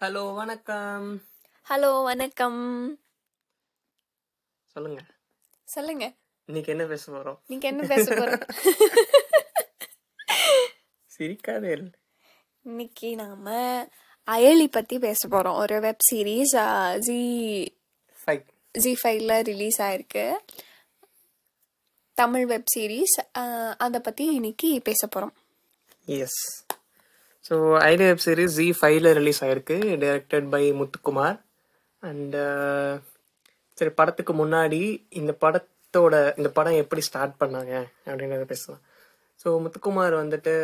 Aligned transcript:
Hello 0.00 0.34
வணக்கம். 0.34 1.22
Hello 1.68 2.02
வணக்கம். 2.02 3.00
சொல்லுங்க. 4.66 5.00
சொல்லுங்க. 5.64 6.14
இன்னைக்கு 6.44 6.72
என்ன 6.72 6.84
பேச 6.84 7.12
போறோம்? 7.12 7.38
நீங்க 7.46 7.68
என்ன 7.68 7.86
பேச 7.86 8.14
போறோம்? 8.14 8.48
சிரிக்காதே 11.18 11.92
இன்னைக்கு 12.62 13.14
நாம 13.14 13.50
அயலி 14.30 14.64
பத்தி 14.64 14.98
பேச 14.98 15.28
போறோம். 15.28 15.54
ஒரு 15.54 15.80
web 15.80 16.06
series 16.12 16.98
G 16.98 17.72
five 18.26 18.44
G 18.72 18.96
ஃபைவ்ல 19.02 19.42
ரிலீஸ் 19.42 19.82
ஆயிருக்கு. 19.82 20.36
தமிழ் 22.14 22.46
வெப் 22.46 22.70
சீரிஸ் 22.76 23.76
அதை 23.76 24.00
பத்தி 24.00 24.34
இன்னைக்கு 24.34 24.80
பேச 24.84 25.06
போறோம். 25.06 25.32
எஸ் 26.04 26.66
ஸோ 27.44 27.54
ஐடி 27.90 28.04
வெப் 28.08 28.24
சீரிஸ் 28.26 28.56
ஜி 28.60 28.66
ஃபைவ்ல 28.78 29.12
ரிலீஸ் 29.18 29.42
ஆயிருக்கு 29.44 29.76
டைரக்டட் 30.04 30.46
பை 30.54 30.62
முத்துக்குமார். 30.80 31.36
அண்ட் 32.02 32.36
சரி 33.78 33.92
படத்துக்கு 34.00 34.32
முன்னாடி 34.42 34.80
இந்த 35.20 35.32
படத்தோட 35.44 36.14
இந்த 36.38 36.48
படம் 36.58 36.80
எப்படி 36.82 37.02
ஸ்டார்ட் 37.08 37.40
பண்ணாங்க 37.42 37.72
அப்படின்றத 38.10 38.46
பேசலாம். 38.52 38.82
ஸோ 39.42 39.48
முத்துக்குமார் 39.64 40.14
வந்துட்டு 40.22 40.54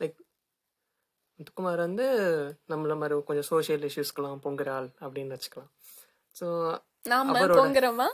லைக் 0.00 0.16
முத்துக்குமார் 1.38 1.80
வந்து 1.86 2.06
நம்மள 2.72 2.94
மாதிரி 3.00 3.16
கொஞ்சம் 3.28 3.48
சோஷியல் 3.52 3.86
இஷ்யூஸ்க்கெல்லாம் 3.90 4.44
பொங்குற 4.46 4.70
ஆள் 4.78 4.88
அப்படின்னு 5.04 5.34
வச்சுக்கலாம். 5.36 5.70
ஸோ 6.36 6.46
பொங்குறோமா? 7.58 8.08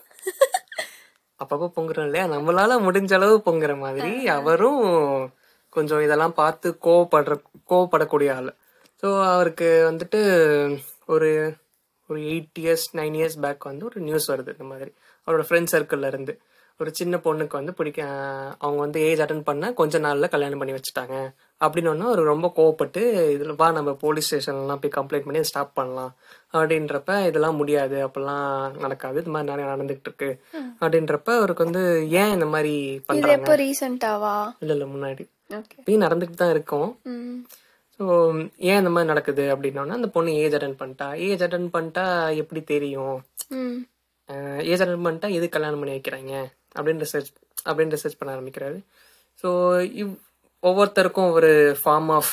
அப்பப்போ 1.40 1.68
பொங்குறோம் 1.76 2.06
இல்லையா? 2.08 2.24
நம்மளால 2.32 2.72
முடிஞ்ச 2.86 3.12
அளவு 3.18 3.36
பொங்குற 3.46 3.72
மாதிரி 3.84 4.12
அவரும் 4.38 4.82
கொஞ்சம் 5.72 6.02
இதெல்லாம் 6.02 6.34
பார்த்து 6.34 6.78
கோவப்படுற 6.82 7.34
கோவப்படக்கூடிய 7.68 8.34
ஆள். 8.34 8.50
ஸோ 9.02 9.22
அவருக்கு 9.26 9.68
வந்துட்டு 9.90 10.20
ஒரு 11.06 11.30
ஒரு 12.10 12.20
eight 12.32 12.58
years 12.60 12.86
nine 12.94 13.14
years 13.18 13.38
back 13.40 13.64
வந்து 13.64 13.84
ஒரு 13.84 14.00
நியூஸ் 14.00 14.30
வருது 14.32 14.50
இந்த 14.52 14.64
மாதிரி. 14.64 14.90
அவரோட 15.28 15.44
ஃப்ரெண்ட் 15.48 15.72
சர்க்கிள்ல 15.72 16.06
இருந்து. 16.06 16.32
ஒரு 16.80 16.90
சின்ன 16.94 17.16
பொண்ணுக்கு 17.16 17.52
வந்து 17.52 17.72
பிடிக்க 17.74 18.00
அவங்க 18.58 18.80
வந்து 18.80 19.00
ஏஜ் 19.00 19.20
அட்டன் 19.20 19.42
பண்ண 19.42 19.72
கொஞ்ச 19.72 19.98
நாள்ல 19.98 20.28
கல்யாணம் 20.28 20.58
பண்ணி 20.58 20.74
வச்சுட்டாங்க. 20.74 21.16
அப்படின்னு 21.60 21.88
ஒன்று 21.88 22.06
அவர் 22.06 22.22
ரொம்ப 22.22 22.52
கோவப்பட்டு 22.56 23.02
இதில் 23.30 23.56
வா 23.56 23.70
நம்ம 23.70 23.92
போலீஸ் 23.94 24.28
ஸ்டேஷன்லாம் 24.28 24.80
போய் 24.82 24.96
கம்ப்ளைண்ட் 24.96 25.26
பண்ணி 25.26 25.42
ஸ்டாப் 25.42 25.74
பண்ணலாம். 25.74 26.12
அப்படின்றப்ப 26.52 27.26
இதெல்லாம் 27.26 27.56
முடியாது 27.56 27.98
அப்பெல்லாம் 28.06 28.46
நடக்காது. 28.76 29.20
இது 29.20 29.30
மாதிரி 29.30 29.50
நிறைய 29.52 29.66
நடந்துகிட்டு 29.72 30.08
இருக்கு. 30.10 30.30
அப்படின்றப்ப 30.80 31.36
அவருக்கு 31.36 31.64
வந்து 31.64 31.84
ஏன் 32.22 32.32
இந்த 32.32 32.46
மாதிரி 32.46 32.74
ரீசெண்டாவா 33.64 34.34
இல்ல 34.58 34.72
இல்ல 34.72 34.86
முன்னாடி. 34.86 35.24
இப்பயும் 35.80 36.04
நடந்துட்டு 36.06 36.36
தான் 36.42 36.54
இருக்கும். 36.56 36.90
ஸோ 37.96 38.04
ஏன் 38.70 38.80
இந்த 38.80 38.90
மாதிரி 38.92 39.10
நடக்குது 39.12 39.44
அப்படின்னோன்னா 39.54 39.98
அந்த 39.98 40.08
பொண்ணு 40.14 40.36
ஏஜ் 40.42 40.56
அட்டன் 40.58 40.78
பண்ணிட்டா. 40.80 41.08
ஏஜ் 41.26 41.44
அட்டன் 41.46 41.68
பண்ணிட்டா 41.74 42.04
எப்படி 42.42 42.60
தெரியும்? 42.72 43.18
ஏஜ் 44.72 44.82
அட்டன் 44.84 45.06
பண்ணிட்டா 45.06 45.30
எது 45.38 45.48
கல்யாணம் 45.56 45.80
பண்ணி 45.82 45.96
வைக்கிறாங்க? 45.96 46.34
அப்படின்னு 46.76 47.04
ரிசர்ச் 47.04 47.30
அப்படின்னு 47.68 47.94
ரிசர்ச் 47.96 48.18
பண்ண 48.20 48.30
ஆரம்பிக்கிறாரு. 48.36 48.78
ஸோ 49.42 49.50
இவ் 50.02 50.12
ஒவ்வொருத்தருக்கும் 50.62 51.30
ஒரு 51.36 51.52
ஃபார்ம் 51.82 52.10
ஆஃப் 52.16 52.32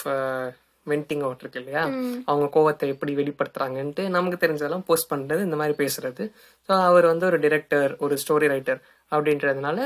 வெண்டிங் 0.88 1.24
அவுட் 1.26 1.42
இருக்கு 1.44 1.60
இல்லையா? 1.62 1.82
அவங்க 2.30 2.46
கோவத்தை 2.56 2.86
எப்படி 2.94 3.12
வெளிப்படுத்துறாங்கன்ட்டு 3.20 4.04
நமக்கு 4.16 4.38
தெரிஞ்சதெல்லாம் 4.44 4.86
போஸ்ட் 4.88 5.12
பண்றது 5.12 5.42
இந்த 5.48 5.58
மாதிரி 5.62 5.76
பேசுறது. 5.82 6.24
ஸோ 6.70 6.72
அவர் 6.88 7.06
வந்து 7.12 7.26
ஒரு 7.30 7.38
டிரெக்டர் 7.46 7.92
ஒரு 8.06 8.16
ஸ்டோரி 8.24 8.48
ரைட்டர் 8.54 8.80
அப்படின்றதுனால 9.12 9.80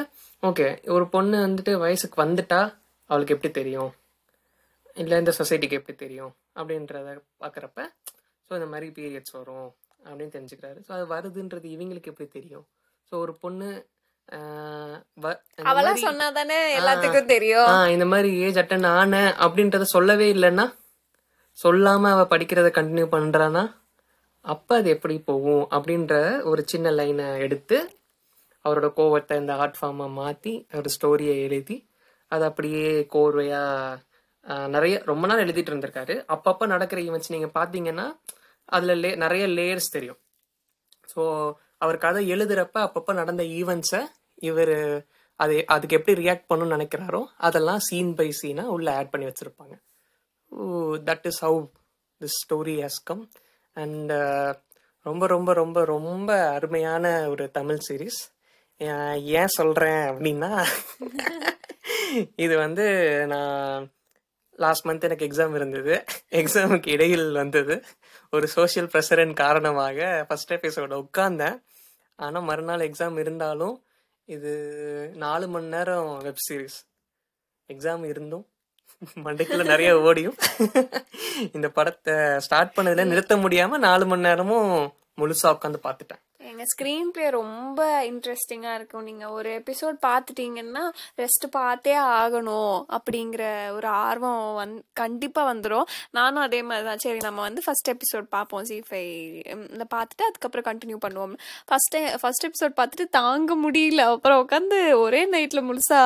ஓகே 0.43 0.67
ஒரு 0.95 1.05
பொண்ணு 1.15 1.37
வந்துட்டு 1.47 1.73
வயசுக்கு 1.85 2.17
வந்துட்டா 2.23 2.61
அவளுக்கு 3.13 3.35
எப்படி 3.37 3.51
தெரியும்? 3.61 3.91
இல்லை 5.01 5.17
இந்த 5.21 5.33
சொசைட்டிக்கு 5.39 5.79
எப்படி 5.79 5.95
தெரியும்? 6.03 6.33
அப்படின்றத 6.59 7.15
பார்க்குறப்ப 7.43 7.87
ஸோ 8.45 8.51
இந்த 8.59 8.67
மாதிரி 8.73 8.87
பீரியட்ஸ் 8.99 9.35
வரும் 9.39 9.67
அப்படின்னு 10.07 10.35
தெரிஞ்சுக்கிறாரு. 10.35 10.79
ஸோ 10.87 10.91
அது 10.97 11.05
வருதுன்றது 11.15 11.67
இவங்களுக்கு 11.75 12.11
எப்படி 12.13 12.29
தெரியும்? 12.37 12.65
ஸோ 13.09 13.13
ஒரு 13.23 13.35
பொண்ணு 13.43 13.69
அவளா 15.69 15.91
சொன்னாதானே 16.07 16.57
எல்லாத்துக்கும் 16.79 17.31
தெரியும். 17.33 17.69
ஆ 17.71 17.77
இந்த 17.93 18.05
மாதிரி 18.11 18.29
ஏஜ் 18.45 18.59
அட்டன் 18.61 18.87
ஆன 18.97 19.23
அப்படின்றத 19.45 19.85
சொல்லவே 19.95 20.27
இல்லைன்னா 20.35 20.65
சொல்லாம 21.57 22.11
அவ 22.15 22.21
படிக்கிறத 22.33 22.69
கண்டினியூ 22.77 23.07
பண்றானா? 23.15 23.63
அப்ப 24.53 24.75
அது 24.79 24.89
எப்படி 24.95 25.15
போகும்? 25.29 25.65
அப்படின்ற 25.75 26.13
ஒரு 26.51 26.61
சின்ன 26.71 26.93
லைனை 26.99 27.27
எடுத்து 27.45 27.77
அவரோட 28.65 28.87
கோவத்தை 28.99 29.37
இந்த 29.41 29.53
ஆர்ட் 29.63 29.77
ஃபார்மா 29.79 30.07
மாத்தி 30.19 30.53
ஒரு 30.79 30.89
ஸ்டோரியை 30.95 31.35
எழுதி 31.47 31.77
அது 32.33 32.43
அப்படியே 32.49 32.87
கோர்வையா 33.15 33.63
நிறைய 34.75 34.95
ரொம்ப 35.11 35.25
நாள் 35.29 35.43
எழுதிட்டு 35.45 35.71
இருந்திருக்காரு. 35.71 36.15
அப்பப்போ 36.35 36.65
நடக்கிற 36.73 36.99
ஈவெண்ட்ஸ் 37.07 37.33
நீங்க 37.35 37.49
பாத்தீங்கன்னா 37.59 38.07
அதுல 38.69 38.93
லே 39.03 39.11
நிறைய 39.23 39.45
லேயர்ஸ் 39.57 39.93
தெரியும். 39.95 40.19
ஸோ 41.13 41.21
அவர் 41.83 41.97
கதை 42.05 42.21
எழுதுறப்ப 42.35 42.77
அப்பப்போ 42.87 43.13
நடந்த 43.21 43.43
ஈவெண்ட்ஸை 43.59 44.01
இவர் 44.49 44.75
அது 45.39 45.55
அதுக்கு 45.73 45.97
எப்படி 45.99 46.13
ரியாக்ட் 46.23 46.49
பண்ணணும்னு 46.49 46.75
நினைக்கிறாரோ 46.77 47.21
அதெல்லாம் 47.47 47.81
சீன் 47.87 48.11
பை 48.19 48.27
சீனாக 48.39 48.73
உள்ள 48.75 48.87
ஆட் 48.99 49.11
பண்ணி 49.13 49.25
வச்சிருப்பாங்க. 49.29 49.75
That 51.09 51.25
is 51.31 51.41
how 51.45 51.59
this 52.21 52.37
story 52.43 52.75
has 52.85 53.01
come 53.09 53.23
and 53.77 54.13
ரொம்ப 55.05 55.23
ரொம்ப 55.35 55.51
ரொம்ப 55.61 55.79
ரொம்ப 55.93 56.31
அருமையான 56.57 57.05
ஒரு 57.31 57.45
தமிழ் 57.57 57.81
சீரீஸ் 57.87 58.19
ஏன் 59.41 59.55
சொல்கிறேன் 59.59 60.03
அப்படின்னா 60.11 60.51
இது 62.35 62.57
வந்து 62.57 62.85
நான் 63.33 63.91
லாஸ்ட் 64.63 64.85
மந்த் 64.87 65.07
எனக்கு 65.07 65.27
எக்ஸாம் 65.27 65.55
இருந்தது. 65.55 65.93
எக்ஸாமுக்கு 66.31 66.89
இடையில் 66.89 67.27
வந்தது. 67.31 67.75
ஒரு 68.31 68.47
சோஷியல் 68.47 68.89
ப்ரெஷரின் 68.93 69.33
காரணமாக 69.33 70.25
ஃபர்ஸ்ட் 70.27 70.53
எபிசோட 70.53 70.93
உட்கார்ந்தேன். 71.03 71.57
ஆனால் 72.15 72.47
மறுநாள் 72.49 72.85
எக்ஸாம் 72.87 73.19
இருந்தாலும் 73.19 73.75
இது 74.25 74.51
நாலு 75.15 75.47
மணி 75.47 75.65
நேரம் 75.65 76.09
வெப் 76.17 76.43
சீரிஸ் 76.47 76.79
எக்ஸாம் 77.73 78.03
இருந்தும் 78.05 78.45
மண்டைக்குள்ள 79.25 79.63
நிறைய 79.65 79.91
ஓடியும். 80.07 80.37
இந்த 81.55 81.69
படத்தை 81.69 82.15
ஸ்டார்ட் 82.45 82.75
பண்ணதுல 82.75 83.05
நிறுத்த 83.11 83.35
முடியாம 83.35 83.77
நாலு 83.87 84.05
மணி 84.05 84.21
நேரமும் 84.21 84.69
முழுசா 85.21 85.47
உட்காந்து 85.55 85.79
பார்த்துட்டேன். 85.87 86.21
எங்கள் 86.49 86.69
ஸ்க்ரீன் 86.71 87.09
பிளே 87.15 87.25
ரொம்ப 87.37 87.81
இன்ட்ரெஸ்டிங்காக 88.09 88.77
இருக்கும். 88.79 89.05
நீங்கள் 89.09 89.33
ஒரு 89.37 89.49
எபிசோட் 89.59 89.97
பார்த்துட்டீங்கன்னா 90.05 90.83
ரெஸ்ட் 91.21 91.45
பார்த்தே 91.57 91.93
ஆகணும் 92.19 92.77
அப்படிங்கிற 92.95 93.43
ஒரு 93.77 93.87
ஆர்வம் 94.05 94.41
வந் 94.59 94.73
கண்டிப்பாக 95.01 95.49
வந்துடும் 95.51 95.87
நானும் 96.17 96.43
அதே 96.47 96.59
மாதிரி 96.69 96.85
தான் 96.89 97.01
சரி 97.05 97.19
நம்ம 97.27 97.41
வந்து 97.47 97.63
ஃபஸ்ட் 97.65 97.91
எபிசோட் 97.93 98.27
பார்ப்போம். 98.35 98.65
சி 98.69 98.77
ஃபைவ் 98.89 99.13
பார்த்துட்டு 99.93 100.25
அதுக்கப்புறம் 100.29 100.67
கண்டினியூ 100.69 100.97
பண்ணுவோம். 101.05 101.35
ஃபஸ்ட்டு 101.69 102.01
ஃபர்ஸ்ட் 102.23 102.47
எபிசோட் 102.49 102.75
பார்த்துட்டு 102.79 103.07
தாங்க 103.19 103.57
முடியல. 103.65 104.01
அப்புறம் 104.15 104.41
உட்காந்து 104.45 104.79
ஒரே 105.05 105.21
நைட்டில் 105.35 105.67
முழுசா 105.69 106.01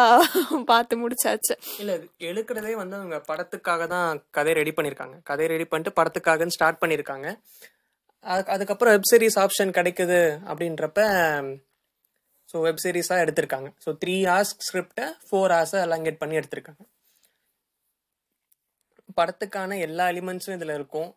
பார்த்து 0.74 1.02
முடிச்சாச்சு. 1.06 1.56
இல்லை 1.81 1.96
எழுக்கிறதே 2.30 2.75
வந்து 2.84 2.98
அவங்க 3.02 3.19
படத்துக்காக 3.31 3.88
தான் 3.96 4.22
கதை 4.38 4.54
ரெடி 4.62 4.74
பண்ணியிருக்காங்க 4.78 5.18
கதை 5.31 5.48
ரெடி 5.54 5.68
பண்ணிட்டு 5.72 5.98
படத்துக்காகன்னு 6.02 6.58
ஸ்டார்ட் 6.58 6.81
பண்ணியிருக்காங்க 6.84 7.30
அதுக்கப்புறம் 8.54 8.94
வெப் 8.96 9.10
சீரிஸ் 9.12 9.40
ஆப்ஷன் 9.40 9.72
கிடைக்குது 9.72 10.20
அப்படின்றப்ப 10.50 11.02
ஸோ 12.50 12.58
வெப் 12.62 12.84
சீரிஸாக 12.84 13.24
எடுத்திருக்காங்க. 13.24 13.70
ஸோ 13.86 13.90
த்ரீ 14.02 14.16
ஹார்ஸ் 14.26 14.54
ஸ்கிரிப்டை 14.68 15.06
ஃபோர் 15.28 15.54
ஹார்ஸை 15.56 15.80
அலங்கேட் 15.86 16.22
பண்ணி 16.22 16.38
எடுத்திருக்காங்க. 16.38 16.84
படத்துக்கான 19.18 19.78
எல்லா 19.80 20.06
எலிமெண்ட்ஸும் 20.08 20.58
இதில் 20.58 20.74
இருக்கும். 20.74 21.10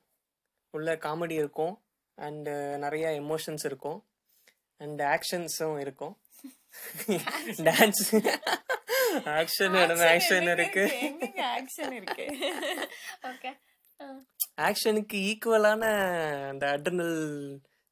உள்ள 0.74 0.90
காமெடி 0.96 1.36
இருக்கும். 1.42 1.74
அண்டு 2.18 2.54
நிறைய 2.76 3.06
எமோஷன்ஸ் 3.22 3.64
இருக்கும். 3.64 3.98
அண்ட் 4.80 5.00
ஆக்ஷன்ஸும் 5.14 5.78
இருக்கும். 5.78 6.14
டான்ஸ் 7.66 8.02
ஆக்ஷன் 9.38 9.74
ஆக்ஷன் 10.10 10.48
இருக்கு. 10.54 10.84
ஆக்ஷன் 11.56 11.94
இருக்கு? 11.98 12.26
ஓகே 13.30 13.52
ஆக்ஷனுக்கு 14.68 15.18
ஈக்குவலான 15.30 15.82
அந்த 16.50 16.64
அட்ரினல் 16.74 17.18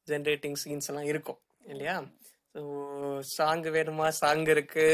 ஜென்ரேட்டிங் 0.07 0.57
சீன்ஸ் 0.63 0.89
எல்லாம் 0.91 1.09
இருக்கும் 1.11 1.39
இல்லையா? 1.65 1.95
ஸோ 2.55 2.61
சாங் 3.35 3.63
வேணுமா? 3.77 4.07
சாங் 4.21 4.45
இருக்கு. 4.45 4.85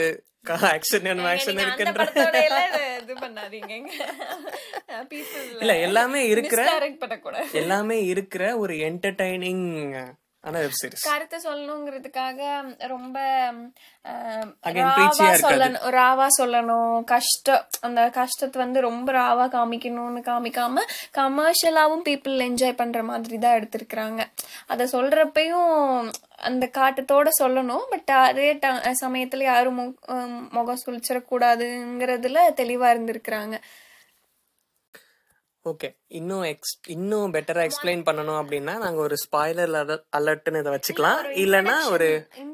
ஆக்ஷன் 0.72 1.06
வேணுமா? 1.08 1.30
ஆக்ஷன் 1.34 1.62
இருக்குன்ற 1.64 2.04
இது 3.04 3.16
பண்ணாதீங்க. 3.24 3.74
இல்ல 5.62 5.74
எல்லாமே 5.88 6.22
இருக்கிற 6.28 6.62
எல்லாமே 7.62 7.98
இருக்கிற 8.06 8.44
ஒரு 8.58 8.76
என்டர்டைனிங் 8.90 9.66
கருத்தை 11.02 11.40
சொல்லணுங்கிறதுக்காக 11.44 12.64
ரொம்ப 12.88 13.20
ராவா. 14.80 15.08
சொல்லணும் 15.42 15.90
ராவா 15.90 16.28
சொல்லணும். 16.42 17.04
கஷ்டம் 17.04 17.66
அந்த 17.82 18.10
கஷ்டத்தை 18.10 18.62
வந்து 18.62 18.82
ரொம்ப 18.82 19.12
ராவா 19.12 19.50
காமிக்கணும்னு 19.50 20.22
காமிக்காம 20.22 20.80
கமர்ஷியலாவும் 21.18 22.02
பீப்புள் 22.10 22.38
என்ஜாய் 22.38 22.76
பண்ற 22.76 23.04
மாதிரி 23.04 23.38
தான் 23.38 23.60
எடுத்திருக்கிறாங்க. 23.60 24.24
அதை 24.68 24.88
சொல்றப்பையும் 24.92 26.12
அந்த 26.38 26.70
காட்டத்தோட 26.74 27.30
சொல்லணும் 27.44 27.84
பட் 27.90 28.10
அதே 28.10 28.54
ட- 28.54 28.94
சமயத்துல 29.02 29.44
யாரும் 29.44 29.98
முகம் 30.52 30.80
சுழிச்சிடக்கூடாதுங்கிறதுல 30.86 32.38
தெளிவா 32.56 32.90
இருந்திருக்கிறாங்க. 32.94 33.60
ஓகே 35.66 35.88
இன்னும் 36.18 36.44
எக்ஸ் 36.50 36.74
இன்னும் 36.96 37.32
பெட்டரா 37.34 37.62
எக்ஸ்பிளைன் 37.68 38.04
பண்ணணும் 38.08 38.40
அப்படின்னா 38.42 38.74
நாங்க 38.84 39.00
ஒரு 39.06 39.16
ஸ்பாய்லர் 39.24 39.72
அலர்ட்னு 40.18 40.62
இதை 40.64 40.72
வச்சுக்கலாம். 40.76 41.22
இல்லனா 41.44 41.76
ஒரு 41.94 42.08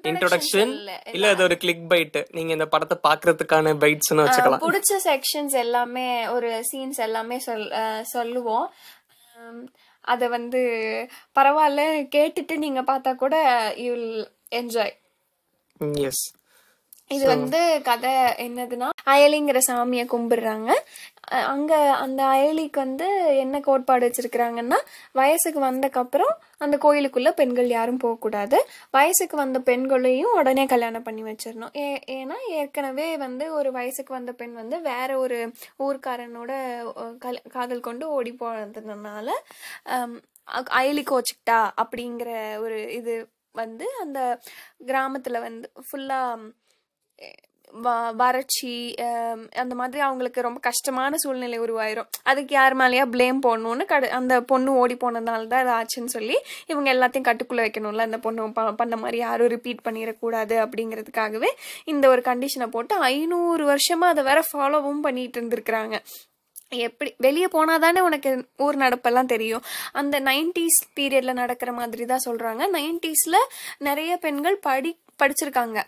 இன்ட்ரோடக்ஷன் 0.10 0.72
இல்ல. 1.16 1.34
அது 1.34 1.44
ஒரு 1.48 1.58
கிளிக் 1.64 1.86
பைட் 1.92 2.18
நீங்க 2.38 2.52
இந்த 2.58 2.68
படத்தை 2.76 2.98
பாக்குறதுக்கான 3.08 3.76
பைட்ஸ்னு 3.84 4.26
வச்சுக்கலாம். 4.26 4.64
பிடிச்ச 4.68 5.02
செக்ஷன்ஸ் 5.10 5.58
எல்லாமே 5.66 6.08
ஒரு 6.36 6.52
சீன்ஸ் 6.72 7.02
எல்லாமே 7.08 7.40
சொல் 7.48 7.70
சொல்லுவோம். 8.16 8.68
அதை 10.14 10.28
வந்து 10.38 10.62
பரவாயில்ல 11.40 11.82
கேட்டுட்டு 12.16 12.56
நீங்க 12.66 12.82
பார்த்தா 12.92 13.12
கூட 13.24 13.36
யூ 13.86 13.94
என்ஜாய் 14.62 14.96
எஸ் 16.10 16.26
இது 17.16 17.26
வந்து 17.28 17.60
கதை 17.88 18.12
என்னதுன்னா 18.44 18.90
அயலிங்கிற 19.14 19.60
சாமியை 19.68 20.04
கும்பிடுறாங்க. 20.12 20.70
அங்கே 21.32 21.76
அந்த 22.04 22.24
அயலிக்கு 22.24 22.80
வந்து 22.80 23.08
என்ன 23.38 23.60
கோட்பாடு 23.60 24.08
வச்சுருக்கிறாங்கன்னா 24.08 24.78
வயசுக்கு 25.12 25.60
வந்தக்கப்புறம் 25.60 26.34
அந்த 26.58 26.78
கோயிலுக்குள்ளே 26.78 27.32
பெண்கள் 27.32 27.68
யாரும் 27.68 27.98
போகக்கூடாது. 27.98 28.58
வயசுக்கு 28.92 29.38
வந்த 29.38 29.60
பெண்களையும் 29.60 30.34
உடனே 30.34 30.66
கல்யாணம் 30.66 31.04
பண்ணி 31.04 31.24
வச்சிடணும். 31.24 31.78
ஏ 31.78 32.00
ஏன்னா 32.08 32.34
ஏற்கனவே 32.50 33.18
வந்து 33.18 33.54
ஒரு 33.54 33.72
வயசுக்கு 33.72 34.14
வந்த 34.14 34.32
பெண் 34.32 34.54
வந்து 34.54 34.82
வேற 34.82 35.18
ஒரு 35.18 35.40
ஊர்க்காரனோட 35.80 36.52
கல்- 37.26 37.48
காதல் 37.50 37.80
கொண்டு 37.80 38.10
ஓடி 38.10 38.36
போனதுனால 38.40 39.30
அயலி 40.76 41.04
கோச்சிக்கிட்டா 41.06 41.60
அப்படிங்கிற 41.82 42.30
ஒரு 42.60 42.94
இது 42.94 43.14
வந்து 43.52 43.86
அந்த 44.00 44.20
கிராமத்தில் 44.86 45.40
வந்து 45.40 45.72
ஃபுல்லாக 45.88 46.52
வறட்சி 48.14 48.96
அந்த 49.56 49.76
மாதிரி 49.76 50.02
அவங்களுக்கு 50.02 50.42
ரொம்ப 50.42 50.60
கஷ்டமான 50.60 51.18
சூழ்நிலை 51.18 51.60
உருவாயிரும். 51.60 52.08
அதுக்கு 52.24 52.54
யார் 52.54 52.78
மேலேயா 52.78 53.06
ப்ளேம் 53.12 53.40
போடணும்னு 53.42 53.86
கடு 53.86 54.12
அந்த 54.12 54.42
பொண்ணு 54.42 54.72
ஓடி 54.72 54.96
போனதுனால 54.96 55.48
தான் 55.48 55.68
அது 55.68 55.72
ஆச்சுன்னு 55.72 56.06
சொல்லி 56.06 56.38
இவங்க 56.66 56.94
எல்லாத்தையும் 56.94 57.28
கட்டுக்குள்ளே 57.28 57.64
வைக்கணும்ல. 57.66 57.98
அந்த 57.98 58.18
பொண்ணு 58.18 58.52
ப- 58.52 58.72
பண்ண 58.72 58.96
மாதிரி 58.96 59.18
யாரும் 59.18 59.48
ரிப்பீட் 59.48 59.80
பண்ணிடக்கூடாது 59.84 60.56
அப்படிங்கிறதுக்காகவே 60.66 61.48
இந்த 61.84 62.10
ஒரு 62.10 62.22
கண்டிஷனை 62.22 62.68
போட்டு 62.68 62.96
ஐநூறு 62.96 63.66
வருஷமாக 63.66 64.12
அதை 64.12 64.24
வேற 64.24 64.44
ஃபாலோவும் 64.54 65.02
பண்ணிட்டு 65.02 65.42
இருந்திருக்கிறாங்க. 65.42 66.00
எப்படி 66.70 67.14
வெளியே 67.18 67.48
போனால் 67.48 67.80
தானே 67.80 68.02
உனக்கு 68.02 68.48
ஊர் 68.58 68.78
நடப்பெல்லாம் 68.78 69.26
தெரியும். 69.26 69.62
அந்த 69.92 70.20
நைன்டிஸ் 70.20 70.78
பீரியடில் 71.00 71.34
நடக்கிற 71.34 71.72
மாதிரி 71.72 72.06
தான் 72.06 72.26
சொல்கிறாங்க 72.30 72.62
நைன்டிஸில் 72.74 73.48
நிறைய 73.78 74.18
பெண்கள் 74.18 74.58
படி 74.58 75.00
படிச்சிருக்காங்க. 75.22 75.82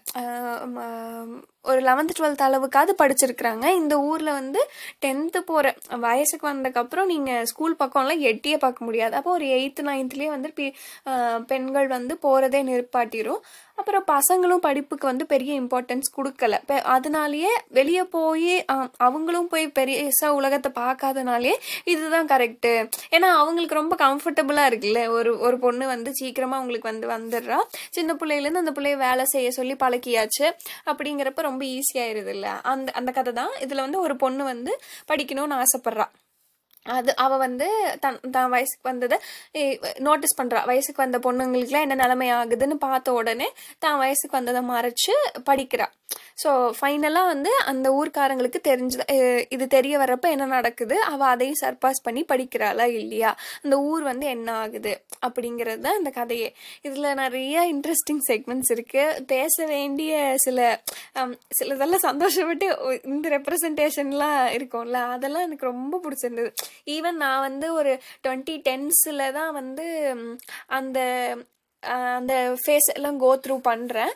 ஒரு 1.61 1.81
லெவன்த்து 1.81 2.09
டுவெல்த் 2.19 2.41
அளவுக்காவது 2.41 2.89
படிச்சிருக்கிறாங்க. 3.01 3.65
இந்த 3.65 3.99
ஊரில் 3.99 4.31
வந்து 4.31 4.69
டென்த்து 5.05 5.37
போகிற 5.37 5.75
வயசுக்கு 5.97 6.47
வந்ததுக்கப்புறம் 6.47 7.05
நீங்கள் 7.05 7.45
ஸ்கூல் 7.45 7.75
பக்கம்லாம் 7.79 8.19
எட்டியே 8.19 8.57
பார்க்க 8.57 8.85
முடியாது. 8.85 9.15
அப்போ 9.15 9.31
ஒரு 9.31 9.45
எயித்து 9.45 9.81
நைன்த்துலேயே 9.81 10.27
வந்து 10.27 10.53
பி- 10.55 10.73
பெண்கள் 11.39 11.87
வந்து 11.87 12.17
போகிறதே 12.17 12.63
நிற்பாட்டிடும் 12.63 13.39
அப்புறம் 13.79 14.03
பசங்களும் 14.11 14.61
படிப்புக்கு 14.65 15.05
வந்து 15.09 15.25
பெரிய 15.31 15.51
இம்பார்ட்டன்ஸ் 15.61 16.09
கொடுக்கல. 16.17 16.57
இப்போ 16.63 16.75
அதனாலேயே 16.95 17.51
வெளியே 17.77 18.03
போய் 18.15 18.53
அவங்களும் 19.07 19.49
போய் 19.53 19.65
பெரியசாக 19.79 20.37
உலகத்தை 20.39 20.69
பார்க்காதனாலே 20.79 21.53
இதுதான் 21.93 22.29
கரெக்டு 22.33 22.73
ஏன்னா 23.15 23.29
அவங்களுக்கு 23.41 23.79
ரொம்ப 23.81 23.97
கம்ஃபர்டபுளாக 24.03 24.69
இருக்குல்ல. 24.71 25.01
ஒரு 25.17 25.33
ஒரு 25.47 25.59
பொண்ணு 25.65 25.87
வந்து 25.93 26.11
சீக்கிரமாக 26.19 26.59
அவங்களுக்கு 26.61 26.91
வந்து 26.91 27.07
வந்துடுறா. 27.15 27.59
சின்ன 27.97 28.17
பிள்ளையிலேருந்து 28.21 28.63
அந்த 28.63 28.75
பிள்ளைய 28.79 28.97
வேலை 29.05 29.25
செய்ய 29.35 29.51
சொல்லி 29.59 29.77
பழக்கியாச்சு. 29.85 30.45
அப்படிங்கிறப்ப 30.91 31.49
ரொம்ப 31.49 31.63
ஈஸியாயிருது 31.77 32.33
இல்லை 32.37 32.53
அந்த 32.73 32.91
அந்த 33.01 33.11
கதை 33.19 33.33
தான். 33.41 33.53
இதில் 33.65 33.85
வந்து 33.87 34.01
ஒரு 34.07 34.17
பொண்ணு 34.25 34.43
வந்து 34.53 34.73
படிக்கணும்னு 35.11 35.61
ஆசைப்பட்றா. 35.63 36.07
அது 36.85 37.11
அவள் 37.25 37.41
வந்து 37.45 37.67
தன் 38.03 38.19
தான் 38.35 38.51
வயசுக்கு 38.53 38.89
வந்ததை 38.91 39.17
நோட்டீஸ் 40.07 40.39
பண்ணுறா 40.39 40.61
வயசுக்கு 40.71 41.03
வந்த 41.03 41.19
பொண்ணுங்களுக்குலாம் 41.25 41.85
என்ன 41.87 41.97
நிலைமை 42.03 42.27
ஆகுதுன்னு 42.39 42.77
பார்த்த 42.85 43.13
உடனே 43.19 43.49
தான் 43.85 43.99
வயசுக்கு 44.03 44.39
வந்ததை 44.39 44.61
மறைச்சு 44.71 45.13
படிக்கிறா. 45.49 45.87
ஸோ 46.41 46.49
ஃபைனலாக 46.77 47.29
வந்து 47.31 47.51
அந்த 47.71 47.87
ஊர்க்காரங்களுக்கு 47.99 48.59
தெரிஞ்சு 48.67 48.97
இது 49.55 49.65
தெரிய 49.75 49.95
வர்றப்ப 50.01 50.27
என்ன 50.35 50.45
நடக்குது? 50.55 50.95
அவள் 51.11 51.31
அதையும் 51.33 51.59
சர்பாஸ் 51.61 52.03
பண்ணி 52.07 52.21
படிக்கிறாளா 52.31 52.85
இல்லையா? 52.99 53.31
அந்த 53.63 53.75
ஊர் 53.89 54.03
வந்து 54.09 54.25
என்ன 54.35 54.49
ஆகுது? 54.63 54.93
அப்படிங்கிறது 55.27 55.81
தான் 55.87 55.99
இந்த 56.01 56.11
கதையே. 56.19 56.49
இதில் 56.87 57.09
நிறைய 57.23 57.65
இன்ட்ரெஸ்டிங் 57.73 58.23
செக்மெண்ட்ஸ் 58.29 58.73
இருக்குது 58.75 59.23
பேச 59.33 59.65
வேண்டிய 59.73 60.13
சில 60.45 60.59
சிலதெல்லாம் 61.59 62.05
சந்தோஷப்பட்டு 62.09 62.69
இந்த 63.13 63.29
ரெப்ரசன்டேஷன்லாம் 63.37 64.39
இருக்கும்ல 64.57 65.01
அதெல்லாம் 65.15 65.47
எனக்கு 65.49 65.71
ரொம்ப 65.73 66.01
பிடிச்சிருந்தது. 66.05 66.51
ஈவன் 66.95 67.17
நான் 67.23 67.45
வந்து 67.47 67.67
ஒரு 67.73 67.93
டுவெண்ட்டி 68.27 68.55
டென்ஸில் 68.69 69.25
தான் 69.31 69.51
வந்து 69.59 69.85
அந்த 70.79 70.99
அந்த 72.17 72.33
ஃபேஸ் 72.63 72.89
எல்லாம் 72.95 73.17
கோ 73.17 73.31
த்ரூ 73.45 73.55
பண்ணுறேன் 73.69 74.13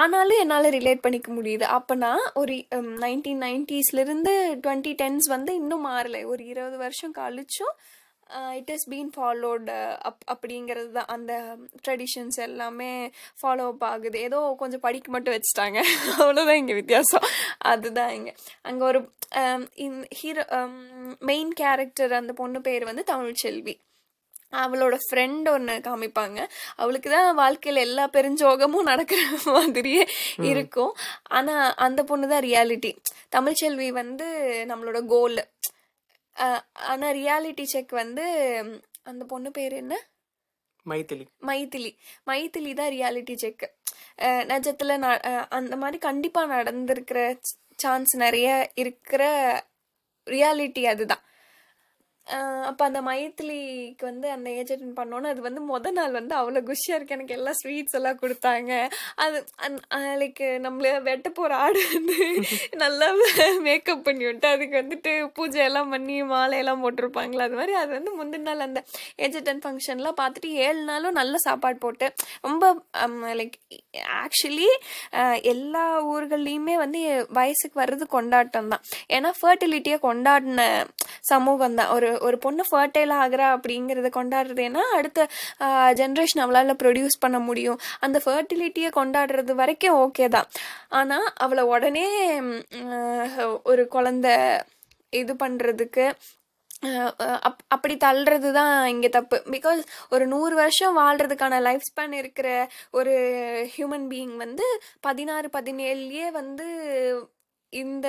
ஆனாலும் 0.00 0.40
என்னால் 0.42 0.74
ரிலேட் 0.76 1.02
பண்ணிக்க 1.02 1.28
முடியுது. 1.32 1.64
அப்போனா 1.76 2.10
ஒரு 2.40 2.54
நைன்டீன் 3.04 3.42
நைன்டிஸ்லேருந்து 3.46 4.32
டுவெண்ட்டி 4.64 4.92
டென்ஸ் 5.02 5.26
வந்து 5.28 5.52
இன்னும் 5.54 5.84
மாறலை. 5.86 6.22
ஒரு 6.32 6.42
இருபது 6.52 6.76
வருஷம் 6.84 7.14
கழிச்சும் 7.20 7.74
it 8.58 8.70
is 8.74 8.86
been 8.92 9.10
followed 9.16 9.68
up 10.08 10.24
அப்படிங்கிறது 10.32 10.90
தான். 10.98 11.10
அந்த 11.14 11.32
ட்ரெடிஷன்ஸ் 11.84 12.38
எல்லாமே 12.48 12.90
ஃபாலோ 13.40 13.66
அப் 13.72 13.84
ஆகுது. 13.92 14.18
ஏதோ 14.28 14.40
கொஞ்சம் 14.62 14.84
படிக்க 14.86 15.08
மட்டும் 15.16 15.34
வச்சுட்டாங்க. 15.36 15.78
அவ்வளோதான் 16.24 16.60
இங்கே 16.62 16.76
வித்தியாசம். 16.80 17.26
அதுதான் 17.72 18.12
இங்கே. 18.18 18.34
அங்கே 18.70 18.84
ஒரு 18.90 19.00
ஹீரோ 20.20 20.44
மெயின் 21.30 21.52
கேரக்டர் 21.62 22.14
அந்த 22.20 22.34
பொண்ணு 22.42 22.60
பேர் 22.68 22.90
வந்து 22.90 23.04
தமிழ்ச்செல்வி. 23.12 23.74
அவளோட 24.62 24.96
ஃப்ரெண்ட் 25.04 25.46
ஒன்று 25.54 25.74
காமிப்பாங்க. 25.86 26.40
அவளுக்கு 26.82 27.08
தான் 27.14 27.38
வாழ்க்கையில் 27.40 27.84
எல்லா 27.86 28.04
பெருஞ்சோகமும் 28.16 28.88
நடக்கிற 28.90 29.20
மாதிரியே 29.56 30.02
இருக்கும். 30.50 30.92
ஆனால் 31.38 31.74
அந்த 31.86 32.00
பொண்ணு 32.10 32.26
தான் 32.32 32.44
ரியாலிட்டி 32.48 32.92
தமிழ்ச்செல்வி 33.36 33.88
வந்து 34.00 34.26
நம்மளோட 34.70 35.00
கோல் 35.14 35.40
ஆனால் 36.90 37.14
ரியாலிட்டி 37.14 37.62
செக் 37.62 37.92
வந்து 38.02 38.24
அந்த 39.02 39.24
பொண்ணு 39.24 39.50
பேர் 39.50 39.72
என்ன? 39.72 39.94
மைத்திலி 40.86 41.24
மைதிலி. 41.46 41.90
மைதிலி 42.26 42.72
தான் 42.74 42.92
ரியாலிட்டி 42.92 43.34
செக் 43.34 43.64
நிஜத்தில் 44.52 44.94
அந்த 45.48 45.74
மாதிரி 45.76 45.98
கண்டிப்பாக 45.98 46.52
நடந்திருக்கிற 46.54 47.20
சான்ஸ் 47.76 48.12
நிறைய 48.16 48.48
இருக்கிற 48.74 49.22
ரியாலிட்டி 50.26 50.82
அதுதான். 50.84 51.24
அப்போ 52.68 52.82
அந்த 52.88 53.00
மைத்திலிக்கு 53.08 54.04
வந்து 54.10 54.26
அந்த 54.34 54.48
ஏஜ் 54.58 54.70
அட்டன் 54.74 54.96
பண்ணோன்னே 54.98 55.30
அது 55.32 55.40
வந்து 55.46 55.62
மொதல் 55.70 55.96
நாள் 55.98 56.14
வந்து 56.18 56.34
அவ்வளோ 56.38 56.60
குஷியாக 56.68 56.98
இருக்கு. 56.98 57.16
எனக்கு 57.16 57.34
எல்லாம் 57.38 57.58
ஸ்வீட்ஸ் 57.60 57.96
எல்லாம் 57.98 58.20
கொடுத்தாங்க. 58.22 58.72
அது 59.24 59.38
லைக் 60.22 60.42
நம்மள 60.66 60.92
வெட்ட 61.08 61.28
போகிற 61.38 61.56
ஆடு 61.64 61.80
வந்து 61.94 62.16
நல்லா 62.82 63.08
மேக்கப் 63.66 64.06
பண்ணி 64.06 64.24
விட்டு 64.28 64.48
அதுக்கு 64.54 64.76
வந்துட்டு 64.82 65.12
பூஜை 65.38 65.60
எல்லாம் 65.68 65.92
பண்ணி 65.94 66.16
மாலையெல்லாம் 66.32 66.82
போட்டிருப்பாங்களா 66.84 67.46
அது 67.48 67.58
மாதிரி 67.60 67.74
அது 67.82 67.90
வந்து 67.98 68.12
முந்தின 68.20 68.46
நாள் 68.48 68.66
அந்த 68.68 68.82
ஏஜ் 69.26 69.38
அட்டன் 69.40 69.62
ஃபங்க்ஷன்லாம் 69.66 70.18
பார்த்துட்டு 70.22 70.50
ஏழு 70.66 70.80
நாளும் 70.90 71.18
நல்ல 71.20 71.34
சாப்பாடு 71.46 71.78
போட்டு 71.84 72.08
ரொம்ப 72.48 72.64
லைக் 73.40 73.58
ஆக்சுவலி 74.22 74.70
எல்லா 75.54 75.84
ஊர்கள்லேயுமே 76.14 76.76
வந்து 76.84 77.00
வயசுக்கு 77.40 77.76
வர்றது 77.82 78.04
கொண்டாட்டம் 78.16 78.72
தான். 78.72 78.84
ஏன்னா 79.16 79.30
ஃபர்டிலிட்டியை 79.40 80.00
கொண்டாடின 80.08 80.60
சமூகம் 81.32 81.78
தான். 81.80 81.92
ஒரு 81.96 82.10
ஒரு 82.26 82.36
பொண்ணு 82.44 82.64
ஃபர்டைல் 82.70 83.14
ஆகிறா 83.22 83.46
அப்படிங்கிறத 83.56 84.10
கொண்டாடுறதுன்னா 84.18 84.84
அடுத்த 84.98 85.26
ஜென்ரேஷன் 86.00 86.44
அவளால் 86.44 86.80
ப்ரொடியூஸ் 86.82 87.22
பண்ண 87.24 87.38
முடியும். 87.48 87.80
அந்த 88.06 88.20
ஃபர்டிலிட்டியை 88.26 88.90
கொண்டாடுறது 89.00 89.54
வரைக்கும் 89.62 89.98
ஓகே 90.04 90.28
தான். 90.36 90.48
ஆனால் 91.00 91.28
அவளை 91.46 91.64
உடனே 91.74 92.06
ஒரு 93.72 93.84
குழந்த 93.96 94.28
இது 95.12 95.34
பண்ணுறதுக்கு 95.44 96.06
அப் 97.48 97.60
அப்படி 97.74 97.94
தள்ளுறது 98.04 98.48
தான் 98.56 98.72
இங்கே 98.92 99.08
தப்பு. 99.16 99.36
பிகாஸ் 99.54 99.80
ஒரு 100.14 100.24
நூறு 100.32 100.54
வருஷம் 100.60 100.98
வாழ்கிறதுக்கான 101.00 101.60
லைஃப் 101.66 101.86
ஸ்பேன் 101.90 102.14
இருக்கிற 102.22 102.48
ஒரு 102.98 103.14
ஹியூமன் 103.76 104.06
பீயிங் 104.10 104.34
வந்து 104.44 104.66
பதினாறு 105.06 105.48
பதினேழுலேயே 105.56 106.28
வந்து 106.40 106.66
இந்த 107.72 108.08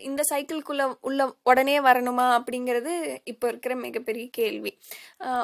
இந்த 0.00 0.22
சைக்கிள்குள்ளே 0.30 0.86
உள்ள 1.00 1.20
உடனே 1.42 1.76
வரணுமா 1.80 2.26
அப்படிங்கிறது 2.36 2.92
இப்போ 3.24 3.46
இருக்கிற 3.48 3.74
மிகப்பெரிய 3.76 4.26
கேள்வி. 4.38 4.72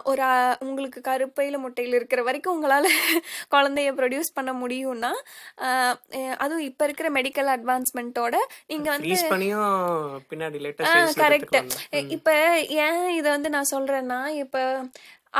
ஒரு 0.04 0.26
உங்களுக்கு 0.66 1.00
கருப்பையில் 1.02 1.58
முட்டையில் 1.58 1.96
இருக்கிற 1.98 2.22
வரைக்கும் 2.22 2.54
உங்களால் 2.56 2.88
குழந்தைய 3.54 3.90
ப்ரொடியூஸ் 3.98 4.36
பண்ண 4.36 4.52
முடியும்னா 4.62 5.12
அதுவும் 6.38 6.66
இப்போ 6.70 6.84
இருக்கிற 6.84 7.10
மெடிக்கல் 7.18 7.50
அட்வான்ஸ்மெண்ட்டோட 7.56 8.36
நீங்கள் 8.66 8.94
வந்து 8.94 9.16
கரெக்ட் 11.22 11.58
இப்போ 12.16 12.34
ஏன் 12.86 13.04
இதை 13.18 13.28
வந்து 13.30 13.50
நான் 13.56 13.72
சொல்றேன்னா 13.74 14.20
இப்போ 14.36 14.62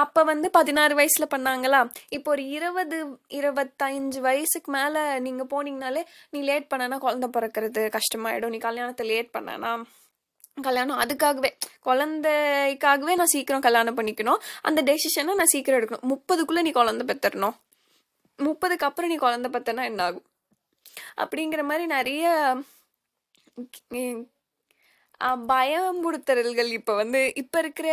அப்போ 0.03 0.21
வந்து 0.31 0.49
பதினாறு 0.57 0.95
வயசில் 1.01 1.33
பண்ணாங்களா? 1.35 1.81
இப்போ 2.17 2.31
ஒரு 2.31 2.43
இருபது 2.57 2.99
இருபத்தஞ்சு 3.39 4.21
வயசுக்கு 4.29 4.71
மேலே 4.77 5.03
நீங்கள் 5.27 5.51
போனீங்கனாலே 5.53 6.03
நீ 6.31 6.41
லேட் 6.49 6.71
பண்ணனா 6.73 6.99
குழந்தை 7.07 7.29
பிறக்கிறது 7.37 7.85
கஷ்டமாயிடும். 7.99 8.55
நீ 8.55 8.61
கல்யாணத்தை 8.69 9.07
லேட் 9.13 9.35
பண்ணனா? 9.37 9.73
கல்யாணம் 10.67 11.01
அதுக்காகவே 11.05 11.51
குழந்தைக்காகவே 11.89 13.15
நான் 13.21 13.33
சீக்கிரம் 13.35 13.65
கல்யாணம் 13.69 13.99
பண்ணிக்கணும். 13.99 14.43
அந்த 14.63 14.81
டெசிஷனை 14.91 15.35
நான் 15.41 15.55
சீக்கிரம் 15.55 15.79
எடுக்கணும். 15.81 16.07
முப்பதுக்குள்ளே 16.13 16.63
நீ 16.69 16.73
குழந்தை 16.81 17.07
பெற்றுடணும் 17.11 17.57
முப்பதுக்கு 18.39 18.87
அப்புறம் 18.89 19.11
நீ 19.11 19.17
குழந்தை 19.17 19.49
பெற்றனா 19.55 19.83
என்ன 19.91 20.03
ஆகும் 20.07 20.27
அப்படிங்கிற 21.23 21.63
மாதிரி 21.69 21.85
நிறைய 21.97 22.25
பயமுறுத்தல்கள் 25.25 26.67
இப்போ 26.67 26.95
வந்து 26.95 27.33
இப்போ 27.35 27.59
இருக்கிற 27.59 27.89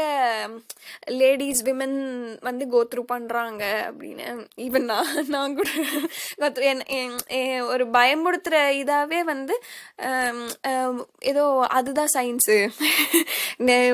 லேடிஸ் 1.07 1.63
விமன் 1.65 2.37
வந்து 2.41 2.65
கோத்ரூ 2.65 3.03
பண்ணுறாங்க 3.11 3.63
அப்படின்னு. 3.89 4.47
ஈவன் 4.57 4.83
நான் 4.83 5.27
நான் 5.27 5.55
கூட 5.55 5.69
கோத்ரூ 6.37 6.85
என்- 6.87 7.65
ஒரு 7.65 7.87
பயமுறுத்துகிற 7.89 8.57
இதாகவே 8.81 9.19
வந்து 9.21 9.59
ஏதோ 11.19 11.65
அதுதான் 11.69 12.11
சயின்ஸு 12.17 12.57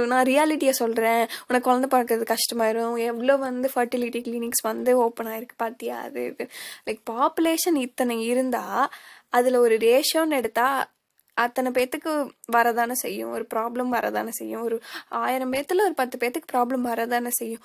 நான் 0.08 0.26
ரியாலிட்டியை 0.26 0.70
சொல்கிறேன் 0.70 1.28
உனக்கு 1.48 1.62
குழந்தை 1.62 2.00
பார்க்கறது 2.00 2.36
கஷ்டமாயிரும். 2.36 3.06
எவ்வளோ 3.06 3.36
வந்து 3.36 3.70
ஃபர்டிலிட்டி 3.76 4.22
கிளினிக்ஸ் 4.22 4.64
வந்து 4.64 4.98
ஓப்பன் 4.98 5.28
ஆயிருக்கு 5.28 5.62
பார்த்தியா 5.64 5.98
அது 6.02 6.26
இது. 6.26 6.50
லைக் 6.86 7.02
பாப்புலேஷன் 7.10 7.76
இத்தனை 7.76 8.26
இருந்தால் 8.26 8.90
அதில் 9.30 9.56
ஒரு 9.56 9.78
ரேஷியோன்னு 9.78 10.30
எடுத்தால் 10.30 10.90
அத்தனை 11.44 11.72
பேத்துக்கு 11.78 12.14
வரதானே 12.58 12.98
செய்யும். 13.06 13.32
ஒரு 13.38 13.48
ப்ராப்ளம் 13.56 13.94
வரதானே 13.98 14.34
செய்யும். 14.42 14.64
ஒரு 14.70 14.80
ஆயிரம் 15.24 15.54
பேத்துல 15.56 15.86
ஒரு 15.90 15.98
பத்து 16.02 16.18
பேத்துக்கு 16.24 16.54
ப்ராப்ளம் 16.56 16.90
வரதானே 16.92 17.34
செய்யும். 17.42 17.64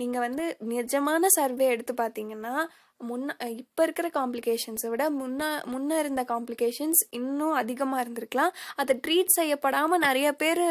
நீங்கள் 0.00 0.06
நீங்க 0.08 0.20
வந்து 0.26 0.44
நிஜமான 0.74 1.26
சர்வே 1.34 1.66
எடுத்து 1.72 1.92
பார்த்தீங்கன்னா 2.00 2.52
முன்ன 3.00 3.34
இப்போ 3.62 3.82
இருக்கிற 3.86 4.06
காம்ப்ளிகேஷன்ஸை 4.16 4.88
விட 4.92 5.04
முன்ன 5.18 5.48
முன்ன 5.72 5.98
இருந்த 6.02 6.22
காம்ப்ளிகேஷன்ஸ் 6.30 7.00
இன்னும் 7.18 7.56
அதிகமாக 7.60 8.02
இருந்திருக்கலாம். 8.04 8.54
அதை 8.80 8.94
ட்ரீட் 9.04 9.36
செய்யப்படாமல் 9.36 10.04
நிறைய 10.06 10.28
பேர் 10.42 10.62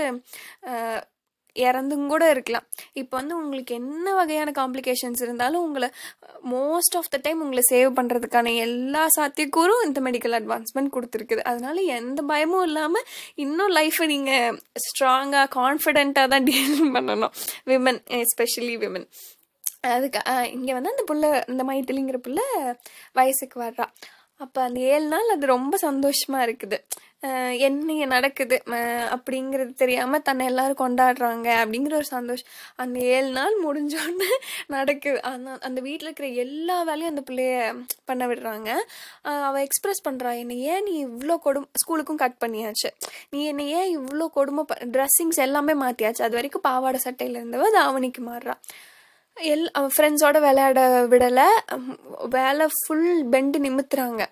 இறந்தும் 1.66 2.08
கூட 2.14 2.24
இருக்கலாம். 2.34 2.66
இப்போ 3.02 3.14
வந்து 3.20 3.34
உங்களுக்கு 3.42 3.74
என்ன 3.82 4.14
வகையான 4.20 4.50
காம்ப்ளிகேஷன்ஸ் 4.60 5.22
இருந்தாலும் 5.26 5.64
உங்களை 5.68 5.90
மோஸ்ட் 6.54 6.98
ஆஃப் 7.00 7.12
த 7.14 7.20
டைம் 7.26 7.44
உங்களை 7.46 7.64
சேவ் 7.72 7.92
பண்ணுறதுக்கான 8.00 8.54
எல்லா 8.66 9.04
சாத்தியக்கூறும் 9.18 9.86
இந்த 9.88 10.02
மெடிக்கல் 10.08 10.38
அட்வான்ஸ்மெண்ட் 10.40 10.94
கொடுத்துருக்குது. 10.98 11.44
அதனால 11.52 11.78
எந்த 12.00 12.20
பயமும் 12.34 12.66
இல்லாமல் 12.70 13.08
இன்னும் 13.46 13.74
லைஃப்பை 13.80 14.08
நீங்கள் 14.14 14.60
ஸ்ட்ராங்காக 14.88 15.48
கான்ஃபிடென்ட்டாக 15.60 16.32
தான் 16.36 16.48
டீல் 16.52 16.94
பண்ணணும். 16.98 17.34
விமன் 17.72 18.02
எஸ்பெஷலி 18.22 18.76
விமன் 18.86 19.08
அதுக்கு 19.96 20.20
இங்கே 20.56 20.74
வந்து 20.76 20.92
அந்த 20.94 21.04
புள்ள 21.10 21.26
இந்த 21.52 21.64
மைத்திலிங்கிற 21.70 22.18
புள்ள 22.26 22.40
வயசுக்கு 23.18 23.58
வர்றா. 23.66 23.86
அப்போ 24.44 24.60
அந்த 24.68 24.80
ஏழு 24.94 25.06
நாள் 25.12 25.34
அது 25.36 25.46
ரொம்ப 25.54 25.76
சந்தோஷமாக 25.86 26.46
இருக்குது. 26.48 26.78
அஹ் 27.26 27.58
என்ன 27.60 28.06
நடக்குது? 28.06 28.62
அப்படிங்கிறது 29.16 29.74
தெரியாமல் 29.74 30.22
தன்னை 30.22 30.46
எல்லாரும் 30.46 30.82
கொண்டாடுறாங்க. 30.82 31.48
அப்படிங்கிற 31.62 31.94
ஒரு 31.94 32.04
சந்தோஷம் 32.04 32.48
அந்த 32.76 33.00
ஏழு 33.00 33.30
நாள் 33.30 33.56
முடிஞ்சோடனே 33.66 34.30
நடக்குது. 34.68 35.22
அந்த 35.22 35.58
அந்த 35.62 35.82
வீட்டில் 35.82 36.04
இருக்கிற 36.04 36.28
எல்லா 36.28 36.84
வேலையும் 36.84 37.16
அந்த 37.16 37.24
பிள்ளைய 37.30 37.86
பண்ண 38.06 38.28
விடுறாங்க. 38.28 38.70
அவள் 39.48 39.68
எக்ஸ்ப்ரெஸ் 39.68 40.04
பண்ணுறா 40.10 40.38
என்னை 40.38 40.58
ஏன் 40.74 40.84
நீ 40.84 41.06
இவ்வளோ 41.06 41.38
கொடுமை 41.38 41.68
ஸ்கூலுக்கும் 41.82 42.16
கட் 42.16 42.42
பண்ணியாச்சு? 42.46 42.90
நீ 43.30 43.46
என்னை 43.46 43.68
ஏன் 43.70 43.92
இவ்வளோ 44.00 44.28
கொடுமை 44.28 44.64
ட்ரெஸ்ஸிங்ஸ் 44.92 45.42
எல்லாமே 45.48 45.74
மாற்றியாச்சு 45.74 46.26
அது 46.28 46.38
வரைக்கும் 46.40 46.62
பாவாடை 46.62 47.00
சட்டையில் 47.00 47.40
இருந்தவ 47.40 47.66
தாவணிக்கு 47.80 48.22
மாறுறா. 48.28 48.54
எல் 49.42 49.68
ஃப்ரெண்ட்ஸோட 49.98 50.38
விளையாட 50.40 50.80
விடலை. 51.08 51.48
வேலை 52.30 52.68
ஃபுல் 52.86 53.26
பெண்டு 53.26 53.60
நிமித்துறாங்க. 53.60 54.26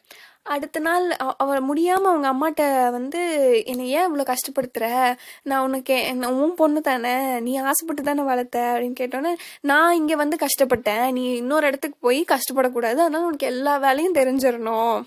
அடுத்த 0.46 0.80
நாள் 0.80 1.12
அவ- 1.12 1.60
முடியாமல் 1.60 2.16
அவங்க 2.16 2.30
அம்மாட்ட 2.34 2.92
வந்து 2.92 3.22
என்னை 3.66 3.90
ஏன் 3.90 4.14
இவ்வளோ 4.14 4.34
கஷ்டப்படுத்துகிற 4.34 5.16
நான் 5.44 5.64
உனக்கு 5.64 6.02
என்ன- 6.02 6.32
உன் 6.32 6.56
பொண்ணு 6.56 6.82
தானே. 6.82 7.40
நீ 7.40 7.56
ஆசைப்பட்டு 7.58 8.04
தானே 8.04 8.22
வளர்த்த? 8.22 8.60
அப்படின்னு 8.60 8.94
கேட்டோன்னே 9.00 9.34
நான் 9.62 9.96
இங்கே 9.96 10.16
வந்து 10.16 10.38
கஷ்டப்பட்டேன். 10.38 11.12
நீ 11.12 11.36
இன்னொரு 11.36 11.68
இடத்துக்கு 11.68 11.98
போய் 12.02 12.26
கஷ்டப்படக்கூடாது. 12.28 12.96
அதனால 12.96 13.26
உனக்கு 13.26 13.48
எல்லா 13.48 13.78
வேலையும் 13.78 14.14
தெரிஞ்சிடணும் 14.14 15.04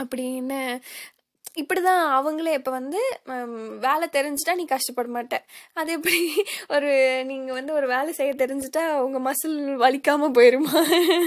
அப்படின்னு 0.00 0.80
இப்படி 1.56 1.80
தான் 1.80 2.02
அவங்களே 2.16 2.52
இப்போ 2.54 2.70
வந்து 2.70 3.00
வேலை 3.82 4.06
தெரிஞ்சிட்டா 4.12 4.54
நீ 4.54 4.64
கஷ்டப்பட 4.66 5.08
மாட்ட. 5.14 5.36
அது 5.74 5.90
எப்படி 5.96 6.18
ஒரு 6.74 6.90
நீங்கள் 7.26 7.56
வந்து 7.56 7.72
ஒரு 7.72 7.86
வேலை 7.86 8.12
செய்ய 8.12 8.32
தெரிஞ்சிட்டா 8.34 8.82
உங்கள் 8.98 9.24
மசில் 9.26 9.56
வலிக்காமல் 9.82 10.34
போயிருமா? 10.36 10.74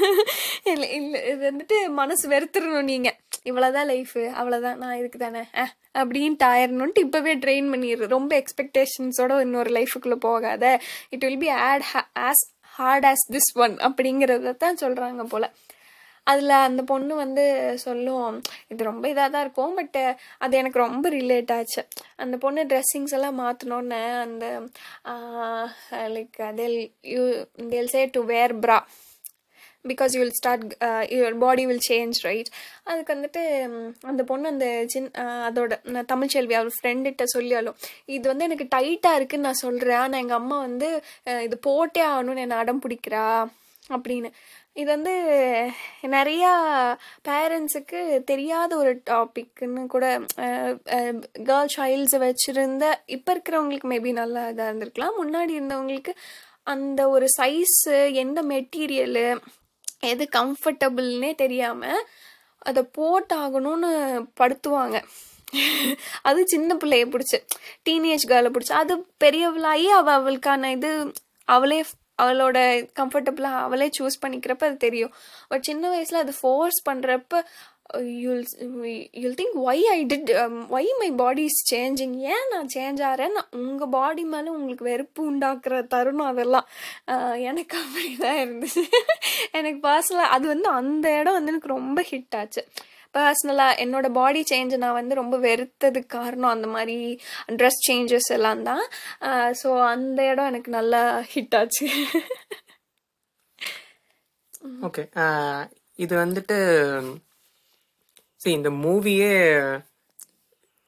இல்லை 0.72 0.88
இல்லை 0.98 1.20
இது 1.32 1.42
வந்துட்டு 1.50 1.78
மனசு 1.94 2.26
வெறுத்துடணும் 2.30 2.90
நீங்கள் 2.92 3.18
இவ்வளோதான் 3.46 3.90
லைஃபு 3.90 4.24
அவ்வளோதான் 4.40 4.80
நான் 4.82 4.98
இதுக்கு 5.00 5.20
தானே 5.20 5.44
அஹ் 5.62 5.74
அப்படின்ட்டு 5.96 6.48
ஆயிரணுன்ட்டு 6.52 7.04
இப்போவே 7.06 7.34
ட்ரெயின் 7.44 7.72
பண்ணிடுறது. 7.74 8.16
ரொம்ப 8.18 8.34
எக்ஸ்பெக்டேஷன்ஸோட 8.42 9.40
இன்னொரு 9.42 9.72
லைஃபுக்குள்ளே 9.78 10.20
போகாத. 10.24 10.64
It 11.12 11.26
will 11.26 11.44
be 11.44 11.52
at 11.64 11.86
as 12.24 12.44
hard 12.74 13.06
as 13.06 13.26
this 13.34 13.52
one 13.58 13.76
அப்படிங்கிறத 13.88 14.56
தான் 14.58 14.82
சொல்கிறாங்க 14.82 15.24
போல். 15.26 15.50
அதில் 16.28 16.54
அந்த 16.68 16.82
பொண்ணு 16.92 17.14
வந்து 17.22 17.44
சொல்லும் 17.86 18.36
இது 18.72 18.90
ரொம்ப 18.90 19.06
இதாக 19.14 19.30
தான் 19.30 19.46
இருக்கும் 19.46 19.78
பட்டு 19.80 20.04
அது 20.44 20.58
எனக்கு 20.62 20.84
ரொம்ப 20.86 21.06
ரிலேட் 21.18 21.54
ஆச்சு. 21.58 21.82
அந்த 22.24 22.36
பொண்ணு 22.44 22.62
ட்ரெஸ்ஸிங்ஸ் 22.72 23.16
எல்லாம் 23.18 23.40
மாற்றினோன்னே 23.44 24.04
அந்த 24.26 24.46
லைக் 26.16 26.38
தேல் 26.60 26.78
யூ 27.14 27.24
தேல் 27.74 27.92
say 27.96 28.04
to 28.18 28.22
wear 28.34 28.54
bra 28.66 28.78
because 29.86 30.14
you 30.16 30.20
will 30.22 30.38
start 30.38 30.64
your 31.16 31.36
body 31.42 31.64
will 31.70 31.86
change 31.88 32.20
right 32.28 32.50
அதுக்கு 32.90 33.14
வந்துட்டு 33.16 33.42
அந்த 34.12 34.22
பொண்ணு 34.30 34.52
அந்த 34.54 34.68
சின் 34.94 35.10
அதோட 35.48 35.74
நான் 35.96 36.10
தமிழ்ச்செல்வி 36.12 36.56
அவர் 36.60 36.78
ஃப்ரெண்டுகிட்ட 36.78 37.26
சொல்லியாலும் 37.36 37.78
இது 38.16 38.26
வந்து 38.32 38.48
எனக்கு 38.50 38.68
டைட்டாக 38.76 39.20
இருக்குன்னு 39.20 39.48
நான் 39.50 39.64
சொல்கிறேன் 39.66 40.02
ஆனால் 40.04 40.22
எங்கள் 40.24 40.40
அம்மா 40.42 40.60
வந்து 40.68 40.90
இது 41.48 41.58
போட்டே 41.68 42.04
ஆகணும்னு 42.12 42.46
என்னை 42.46 42.62
அடம் 42.64 42.84
பிடிக்கிறா 42.86 43.26
அப்படின்னு. 43.96 44.30
இது 44.76 44.88
வந்து 44.96 45.14
நிறையா 46.14 46.52
பேரண்ட்ஸுக்கு 47.28 48.00
தெரியாத 48.24 48.72
ஒரு 48.78 48.92
டாபிக்னு 49.10 49.84
கூட 49.94 50.06
கேர்ள் 51.50 51.74
சைல்ட்ஸை 51.76 52.20
வச்சுருந்த 52.26 52.86
இப்போ 53.16 53.34
இருக்கிறவங்களுக்கு 53.36 53.90
மேபி 53.94 54.14
நல்லா 54.22 54.44
இதாக 54.48 54.70
இருந்திருக்கலாம். 54.70 55.20
முன்னாடி 55.22 55.54
இருந்தவங்களுக்கு 55.60 56.14
அந்த 56.74 57.02
ஒரு 57.16 57.28
சைஸு 57.40 57.96
எந்த 58.24 58.40
மெட்டீரியலு 58.54 59.28
எது 60.12 60.24
கம்ஃபர்டபுள்னே 60.40 61.32
தெரியாமல் 61.44 62.04
அதை 62.70 62.84
போட்டாகணும்னு 62.98 63.92
படுத்துவாங்க. 64.42 64.98
அது 66.30 66.42
சின்ன 66.54 66.76
பிள்ளைய 66.82 67.06
பிடிச்சி 67.14 67.38
டீனேஜ் 67.88 68.30
கேர்ளை 68.32 68.50
பிடிச்சி. 68.56 68.74
அது 68.84 68.94
பெரியவளாகி 69.24 69.88
அவள் 70.00 70.18
அவளுக்கான 70.20 70.72
இது 70.78 70.92
அவளே 71.48 71.80
அவளோட 72.20 72.58
கம்ஃபர்டபுளாக 73.00 73.64
அவளே 73.66 73.90
சூஸ் 74.00 74.22
பண்ணிக்கிறப்ப 74.24 74.68
அது 74.70 74.78
தெரியும். 74.78 75.14
பட் 75.48 75.68
சின்ன 75.70 75.90
வயசில் 75.90 76.24
அது 76.24 76.34
ஃபோர்ஸ் 76.42 76.80
பண்ணுறப்ப 76.90 77.42
you'll 78.24 78.44
you'll 79.22 79.36
think 79.40 79.56
why 79.64 79.84
I 79.96 79.98
did 80.06 80.30
why 80.76 80.90
my 81.00 81.10
body 81.22 81.44
is 81.44 81.60
changing 81.74 82.16
ஏன் 82.34 82.46
நான் 82.52 82.70
சேஞ்ச் 82.76 83.02
ஆகிறேன் 83.10 83.36
உங்கள் 83.64 83.90
பாடி 83.90 84.24
மேலே 84.34 84.50
உங்களுக்கு 84.50 84.84
வெறுப்பு 84.84 85.22
உண்டாக்குற 85.32 85.88
தருணம் 85.88 86.32
அதெல்லாம். 86.32 86.68
எனக்கு 87.50 87.78
அப்படி 87.84 88.10
தான் 88.26 88.40
இருந்துச்சு. 88.44 88.84
எனக்கு 89.60 89.82
பர்சனலாக 89.88 90.34
அது 90.38 90.48
வந்து 90.48 90.70
அந்த 90.80 91.20
இடம் 91.20 91.34
வந்து 91.34 91.52
எனக்கு 91.52 91.76
ரொம்ப 91.78 92.00
ஹிட் 92.12 92.38
ஆச்சு. 92.42 92.64
பர்சனலாக 93.16 93.80
என்னோட 93.84 94.08
பாடி 94.20 94.42
சேஞ்சை 94.52 94.78
நான் 94.84 95.00
வந்து 95.00 95.20
ரொம்ப 95.22 95.36
வெறுத்ததுக்கு 95.48 96.12
காரணம் 96.18 96.54
அந்த 96.56 96.68
மாதிரி 96.76 96.98
ட்ரெஸ் 97.60 97.82
சேஞ்சஸ் 97.88 98.30
எல்லாம் 98.38 98.64
தான். 98.70 98.84
ஸோ 99.62 99.70
அந்த 99.94 100.20
இடம் 100.32 100.50
எனக்கு 100.52 100.72
நல்லா 100.78 101.02
ஹிட் 101.34 101.58
ஆச்சு. 101.62 101.88
ஓகே 104.88 105.06
இது 106.04 106.14
வந்துட்டு 106.24 106.58
see 108.44 108.54
இந்த 108.60 108.70
மூவியே 108.84 109.34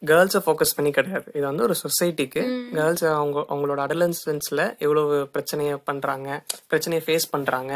கேர்ள்ஸை 0.02 0.40
ஃபோக்கஸ் 0.46 0.74
பண்ணி 0.78 0.90
கிடையாது. 0.96 1.28
இது 1.38 1.44
வந்து 1.50 1.66
ஒரு 1.68 1.76
சொசைட்டிக்கு 1.82 2.42
கேர்ள்ஸ் 2.78 3.04
அவங்க 3.20 3.38
அவங்களோட 3.52 3.80
அடலன்சன்ஸில் 3.86 4.64
எவ்வளவு 4.86 5.16
பிரச்சனையை 5.36 5.76
பண்ணுறாங்க 5.90 6.30
பிரச்சனையை 6.72 7.04
ஃபேஸ் 7.06 7.28
பண்ணுறாங்க 7.36 7.74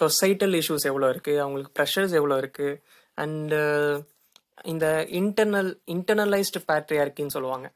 சொசைட்டல் 0.00 0.56
இஷ்யூஸ் 0.60 0.88
எவ்வளோ 0.90 1.06
இருக்குது 1.14 1.42
அவங்களுக்கு 1.44 1.74
ப்ரெஷர்ஸ் 1.78 2.16
எவ்வளோ 2.20 2.38
இருக்குது 2.42 2.74
அண்டு 3.18 3.60
இந்த 4.64 4.86
இன்டர்னல் 5.20 5.70
இன்டர்னலைஸ்டு 5.94 6.60
பேட்ரியார்கின்னு 6.72 7.34
சொல்லுவாங்க. 7.36 7.66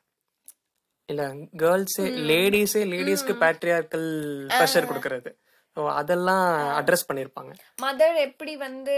இல்ல 1.09 1.23
கேர்ள்ஸே 1.63 2.07
லேடிஸே 2.31 2.83
லேடிஸ்க்கு 2.93 3.35
பேட்ரியார்க்கல் 3.43 4.09
ப்ரெஷர் 4.59 4.89
கொடுக்கறது. 4.91 5.31
அதெல்லாம் 6.01 6.47
அட்ரஸ் 6.81 7.09
பண்ணியிருப்பாங்க 7.09 7.53
மதர் 7.83 8.17
எப்படி 8.29 8.53
வந்து 8.57 8.95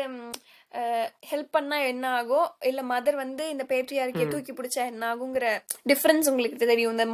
ஹெல்ப் 1.31 1.51
பண்ணா 1.57 1.77
என்ன 1.91 2.05
ஆகும்? 2.19 2.49
இல்ல 2.69 2.81
மதர் 2.93 3.17
வந்து 3.23 3.45
இந்த 3.53 3.65
பேட்ரியார்க்கியை 3.69 4.27
தூக்கி 4.33 4.53
பிடிச்சா 4.53 4.83
என்ன 4.93 5.05
ஆகுங்கிற 5.13 5.47
டிஃப்ரென்ஸ் 5.91 6.29
உங்களுக்கு 6.31 6.59
தெரியும். 6.73 6.95
இந்த 6.97 7.07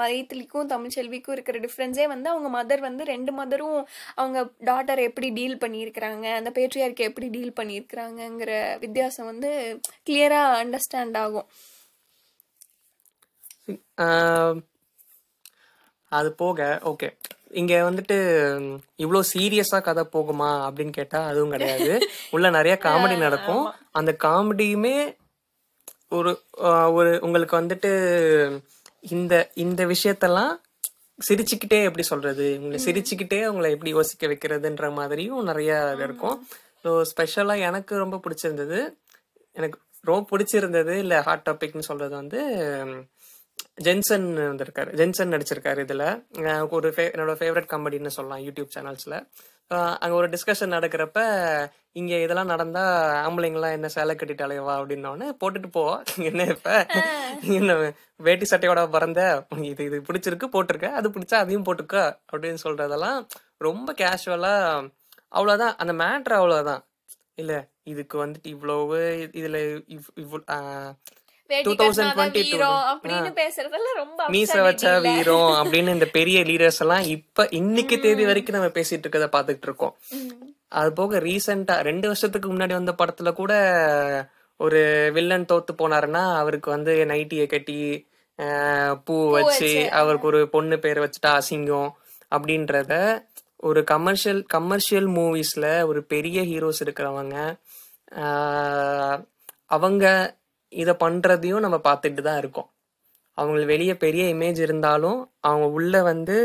மைத்திலிக்கும் 0.00 0.70
தமிழ்ச்செல்விக்கும் 0.74 1.36
இருக்கிற 1.36 1.58
டிஃப்ரென்ஸே 1.66 2.06
வந்து 2.14 2.30
அவங்க 2.32 2.50
மதர் 2.56 2.82
வந்து 2.88 3.04
ரெண்டு 3.12 3.32
மதரும் 3.40 3.78
அவங்க 4.14 4.38
டாட்டர் 4.70 5.02
எப்படி 5.08 5.30
டீல் 5.38 5.60
பண்ணியிருக்கிறாங்க 5.64 6.26
அந்த 6.38 6.52
பேட்ரியார்க்கை 6.58 7.06
எப்படி 7.10 7.28
டீல் 7.36 7.58
பண்ணியிருக்கிறாங்கங்கிற 7.60 8.52
வித்தியாசம் 8.84 9.30
வந்து 9.32 9.50
கிளியரா 10.08 10.42
அண்டர்ஸ்டாண்ட் 10.62 11.18
ஆகும். 11.24 11.48
அது 16.12 16.30
போக 16.42 16.60
ஓகே 16.92 17.08
இங்க 17.50 17.74
வந்துட்டு 17.86 18.16
ம், 18.60 18.74
இவ்ளோ 18.98 19.20
சீரியஸா 19.30 19.78
கதை 19.80 20.04
போகுமா 20.12 20.50
அப்படின்னு 20.66 20.92
கேட்டா 20.92 21.20
அதுவும் 21.26 21.54
கிடையாது. 21.54 21.90
உள்ள 22.30 22.46
நிறைய 22.50 22.74
காமெடி 22.82 23.16
நடக்கும். 23.26 23.64
அந்த 23.92 24.12
காமெடியுமே 24.24 24.96
ஒரு 26.12 26.30
ஒரு 26.92 27.10
உங்களுக்கு 27.22 27.54
வந்துட்டு 27.58 27.90
இந்த 29.10 29.34
இந்த 29.56 29.82
விஷயத்தெல்லாம் 29.86 30.52
சிரிச்சுக்கிட்டே 31.18 31.78
எப்படி 31.84 32.04
சொல்றது? 32.04 32.46
உங்களை 32.56 32.78
சிரிச்சுக்கிட்டே 32.84 33.40
உங்களை 33.46 33.70
எப்படி 33.72 33.90
யோசிக்க 33.90 34.26
வைக்கிறதுன்ற 34.26 34.86
மாதிரியும் 34.94 35.48
நிறைய 35.50 35.70
இது 35.88 36.04
இருக்கும். 36.04 36.36
ஸோ 36.84 36.90
ஸ்பெஷலா 37.10 37.56
எனக்கு 37.68 37.94
ரொம்ப 37.98 38.18
பிடிச்சிருந்தது. 38.24 38.78
எனக்கு 39.56 39.78
ரொம்ப 40.04 40.26
பிடிச்சிருந்தது 40.30 40.92
இல்ல 40.96 41.14
ஹாட் 41.22 41.46
டாபிக்னு 41.48 41.88
சொல்றது 41.88 42.14
வந்து 42.16 42.40
ஜென்சன் 43.84 44.26
வந்திருக்காரு. 44.50 44.92
ஜென்சன் 44.94 45.30
நடிச்சிருக்காரு 45.30 45.78
இதில். 45.78 46.68
ஒரு 46.70 46.90
ஃபே 46.90 47.00
என்னோட 47.00 47.32
ஃபேவரட் 47.40 47.70
காமெடின்னு 47.72 48.06
சொல்லலாம் 48.06 48.44
யூடியூப் 48.46 48.68
சேனல்ஸில் 48.74 49.26
அங்கே 49.98 50.16
ஒரு 50.16 50.28
டிஸ்கஷன் 50.28 50.74
நடக்கிறப்ப 50.76 51.18
இங்கே 51.92 52.22
இதெல்லாம் 52.22 52.46
நடந்தா 52.46 52.82
ஆம்பளைங்களாம் 53.28 53.72
என்ன 53.72 53.88
சேலை 53.88 54.14
கட்டிட்டு 54.14 54.44
அலையவா 54.46 54.74
அப்படின்னோடனே 54.80 55.28
போட்டுட்டு 55.40 55.66
போ. 55.70 56.02
என்ன 56.16 56.42
இப்ப? 56.44 56.86
என்ன 57.40 57.92
வேட்டி 58.16 58.46
சட்டையோட 58.50 58.90
பறந்த? 58.90 59.46
உனக்கு 59.50 59.68
இது 59.68 59.84
இது 59.84 60.00
பிடிச்சிருக்கு 60.00 60.48
போட்டிருக்க. 60.52 60.84
அது 60.84 61.08
பிடிச்சா 61.08 61.34
அதையும் 61.34 61.64
போட்டுக்க. 61.64 62.16
அப்படின்னு 62.32 62.56
சொல்றதெல்லாம் 62.64 63.26
ரொம்ப 63.58 63.92
கேஷுவலா 63.92 64.54
அவ்வளோதான் 65.34 65.74
அந்த 65.76 65.92
மேட்ரு 65.92 66.32
அவ்வளோதான் 66.32 66.82
இல்லை 67.34 67.56
இதுக்கு 67.82 68.26
வந்துட்டு 68.26 68.46
இவ்வளவு 68.46 68.98
இதுல 69.32 69.58
இவ்- 69.88 70.14
இவ்வளோ 70.16 70.44
வேட்டி 71.50 71.70
2022 71.70 72.16
கட்டினாதான் 72.16 72.32
வீரம் 72.32 72.80
அப்படின்னு 72.92 73.30
பேசுறதெல்லாம் 73.40 73.96
ரொம்ப 73.96 74.20
மீச 74.28 74.54
வச்சா? 74.66 74.92
வீரம் 75.06 75.50
அப்படின்னு 75.60 75.92
இந்த 75.92 76.06
பெரிய 76.12 76.38
லீடர்ஸ் 76.42 76.80
எல்லாம் 76.80 77.04
இப்ப 77.08 77.46
இன்னைக்கு 77.50 77.98
தேதி 77.98 78.24
வரைக்கும் 78.24 78.56
நம்ம 78.56 78.70
பேசிட்டு 78.70 79.06
இருக்கத 79.06 79.28
பாத்துட்டு 79.36 79.66
இருக்கோம். 79.68 79.94
அது 80.72 80.92
போக 80.92 81.20
ரீசெண்டா 81.20 81.76
ரெண்டு 81.82 82.06
வருஷத்துக்கு 82.06 82.48
முன்னாடி 82.52 82.72
வந்த 82.72 82.94
படத்துல 82.98 83.32
கூட 83.32 83.52
ஒரு 84.60 84.80
வில்லன் 85.12 85.48
தோத்து 85.52 85.72
போனாருன்னா 85.78 86.24
அவருக்கு 86.36 86.70
வந்து 86.70 86.92
நைட்டியை 87.08 87.46
கட்டி 87.46 87.78
பூ 89.04 89.30
வச்சு 89.30 89.70
அவருக்கு 89.90 90.26
ஒரு 90.26 90.48
பொண்ணு 90.48 90.78
பேர் 90.78 90.98
வச்சுட்டா 90.98 91.30
அசிங்கம் 91.30 91.90
அப்படின்றத 92.30 92.92
ஒரு 93.62 93.84
கமர்ஷியல் 93.84 94.42
கமர்ஷியல் 94.46 95.08
மூவிஸ்ல 95.08 95.86
ஒரு 95.86 96.00
பெரிய 96.04 96.40
ஹீரோஸ் 96.42 96.82
இருக்கிறவங்க 96.84 97.36
அவங்க 99.66 100.04
இதை 100.72 100.94
பண்ணுறதையும் 101.04 101.64
நம்ம 101.64 101.76
பார்த்துட்டு 101.88 102.22
தான் 102.28 102.40
இருக்கோம். 102.42 102.68
அவங்களுக்கு 103.38 103.72
வெளியே 103.74 103.94
பெரிய 104.04 104.24
இமேஜ் 104.34 104.60
இருந்தாலும் 104.66 105.18
அவங்க 105.48 105.66
உள்ளே 105.78 106.00
வந்து 106.10 106.36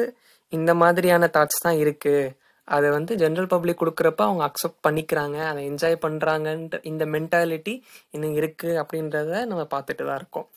இந்த 0.53 0.71
மாதிரியான 0.81 1.29
தாட்ஸ் 1.35 1.63
தான் 1.65 1.79
இருக்குது 1.83 2.33
அதை 2.67 2.87
வந்து 2.97 3.13
ஜென்ரல் 3.21 3.49
பப்ளிக் 3.53 3.79
கொடுக்குறப்ப 3.81 4.21
அவங்க 4.27 4.43
அக்செப்ட் 4.47 4.83
பண்ணிக்கிறாங்க. 4.87 5.37
அதை 5.49 5.61
என்ஜாய் 5.69 5.97
பண்ணுறாங்கன்ற 6.05 6.77
இந்த 6.91 7.03
மென்டாலிட்டி 7.15 7.73
இன்னும் 8.15 8.35
இருக்குது 8.41 8.79
அப்படின்றத 8.83 9.43
நம்ம 9.51 9.63
பார்த்துட்டு 9.73 10.05
தான் 10.09 10.19
இருக்கோம். 10.21 10.47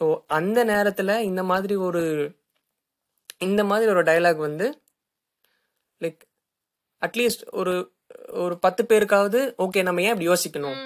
ஸோ 0.00 0.06
அந்த 0.38 0.58
நேரத்தில் 0.72 1.12
இந்த 1.30 1.42
மாதிரி 1.50 1.76
ஒரு 1.88 2.02
இந்த 3.48 3.62
மாதிரி 3.70 3.90
ஒரு 3.94 4.02
டயலாக் 4.08 4.40
வந்து 4.48 4.66
லைக் 6.00 6.22
அட்லீஸ்ட் 7.02 7.44
ஒரு 7.60 7.74
ஒரு 8.44 8.54
பத்து 8.64 8.82
பேருக்காவது 8.90 9.40
ஓகே 9.64 9.82
நம்ம 9.88 10.02
ஏன் 10.06 10.14
இப்படி 10.14 10.30
யோசிக்கணும்? 10.32 10.78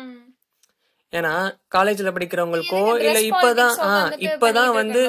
ஏன்னா 1.12 1.33
காலேஜ்ல 1.75 2.11
படிக்கிறவங்களுக்கோ 2.11 2.81
இல்ல 3.00 3.19
இப்பதான் 3.23 3.73
politics 3.73 3.87
ஆ, 3.87 3.97
வந்துட்டு 3.97 4.26
இப்பதான் 4.28 4.73
வந்து. 4.73 5.02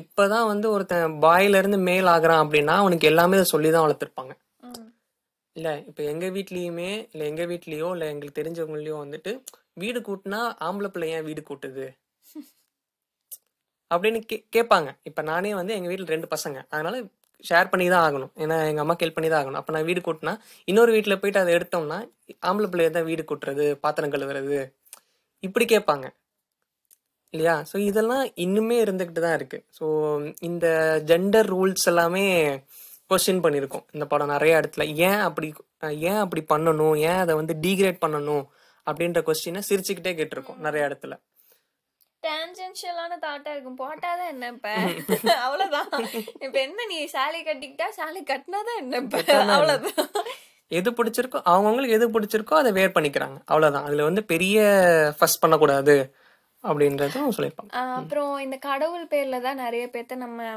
இப்பதான் 0.00 0.46
வந்து 0.46 0.70
ஒருத்தன் 0.70 1.22
பாயில 1.22 1.58
இருந்து 1.58 1.78
மேல் 1.80 2.04
ஆகுறான் 2.06 2.42
அப்படின்னா 2.44 2.74
அவனுக்கு 2.76 3.06
எல்லாமே 3.06 3.36
இதை 3.36 3.44
சொல்லிதான் 3.44 3.84
வளர்த்துருப்பாங்க. 3.86 4.32
இல்ல 5.56 5.68
இப்ப 5.86 6.02
எங்க 6.04 6.26
வீட்லயுமே 6.28 6.90
இல்ல 7.12 7.24
எங்க 7.24 7.44
வீட்லயோ 7.44 7.88
இல்ல 7.92 8.04
எங்களுக்கு 8.06 8.40
தெரிஞ்சவங்களையோ 8.40 8.96
வந்துட்டு 9.00 9.32
வீடு 9.74 10.00
கூட்டினா 10.00 10.40
ஆம்பளை 10.60 10.88
பிள்ளை 10.88 11.08
ஏன் 11.10 11.24
வீடு 11.24 11.42
கூட்டுது? 11.48 11.86
அப்படின்னு 13.90 14.18
கே- 14.30 14.44
கேட்பாங்க. 14.52 14.88
இப்ப 15.02 15.22
நானே 15.22 15.54
வந்து 15.54 15.74
எங்க 15.74 15.88
வீட்ல 15.88 16.04
ரெண்டு 16.06 16.28
பசங்க. 16.30 16.58
அதனால 16.68 16.96
ஷேர் 17.44 17.70
பண்ணி 17.70 17.88
தான் 17.88 18.04
ஆகணும். 18.06 18.32
ஏன்னா 18.36 18.66
எங்க 18.66 18.80
அம்மா 18.80 18.94
ஹெல்ப் 18.94 19.14
பண்ணி 19.14 19.30
தான் 19.30 19.40
ஆகணும். 19.42 19.54
அப்ப 19.54 19.72
நான் 19.72 19.84
வீடு 19.84 20.00
கூட்டினா 20.00 20.32
இன்னொரு 20.68 20.92
வீட்ல 20.92 21.16
போயிட்டு 21.16 21.40
அதை 21.40 21.54
எடுத்தோம்னா 21.54 21.98
ஆம்பளை 22.42 22.68
பிள்ளைய 22.68 22.90
தான் 22.90 23.04
வீடு 23.04 23.24
கூட்டுறது 23.24 23.66
பாத்திரம் 23.78 24.12
கழுவுறது 24.12 24.58
இப்படி 25.42 25.64
கேட்பாங்க. 25.64 26.06
இல்லையா? 27.34 27.64
ஸோ 27.72 27.76
இதெல்லாம் 27.78 28.24
இன்னுமே 28.36 28.76
இருந்துகிட்டு 28.84 29.20
தான் 29.20 29.34
இருக்கு. 29.34 29.58
ஸோ 29.78 29.86
இந்த 30.40 30.66
ஜெண்டர் 31.06 31.48
ரூல்ஸ் 31.48 31.86
எல்லாமே 31.86 32.24
கொஸ்டின் 33.10 33.42
பண்ணியிருக்கோம். 33.44 33.84
இந்த 33.92 34.04
படம் 34.06 34.28
நிறைய 34.28 34.60
இடத்துல. 34.60 34.84
ஏன் 34.96 35.20
அப்படி 35.20 35.48
ஏன் 36.10 36.16
அப்படி 36.16 36.42
பண்ணணும்? 36.48 36.96
ஏன் 37.00 37.16
அதை 37.16 37.34
வந்து 37.34 37.54
டீக்ரேட் 37.60 38.02
பண்ணணும்? 38.06 38.44
அப்படின்ற 38.86 39.20
கொஸ்டினை 39.22 39.62
சிரிச்சுக்கிட்டே 39.68 40.12
கேட்டிருக்கோம் 40.18 40.58
நிறைய 40.58 40.88
இடத்துல. 40.88 41.14
டேஞ்சென்ஷியலான 42.22 43.12
தாட்டா 43.20 43.50
இருக்கும். 43.52 43.78
போட்டாதான் 43.78 44.28
என்ன 44.28 44.46
இப்ப? 44.46 44.68
அவ்வளவுதான். 45.44 45.90
இப்ப 46.40 46.56
என்ன 46.60 46.86
நீ 46.88 47.06
சாலை 47.06 47.40
கட்டிக்கிட்டா 47.42 47.88
சாலை 47.88 48.22
கட்டினாதான் 48.22 48.78
என்ன 48.78 48.96
இப்ப? 48.96 49.22
அவ்வளவுதான். 49.36 50.10
எது 50.78 50.90
பிடிச்சிருக்கோ 50.90 51.38
அவங்கவுங்களுக்கு 51.52 51.98
எது 51.98 52.06
பிடிச்சிருக்கோ 52.14 52.56
அதை 52.62 52.72
வேர் 52.72 52.96
பண்ணிக்கிறாங்க. 52.96 53.36
அவ்வளோதான் 53.52 53.86
அதில் 53.88 54.08
வந்து 54.08 54.22
பெரிய 54.32 54.58
ஃபர்ஸ்ட் 55.18 55.42
பண்ணக்கூடாது. 55.44 55.96
அப்படின்றதும் 56.68 57.34
சொல்லியிருப்பாங்க. 57.36 57.72
அப்புறம் 57.98 58.32
இந்த 58.44 58.56
கடவுள் 58.66 59.04
பேர்ல 59.12 59.36
தான் 59.44 59.60
நிறைய 59.64 59.84
பேர்த்த 59.92 60.16
நம்ம 60.24 60.48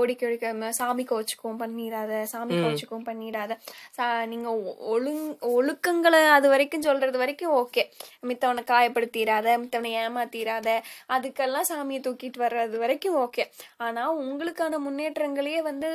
ஒடிக்க 0.00 0.22
ஒடிக்க 0.28 0.70
சாமி 0.78 1.04
கோச்சுக்கும் 1.10 1.60
பண்ணிடாத 1.60 2.12
சாமி 2.32 2.54
கோச்சுக்கும் 2.62 3.04
பண்ணிடாத. 3.08 3.52
சா 3.96 4.06
நீங்க 4.32 4.48
ஒழுங் 4.94 5.22
ஒழுக்கங்களை 5.56 6.20
அது 6.36 6.46
வரைக்கும் 6.52 6.86
சொல்றது 6.88 7.18
வரைக்கும் 7.22 7.54
ஓகே. 7.60 7.84
மித்தவனை 8.30 8.64
காயப்படுத்திடாத 8.72 9.56
மித்தவனை 9.62 9.92
ஏமாத்திராத 10.02 10.74
அதுக்கெல்லாம் 11.16 11.68
சாமியை 11.70 12.00
தூக்கிட்டு 12.06 12.42
வர்றது 12.44 12.78
வரைக்கும் 12.84 13.18
ஓகே. 13.24 13.46
ஆனா 13.86 14.04
உங்களுக்கான 14.24 14.80
முன்னேற்றங்களையே 14.86 15.62
வந்து 15.70 15.90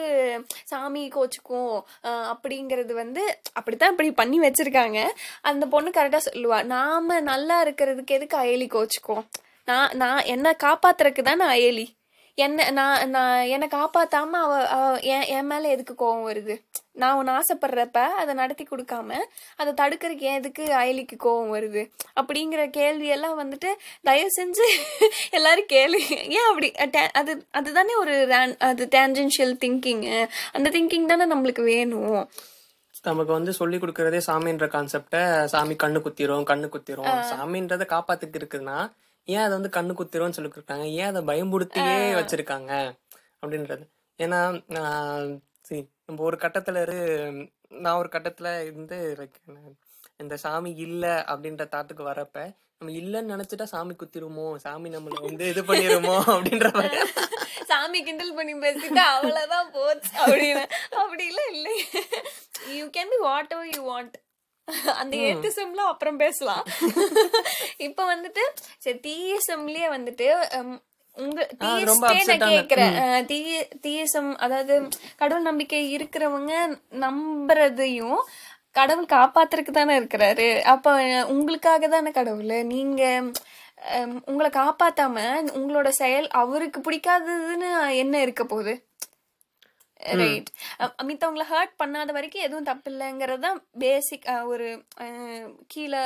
சாமி 0.72 1.04
கோச்சுக்கும் 1.18 1.76
அப்படிங்கிறது 2.34 2.96
வந்து 3.04 3.24
அப்படித்தான் 3.58 3.94
இப்படி 3.96 4.12
பண்ணி 4.22 4.40
வச்சிருக்காங்க. 4.46 5.00
அந்த 5.52 5.64
பொண்ணு 5.76 5.96
கரெக்டா 6.00 6.22
சொல்லுவா 6.30 6.60
நாம 6.76 7.20
நல்லா 7.32 7.58
இருக்கிறதுக்கு 7.68 8.18
எதுக்கு 8.20 8.38
அயலி 8.44 8.70
கோச்சுக்கும் 8.78 9.17
நான் 9.68 9.94
நான் 10.02 10.28
என்ன 10.34 10.56
காப்பாத்துறதுக்கு 10.66 11.24
தான் 11.30 11.42
நான் 11.44 11.56
அயலி? 11.58 11.88
என்ன 12.38 12.66
நான் 12.78 12.98
நான் 13.10 13.40
என்னை 13.54 13.68
காப்பாத்தாம 13.70 14.40
அவ 14.46 14.58
என் 15.14 15.24
என் 15.36 15.48
மேல 15.52 15.70
எதுக்கு 15.76 15.94
கோவம் 16.02 16.28
வருது? 16.30 16.56
நான் 17.02 17.16
ஒன்று 17.20 17.32
ஆசைப்படுறப்ப 17.38 18.00
அதை 18.22 18.32
நடத்தி 18.40 18.64
கொடுக்காம 18.64 19.18
அதை 19.62 19.72
தடுக்கிறதுக்கு 19.80 20.28
ஏன் 20.30 20.40
எதுக்கு 20.42 20.64
அயலிக்கு 20.82 21.16
கோவம் 21.26 21.54
வருது? 21.56 21.82
அப்படிங்கிற 22.20 22.64
கேள்வியெல்லாம் 22.78 23.40
வந்துட்டு 23.42 23.70
தயவு 24.10 24.32
செஞ்சு 24.38 24.68
எல்லாரும் 25.38 25.72
கேளு. 25.74 26.02
ஏன் 26.38 26.50
அப்படி? 26.52 26.70
அது 27.22 27.34
அதுதானே 27.60 27.96
ஒரு 28.04 28.16
அது 28.70 28.86
டேஞ்சென்ஷியல் 28.98 29.56
திங்கிங்கு 29.64 30.20
அந்த 30.58 30.68
திங்கிங் 30.78 31.10
தானே 31.14 31.28
நம்மளுக்கு 31.34 31.66
வேணும். 31.74 32.22
நமக்கு 33.10 33.32
வந்து 33.38 33.52
சொல்லி 33.62 33.78
கொடுக்கறதே 33.78 34.20
சாமின்ற 34.30 34.66
கான்செப்ட 34.76 35.18
சாமி 35.56 35.76
கண்ணு 35.84 36.00
குத்திரும் 36.06 36.48
கண்ணு 36.52 36.70
குத்திரும். 36.76 37.12
சாமின்றத 37.34 37.84
காப்பாத்திட்டு 37.96 38.40
இருக்குதுன்னா 38.42 38.80
ஏன் 39.28 39.44
அதை 39.46 39.54
வந்து 39.58 39.72
கண்ணு 39.78 39.98
குத்திரும்னு 39.98 40.38
சொல்லி 40.38 40.52
கொடுக்குறாங்க 40.52 40.86
ஏன் 40.96 41.06
அதை 41.06 41.22
பயம்படுத்தியே 41.32 41.96
வச்சிருக்காங்க? 42.20 42.72
அப்படின்றது. 43.42 43.84
ஏன்னா 44.20 44.40
see, 45.70 45.82
நம்ம 46.06 46.24
ஒரு 46.24 46.38
கட்டத்துல 46.42 46.82
இரு 46.82 46.98
நான் 47.76 47.98
ஒரு 47.98 48.10
கட்டத்துல 48.12 48.62
இருந்து 48.62 48.98
like, 49.20 49.38
இந்த 50.18 50.38
சாமி 50.38 50.72
இல்ல 50.78 51.06
அப்படின்ற 51.28 51.64
தாட்டுக்கு 51.74 52.04
வரப்ப 52.04 52.38
நம்ம 52.82 52.94
இல்லைன்னு 52.94 53.34
நினைச்சிட்டா 53.34 53.64
சாமி 53.64 53.94
குத்திருமோ? 53.94 54.56
சாமி 54.56 54.90
நம்மள 54.90 55.22
வந்து 55.22 55.46
இது 55.50 55.62
பண்ணிருமோ? 55.64 56.16
அப்படின்ற 56.36 56.68
சாமி 57.64 58.04
கிண்டல் 58.04 58.34
பண்ணி 58.34 58.54
பேசிட்டு 58.56 59.02
அவ்வளவுதான் 59.14 59.72
போச்சு 59.72 60.12
அப்படின்னு. 60.26 60.64
அப்படிலாம் 61.00 61.52
இல்லை 61.52 61.76
you 62.78 62.86
can 62.98 63.12
be 63.14 63.20
whatever 63.52 63.72
you 63.76 63.82
want 63.92 64.16
அந்த 65.02 65.14
ஏத்திசம்ல 65.30 65.84
அப்புறம் 65.94 66.22
பேசலாம். 66.24 66.64
இப்ப 67.88 68.06
வந்துட்டு 68.14 68.44
சரி 68.86 69.00
தீயசம்லயே 69.08 69.88
வந்துட்டு 69.96 70.28
உங்க 71.18 71.40
தீயசம் 73.86 74.32
அதாவது 74.46 74.76
கடவுள் 75.22 75.48
நம்பிக்கை 75.50 75.80
இருக்கிறவங்க 75.98 76.54
நம்புறதையும் 77.06 78.20
கடவுள் 78.72 79.14
காப்பாத்துறதுக்கு 79.14 79.74
தானே 79.74 79.94
இருக்கிறாரு. 80.00 80.48
அப்ப 80.74 80.96
உங்களுக்காக 81.34 81.88
தானே 81.88 82.12
கடவுள்? 82.12 82.52
நீங்க 82.74 83.04
உங்களை 84.26 84.50
காப்பாத்தாம 84.52 85.18
உங்களோட 85.58 85.90
செயல் 86.02 86.28
அவருக்கு 86.42 86.80
பிடிக்காததுன்னு 86.82 87.70
என்ன 88.04 88.22
இருக்க 88.22 88.44
போகுது? 88.44 88.74
ரைட். 90.20 90.50
மித்தவங்கள 91.08 91.44
ஹர்ட் 91.52 91.74
பண்ணாத 91.82 92.12
வரைக்கும் 92.16 92.44
எதுவும் 92.46 92.68
தப்பு 92.70 92.90
இல்லைங்கிறது 92.92 93.44
தான் 93.46 93.60
பேசிக் 93.84 94.28
ஒரு 94.52 94.68
கீழே 95.74 96.02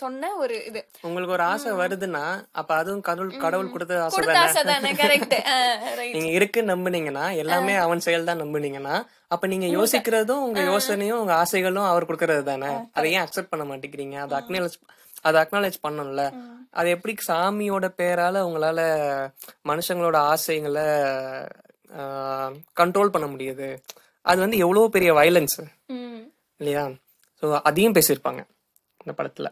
சொன்ன 0.00 0.30
ஒரு 0.42 0.56
இது. 0.68 0.80
உங்களுக்கு 1.08 1.34
ஒரு 1.36 1.44
ஆசை 1.48 1.72
வருதுன்னா 1.80 2.24
அப்ப 2.60 2.70
அதுவும் 2.80 3.04
கடவுள் 3.08 3.32
கடவுள் 3.44 3.72
கொடுத்த 3.74 3.98
ஆசை 4.44 4.62
தானே? 4.70 4.92
கரெக்ட் 5.02 5.36
நீங்க 6.16 6.30
இருக்கு 6.38 6.62
நம்புனீங்கன்னா 6.72 7.26
எல்லாமே 7.42 7.74
அவன் 7.84 8.04
செயல் 8.06 8.28
தான் 8.30 8.42
நம்புனீங்கன்னா 8.44 8.96
அப்ப 9.34 9.46
நீங்க 9.52 9.66
யோசிக்கிறதும் 9.76 10.44
உங்க 10.46 10.62
யோசனையும் 10.70 11.20
உங்க 11.20 11.34
ஆசைகளும் 11.42 11.90
அவர் 11.90 12.08
கொடுக்கறது 12.08 12.44
தானே? 12.50 12.70
அதை 12.96 13.06
ஏன் 13.14 13.24
அக்செப்ட் 13.24 13.52
பண்ண 13.52 13.66
மாட்டேங்கிறீங்க? 13.68 14.16
அதை 14.24 14.34
அக்னாலேஜ் 14.40 14.78
அதை 15.28 15.36
அக்னாலேஜ் 15.42 15.76
பண்ணணும்ல. 15.84 16.22
அது 16.78 16.88
எப்படி 16.94 17.12
சாமியோட 17.26 17.86
பேரால 17.98 18.40
உங்களால 18.46 18.80
மனுஷங்களோட 19.70 20.16
ஆசைகளை 20.32 20.86
கண்ட்ரோல் 22.80 23.14
பண்ண 23.14 23.26
முடியுது. 23.26 23.68
அது 24.26 24.38
வந்து 24.40 24.58
எவ்வளவு 24.64 24.94
பெரிய 24.96 25.12
வயலன்ஸ் 25.14 25.58
இல்லையா? 26.60 26.84
ஸோ 27.42 27.46
அதையும் 27.68 27.96
பேசியிருப்பாங்க 27.98 28.42
இந்த 29.02 29.12
படத்துல. 29.18 29.48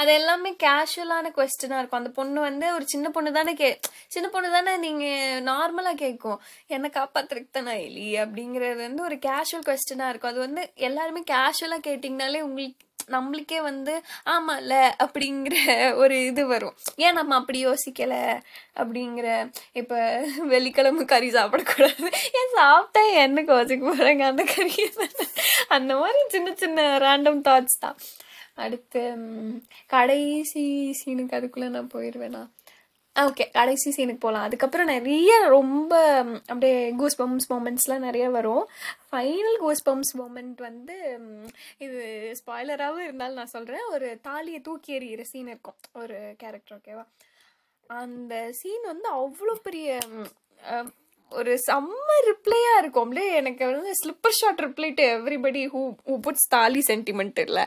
அது 0.00 0.10
எல்லாமே 0.12 0.50
கேஷுவலான 0.62 1.26
கொஸ்டினா 1.36 1.76
இருக்கும். 1.78 2.00
அந்த 2.00 2.10
பொண்ணு 2.10 2.38
வந்து 2.40 2.66
ஒரு 2.74 2.84
சின்ன 2.92 3.06
பொண்ணு 3.10 3.30
தானே 3.32 3.52
கே 3.54 3.68
சின்ன 4.14 4.26
பொண்ணு 4.28 4.48
தானே 4.50 4.72
நீங்க 4.76 5.04
நார்மலா 5.50 5.92
கேட்கும் 5.94 6.40
என்ன 6.76 6.90
காப்பாத்துறதுக்கு 6.96 7.56
தானே 7.58 7.74
எலி? 7.84 8.08
அப்படிங்கறது 8.22 8.80
வந்து 8.88 9.02
ஒரு 9.02 9.16
கேஷுவல் 9.26 9.66
கொஸ்டினா 9.68 10.08
இருக்கும். 10.08 10.32
அது 10.32 10.40
வந்து 10.46 10.64
எல்லாருமே 10.88 11.22
கேஷுவலா 11.32 11.78
கேட்டிங்கனாலே 11.88 12.40
உங்களுக்கு 12.40 12.85
நம்மளுக்கே 13.08 13.60
வந்து 13.62 14.02
ஆமால 14.24 14.72
அப்படிங்கிற 15.04 15.56
ஒரு 15.94 16.24
இது 16.24 16.46
வரும். 16.46 16.76
ஏன் 16.96 17.14
நம்ம 17.14 17.34
அப்படி 17.34 17.66
யோசிக்கல? 17.66 18.42
அப்படிங்கிற 18.74 19.28
இப்போ 19.72 20.26
வெள்ளிக்கிழமை 20.38 21.04
கறி 21.04 21.30
சாப்பிடக்கூடாது. 21.30 22.04
ஏன் 22.38 22.52
சாப்பிட்டா 22.54 23.02
என்ன 23.24 23.42
கோச்சுக்கு 23.42 23.94
போறாங்க 23.94 24.18
அந்த 24.18 24.44
கறியை? 24.44 24.88
அந்த 25.68 25.96
மாதிரி 25.96 26.18
சின்ன 26.28 26.54
சின்ன 26.54 26.98
ரேண்டம் 26.98 27.42
தாட்ஸ் 27.48 27.80
தான். 27.80 27.98
அடுத்து 28.54 29.00
கடைசி 29.86 30.64
சீனுக்கு 31.00 31.34
அதுக்குள்ளே 31.34 31.68
நான் 31.68 31.90
போயிடுவேனா 31.94 32.42
ஓகே 33.24 33.44
கடைசி 33.56 33.88
சீனுக்கு 33.96 34.22
போகலாம் 34.22 34.46
அதுக்கப்புறம் 34.46 34.90
நிறைய 34.94 35.30
ரொம்ப 35.54 35.92
அப்படியே 36.50 36.80
கூஸ் 37.00 37.16
பம்ஸ் 37.20 37.46
மூமெண்ட்ஸ்லாம் 37.52 38.04
நிறைய 38.06 38.26
வரும். 38.36 38.64
ஃபைனல் 39.10 39.56
கூஸ் 39.62 39.82
பம்ஸ் 39.88 40.12
மூமெண்ட் 40.20 40.60
வந்து 40.66 40.96
இது 41.86 42.00
ஸ்பாய்லராகவும் 42.40 43.06
இருந்தாலும் 43.06 43.40
நான் 43.40 43.54
சொல்கிறேன் 43.54 43.86
ஒரு 43.94 44.08
தாலியை 44.28 44.60
தூக்கி 44.68 44.96
எறிகிற 44.98 45.24
சீன் 45.30 45.50
இருக்கும். 45.52 45.78
ஒரு 46.02 46.18
கேரக்டர் 46.42 46.76
ஓகேவா 46.78 47.04
அந்த 47.90 48.34
சீன் 48.60 48.86
வந்து 48.92 49.08
அவ்வளோ 49.20 49.56
பெரிய 49.66 49.98
ஒரு 51.32 51.52
செம்ம 51.68 52.08
ரிப்ளையாக 52.28 52.80
இருக்கும். 52.80 53.04
அப்படியே 53.06 53.30
எனக்கு 53.40 53.64
வந்து 53.70 53.92
slipper 54.00 54.38
shot 54.40 54.64
reply 54.66 54.90
to 54.98 55.04
everybody 55.16 55.62
who 55.74 55.82
who 56.08 56.14
puts 56.26 56.50
thali 56.54 56.82
sentiment 56.90 57.40
இல்லை. 57.46 57.64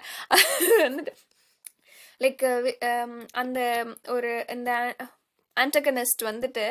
வந்துட்டு 0.84 1.14
லைக் 2.24 2.44
அந்த 3.42 3.60
ஒரு 4.16 4.32
இந்த 4.56 4.72
ஆண்டகனிஸ்ட் 5.60 6.24
வந்துட்டு 6.24 6.66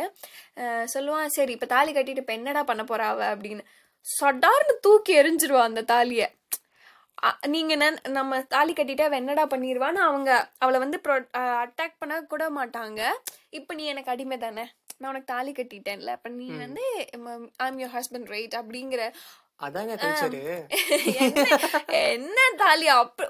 சொல்லுவான் 0.95 1.27
சரி 1.29 1.53
இப்போ 1.53 1.67
தாலி 1.67 1.93
கட்டிட்டு 1.93 2.17
இப்போ 2.17 2.33
என்னடா 2.33 2.63
பண்ண 2.63 2.83
போறா 2.83 3.07
அவ? 3.09 3.23
அப்படின்னு. 3.35 3.65
சடார்னு 4.07 4.75
தூக்கி 4.81 5.13
எரிஞ்சிருவா 5.21 5.63
அந்த 5.63 5.83
தாலியை. 5.85 6.29
நீங்க 7.47 7.77
நன்- 7.77 8.09
நம்ம 8.09 8.41
தாலி 8.49 8.73
கட்டிட்டு 8.73 9.01
அவ 9.01 9.17
என்னடா 9.17 9.47
பண்ணிடுவான்னு 9.47 10.01
அவங்க 10.03 10.31
அவளை 10.59 10.79
வந்து 10.79 10.99
அட்டாக் 11.63 11.99
பண்ண 11.99 12.21
கூட 12.25 12.51
மாட்டாங்க. 12.51 13.01
இப்போ 13.51 13.75
நீ 13.75 13.85
எனக்கு 13.85 14.11
அடிமை 14.11 14.39
தானே. 14.39 14.65
நான் 14.99 15.11
உனக்கு 15.11 15.33
தாலி 15.33 15.53
கட்டிட்டேன்ல. 15.53 16.11
அப்ப 16.11 16.29
நீ 16.39 16.47
வந்து 16.57 16.85
ஐம் 17.59 17.79
யோர் 17.79 17.95
ஹஸ்பண்ட் 17.97 18.29
ரைட் 18.29 18.55
அப்படிங்கிற 18.55 19.03
அதாங்க 19.61 19.93
என்ன 22.07 22.39
தாலி? 22.57 22.87
அப்ப 22.97 23.27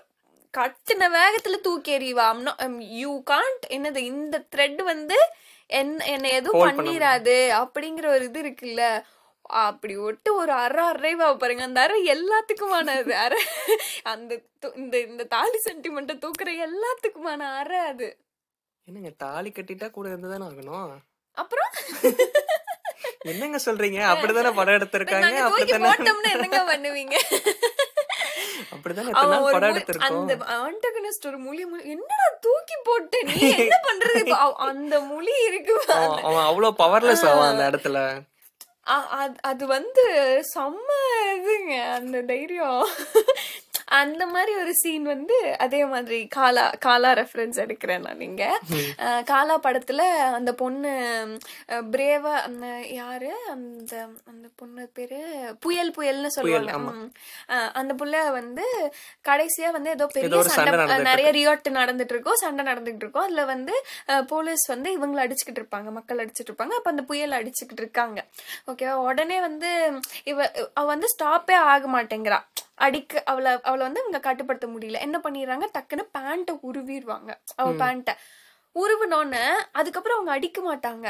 கட்டின 0.56 1.08
வேகத்துல 1.16 1.56
தூக்கி 1.66 1.92
எறிவா. 1.98 2.26
யூ 3.02 3.12
காண்ட் 3.30 3.64
என்னது 3.76 4.00
இந்த 4.12 4.36
த்ரெட் 4.54 4.82
வந்து 4.92 5.18
என்ன 5.80 6.04
என்ன 6.14 6.28
எதுவும் 6.38 6.66
பண்ணிராது 6.68 7.36
அப்படிங்கிற 7.62 8.06
ஒரு 8.16 8.24
இது 8.24 8.40
இருக்குல்ல. 8.42 8.84
அப்படி 9.64 9.94
ஒட்டு 10.06 10.30
ஒரு 10.34 10.52
அரை 10.62 10.84
அரைவா 10.92 11.26
பாருங்க. 11.42 11.62
அந்த 11.68 11.80
அரை 11.86 11.98
எல்லாத்துக்குமானது 12.14 13.12
அரை 13.24 13.40
அந்த 14.12 14.32
இந்த 14.82 14.94
இந்த 15.10 15.24
தாலி 15.34 15.58
சென்டிமெண்ட்டை 15.66 16.16
தூக்குற 16.24 16.50
எல்லாத்துக்குமான 16.66 17.40
அரை 17.60 17.78
அது. 17.92 18.08
என்னங்க 18.88 19.12
தாலி 19.24 19.50
கட்டிட்டா 19.50 19.90
கூட 19.90 20.08
இருந்துதானே 20.08 20.44
ஆகணும்? 20.50 20.92
அப்புறம்? 21.42 21.72
என்னங்க 23.30 23.58
சொல்றீங்க? 23.64 24.00
அப்படித்தானே 24.12 24.50
படம் 24.58 24.76
எடுத்திருக்காங்க 24.78 25.40
அப்படித்தானே? 25.46 25.90
என்னங்க 26.34 26.60
பண்ணுவீங்க? 26.72 27.16
அந்த 30.06 30.32
ஆண்டகனிஸ்ட் 30.64 31.26
ஒரு 31.26 31.38
முழி 31.38 31.62
என்னடா 31.94 32.26
தூக்கி 32.40 32.76
போட்ட 32.84 33.22
நீ 33.22 33.36
என்ன 33.56 33.76
பண்றது? 33.88 34.28
அந்த 34.68 35.00
முழி 35.00 35.34
இருக்கு 35.46 35.74
அவன் 36.22 36.48
அவ்வளவு 36.50 36.74
பவர்லெஸ் 36.84 37.24
அந்த 37.50 37.64
இடத்துல. 37.70 38.00
அது 39.50 39.64
வந்து 39.66 40.04
செம்ம 40.54 40.90
இதுங்க 41.36 41.72
அந்த 41.94 42.16
தைரியம். 42.22 42.86
அந்த 44.00 44.22
மாதிரி 44.32 44.52
ஒரு 44.60 44.72
சீன் 44.80 45.06
வந்து 45.12 45.36
அதே 45.64 45.80
மாதிரி 45.92 46.18
காலா 46.36 46.64
காலா 46.86 47.10
ரெஃபரன்ஸ் 47.18 47.58
எடுக்கிறேன் 47.64 48.04
நான் 48.06 48.24
இங்க. 48.26 48.44
காலா 49.30 49.56
படத்துல 49.66 50.02
அந்த 50.38 50.50
பொண்ணு 50.60 50.92
பிரேவா 51.94 52.34
அந்த 52.48 52.66
யாரு? 52.98 53.30
அந்த 53.54 53.94
அந்த 54.30 54.46
பொண்ணு 54.60 54.84
பேரு? 54.98 55.20
புயல் 55.66 55.92
புயல்னு 55.98 56.32
சொல்லுவாங்க. 56.36 56.92
அந்த 57.80 57.94
புள்ள 58.00 58.16
வந்து 58.38 58.66
கடைசியா 59.30 59.70
வந்து 59.76 59.94
ஏதோ 59.96 60.08
பெரிய 60.16 60.42
சண்டை 60.58 60.98
நிறைய 61.10 61.30
ரியோட் 61.38 61.72
நடந்துட்டு 61.80 62.14
இருக்கும் 62.16 62.42
சண்டை 62.44 62.64
நடந்துட்டு 62.70 63.04
இருக்கும் 63.04 63.26
அதுல 63.26 63.44
வந்து 63.54 63.74
போலீஸ் 64.34 64.66
வந்து 64.74 64.90
இவங்களை 64.98 65.22
அடிச்சுக்கிட்டு 65.26 65.62
இருப்பாங்க. 65.62 65.90
மக்கள் 65.98 66.22
அடிச்சிட்டு 66.24 66.50
இருப்பாங்க. 66.52 66.76
அப்ப 66.78 66.94
அந்த 66.94 67.04
புயல் 67.10 67.38
அடிச்சுக்கிட்டு 67.40 67.84
இருக்காங்க. 67.86 68.18
ஓகேவா 68.70 68.96
உடனே 69.08 69.40
வந்து 69.48 69.70
இவ 70.32 70.50
அவ 70.78 70.86
வந்து 70.94 71.10
ஸ்டாப்பே 71.16 71.58
ஆக 71.72 71.86
மாட்டேங்கிறா. 71.96 72.40
அடிக்க 72.78 73.22
அவளை 73.32 73.52
அவளை 73.62 73.84
வந்து 73.84 74.00
இவங்க 74.00 74.20
கட்டுப்படுத்த 74.26 74.66
முடியல. 74.66 75.00
என்ன 75.06 75.20
பண்ணிடுறாங்க? 75.24 75.66
டக்குன்னு 75.78 76.06
பேண்ட்டை 76.18 76.56
உருவிடுவாங்க. 76.70 77.30
அவ 77.60 77.70
பேண்ட்டை 77.82 78.14
உருவினோன்னு 78.74 79.44
அதுக்கப்புறம் 79.80 80.16
அவங்க 80.18 80.36
அடிக்க 80.38 80.58
மாட்டாங்க. 80.68 81.06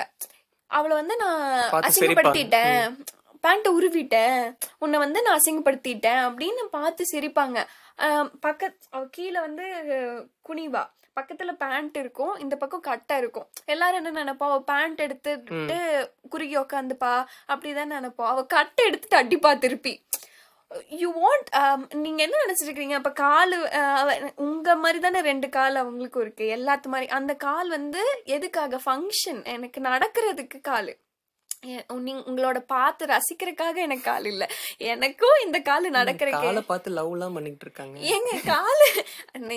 அவளை 0.66 0.96
வந்து 0.96 1.16
நான் 1.16 1.70
அசிங்கப்படுத்திட்டேன். 1.72 2.96
பேண்ட்டை 3.46 3.70
உருவிட்டேன். 3.78 4.57
உன்னை 4.78 4.98
வந்து 4.98 5.22
நான் 5.22 5.40
அசிங்கப்படுத்திட்டேன் 5.40 6.20
அப்படின்னு 6.28 6.64
பார்த்து 6.76 7.04
சிரிப்பாங்க. 7.12 7.59
பக்கத் 8.46 8.78
கீழே 9.11 9.40
வந்து 9.40 9.66
குனிவா. 10.48 10.85
பக்கத்துல 11.18 11.52
பேண்ட் 11.62 11.96
இருக்கும். 11.96 12.35
இந்த 12.42 12.57
பக்கம் 12.57 12.85
கட்டை 12.88 13.18
இருக்கும். 13.18 13.46
எல்லாரும் 13.64 14.04
என்ன 14.04 14.24
நினைப்பா? 14.24 14.46
அவ 14.48 14.59
பேண்ட் 14.62 15.00
எடுத்துட்டு 15.07 15.78
குறுகி 16.31 16.59
உக்காந்துப்பா. 16.59 17.14
அப்படிதான் 17.52 17.92
நினைப்போம் 17.94 18.31
அவ 18.33 18.44
கட்டை 18.57 18.85
எடுத்துட்டு 18.87 19.16
அடிப்பா 19.16 19.52
திருப்பி. 19.59 19.94
யூ 21.00 21.09
வாண்ட் 21.22 21.48
நீங்கள் 22.04 22.24
என்ன 22.26 22.38
நினைச்சிட்டு 22.42 22.70
இருக்கீங்க 22.70 22.96
கால் 23.20 23.54
உங்கள் 24.46 24.81
மாதிரி 24.83 24.98
தானே 24.98 25.20
ரெண்டு 25.20 25.48
கால் 25.48 25.76
அவங்களுக்கும் 25.83 26.24
இருக்குது 26.24 26.54
எல்லாத்து 26.57 26.88
மாதிரி. 26.94 27.07
அந்த 27.18 27.35
கால் 27.35 27.68
வந்து 27.68 28.02
எதுக்காக? 28.24 28.81
ஃபங்க்ஷன் 28.87 29.40
எனக்கு 29.54 29.81
நடக்கிறதுக்கு 29.81 30.61
கால். 30.61 30.90
உங்களோட 32.28 32.58
பார்த்து 32.72 33.04
ரசிக்கிறதுக்காக 33.06 33.76
எனக்கு 33.84 34.04
கால் 34.04 34.26
இல்ல. 34.30 34.44
எனக்கும் 34.90 35.38
இந்த 35.44 35.58
கால் 35.60 35.86
நடக்கிறதுக்கு 35.96 36.44
காலை 36.44 36.62
பார்த்து 36.62 36.90
லவ் 36.90 37.10
எல்லாம் 37.14 37.36
பண்ணிட்டு 37.36 37.64
இருக்காங்க 37.66 37.96
ஏங்க 38.14 38.32
காலு? 38.44 38.86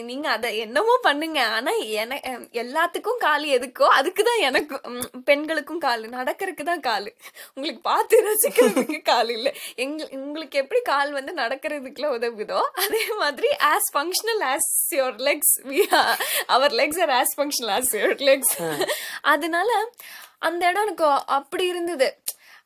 நீங்க 0.10 0.28
அத 0.30 0.50
என்னமோ 0.64 0.96
பண்ணுங்க. 1.04 1.40
ஆனா 1.58 1.72
என 2.02 2.18
எல்லாத்துக்கும் 2.64 3.22
கால் 3.26 3.46
எதுக்கோ 3.58 3.90
அதுக்குதான் 3.98 4.42
எனக்கும் 4.48 4.98
பெண்களுக்கும் 5.30 5.84
கால். 5.86 6.06
நடக்கிறதுக்கு 6.18 6.66
தான் 6.72 6.86
கால். 6.90 7.10
உங்களுக்கு 7.56 7.84
பார்த்து 7.90 8.24
ரசிக்கிறதுக்கு 8.30 9.00
கால் 9.12 9.32
இல்ல. 9.38 9.50
எங்க 9.86 10.02
உங்களுக்கு 10.20 10.58
எப்படி 10.64 10.82
கால் 10.92 11.12
வந்து 11.12 11.34
நடக்கிறதுக்குலாம் 11.42 12.18
உதவுதோ 12.18 12.62
அதே 12.84 13.04
மாதிரி 13.22 13.52
as 13.72 13.92
functional 13.96 14.44
as 14.52 14.72
your 14.98 15.22
legs 15.30 15.54
our 16.56 16.76
legs 16.82 17.02
are 17.06 17.16
as 17.20 17.36
functional 17.38 17.74
as 17.78 17.94
your 17.98 18.26
legs 18.30 18.54
அதனால 19.34 19.70
அந்த 20.42 20.68
இடம் 20.68 20.84
எனக்கு 20.84 21.06
அப்படி 21.36 21.68
இருந்தது. 21.68 22.18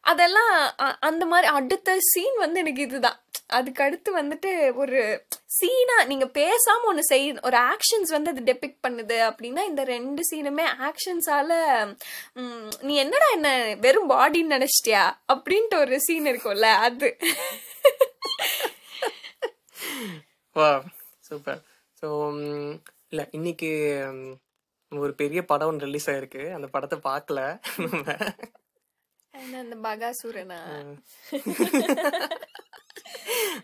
அதெல்லாம் 0.04 0.82
அ- 0.82 0.98
அந்த 1.02 1.26
மாதிரி 1.26 1.54
அடுத்த 1.54 1.98
சீன் 2.10 2.38
வந்து 2.38 2.60
எனக்கு 2.60 2.82
இதுதான். 2.82 3.20
அதுக்கு 3.50 3.84
அடுத்து 3.84 4.14
வந்துட்டு 4.14 4.76
ஒரு 4.76 5.22
சீனா 5.56 6.04
நீங்க 6.04 6.30
பேசாம 6.36 6.84
ஒண்ணு 6.84 7.04
செய் 7.04 7.38
ஒரு 7.42 7.72
ஆக்ஷன்ஸ் 7.72 8.12
வந்து 8.12 8.30
அது 8.30 8.44
டெபிக்ட் 8.44 8.84
பண்ணுது 8.84 9.28
அப்படின்னா 9.28 9.64
இந்த 9.64 9.86
ரெண்டு 9.86 10.22
சீனுமே 10.30 10.88
ஆக்ஷன்ஸால 10.88 11.54
நீ 12.82 12.96
என்னடா 12.96 13.26
என்ன 13.34 13.80
வெறும் 13.80 14.10
பாடின்னு 14.10 14.56
நினைச்சிட்டியா? 14.56 15.18
அப்படின்ட்டு 15.34 15.80
ஒரு 15.80 16.00
சீன் 16.00 16.26
இருக்கும்ல 16.26 16.82
அது. 16.82 17.18
சூப்பர் 21.28 21.60
ஸோ 22.04 22.36
இல்ல 23.12 23.28
இன்னைக்கு 23.32 23.68
ஒரு 24.92 25.14
பெரிய 25.14 25.46
படம் 25.46 25.80
ரிலீஸ் 25.80 26.10
ஆயிருக்கு. 26.10 26.52
அந்த 26.52 26.68
படத்தை 26.68 27.00
பார்க்கல. 27.04 27.40
அந்த 29.34 29.76
பகாசுரனா? 29.84 30.60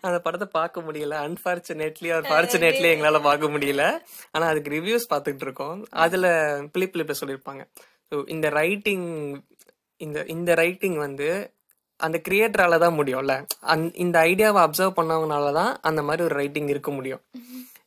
அந்த 0.02 0.18
படத்தை 0.20 0.48
பார்க்க 0.52 0.82
முடியல. 0.82 1.16
அன்பார்ச்சுனேட்லி 1.28 2.10
ஆர் 2.14 2.28
ஃபார்ச்சுனேட்லி 2.30 2.88
எங்களால 2.94 3.22
பார்க்க 3.22 3.48
முடியல. 3.48 3.84
ஆனா 4.32 4.46
அதுக்கு 4.48 4.72
ரிவ்யூஸ் 4.72 5.12
பார்த்துட்டு 5.14 5.42
இருக்கோம். 5.42 5.88
அதுல 5.90 6.28
பிளிப் 6.74 6.94
பிளிப்ல 6.94 7.16
சொல்லியிருப்பாங்க. 7.22 7.64
ஸோ 8.12 8.18
இந்த 8.28 8.50
ரைட்டிங் 8.50 9.08
இந்த 10.02 10.24
இந்த 10.28 10.54
ரைட்டிங் 10.54 10.98
வந்து 10.98 11.30
அந்த 12.00 12.22
கிரியேட்டரால 12.30 12.78
தான் 12.80 12.98
முடியும்ல. 13.00 13.34
அந் 13.60 13.88
இந்த 13.96 14.20
ஐடியாவை 14.20 14.62
அப்சர்வ் 14.66 14.98
பண்ணவங்கனால 15.00 15.52
தான் 15.54 15.80
அந்த 15.82 16.02
மாதிரி 16.02 16.24
ஒரு 16.24 16.36
ரைட்டிங் 16.36 16.68
இருக்க 16.68 16.92
முடியும். 16.92 17.22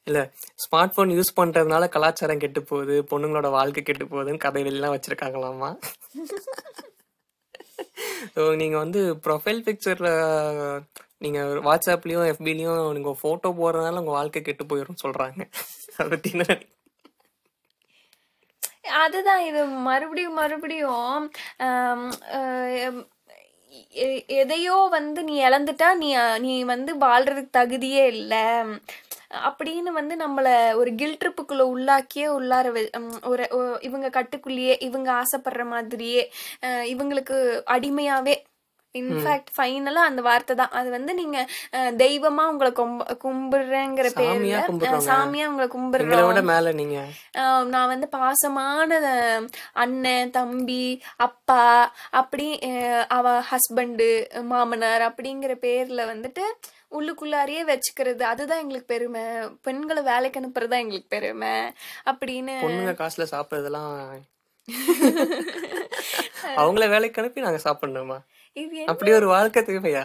இல்ல 0.06 0.18
ஸ்மார்ட் 0.62 0.94
போன் 0.94 1.08
யூஸ் 1.10 1.36
பண்றதுனால 1.36 1.88
கலாச்சாரம் 1.88 2.38
கெட்டு 2.38 2.62
போகுது 2.62 3.02
பொண்ணுங்களோட 3.10 3.50
வாழ்க்கை 3.50 3.82
கெட்டு 3.82 4.04
போகுதுன்னு 4.04 4.44
கதைகளெல்லாம் 4.44 4.96
வச்சிருக்காங்களாமா? 4.96 5.70
ஸோ 8.34 8.56
நீங்க 8.56 8.76
வந்து 8.76 9.00
ப்ரொஃபைல் 9.24 9.64
பிக்சர்ல 9.66 10.10
நீங்க 11.18 11.40
வாட்ஸ்அப்லயும் 11.66 12.28
எஃபிலையும் 12.30 12.92
நீங்க 12.92 13.16
போட்டோ 13.22 13.48
போடுறதுனால 13.60 13.98
உங்க 13.98 14.10
வாழ்க்கை 14.10 14.42
கெட்டு 14.42 14.64
போயிடும் 14.64 15.02
சொல்றாங்க. 15.04 15.42
அதை 15.96 16.08
பத்தி 16.10 16.32
அதுதான் 19.02 19.44
இது 19.44 19.60
மறுபடியும் 19.86 20.34
மறுபடியும் 20.34 21.26
எ- 24.04 24.24
எதையோ 24.36 24.76
வந்து 24.90 25.22
நீ 25.24 25.44
இழந்துட்டா 25.44 25.94
நீ 25.94 26.08
நீ 26.38 26.64
வந்து 26.64 26.98
வாழ்றதுக்கு 26.98 27.56
தகுதியே 27.56 28.04
இல்லை. 28.16 28.44
அப்படின்னு 29.30 29.92
வந்து 29.92 30.16
நம்மள 30.16 30.48
ஒரு 30.74 30.94
கில் 30.94 31.20
ட்ரிப்புக்குள்ள 31.24 31.64
உள்ளாக்கியே 31.74 32.26
உள்ளார 32.38 32.72
ஒரு 33.24 33.46
இவங்க 33.80 34.08
கட்டுக்குள்ளேயே 34.08 34.76
இவங்க 34.80 35.10
ஆசைப்படுற 35.22 35.64
மாதிரியே 35.66 36.24
இவங்களுக்கு 36.94 37.38
அடிமையாவே 37.76 38.36
இன்ஃபேக்ட் 38.94 39.48
ஃபைனலா 39.56 40.02
அந்த 40.08 40.22
வார்த்தை 40.22 40.56
தான். 40.56 40.70
அது 40.70 40.90
வந்து 40.90 41.14
நீங்க 41.14 41.38
தெய்வமா 42.02 42.42
உங்களை 42.50 42.72
கும்ப 42.72 43.16
கும்பிடுறேங்கிற 43.24 44.08
பேர்ல. 44.18 44.58
சாமியா 45.08 45.46
உங்களை 45.46 45.66
கும்பிடுறோம் 45.68 46.20
நான் 47.64 47.88
வந்து 47.88 48.08
பாசமான 48.08 49.00
அண்ணன் 49.72 50.30
தம்பி 50.30 50.84
அப்பா 51.16 51.92
அப்படி 52.10 52.46
அவ 53.08 53.26
ஹஸ்பண்டு 53.50 54.08
மாமனார் 54.44 55.04
அப்படிங்கிற 55.10 55.54
பேர்ல 55.66 56.06
வந்துட்டு 56.12 56.44
உள்ளுக்குள்ளாரையே 57.00 57.64
வச்சுக்கிறது. 57.64 58.22
அதுதான் 58.22 58.58
எங்களுக்கு 58.58 58.86
பெருமை. 58.86 59.20
பெண்களை 59.62 60.02
வேலைக்கு 60.02 60.40
அனுப்புறது 60.40 60.70
எங்களுக்கு 60.70 61.06
பெருமை. 61.08 61.48
அப்படின்னு 62.04 62.54
பொண்ணுங்க 62.62 62.94
காசுல 62.94 63.26
சாப்பிடுறதெல்லாம் 63.30 64.08
அவங்கள 66.56 66.88
வேலைக்கு 66.88 67.22
அனுப்பி 67.22 67.40
நாங்க 67.40 67.60
சாப்பிடணுமா? 67.64 68.18
இது 68.52 68.86
அப்படி 68.86 69.12
ஒரு 69.12 69.26
வாழ்க்கை 69.26 69.62
தேவையா? 69.62 70.04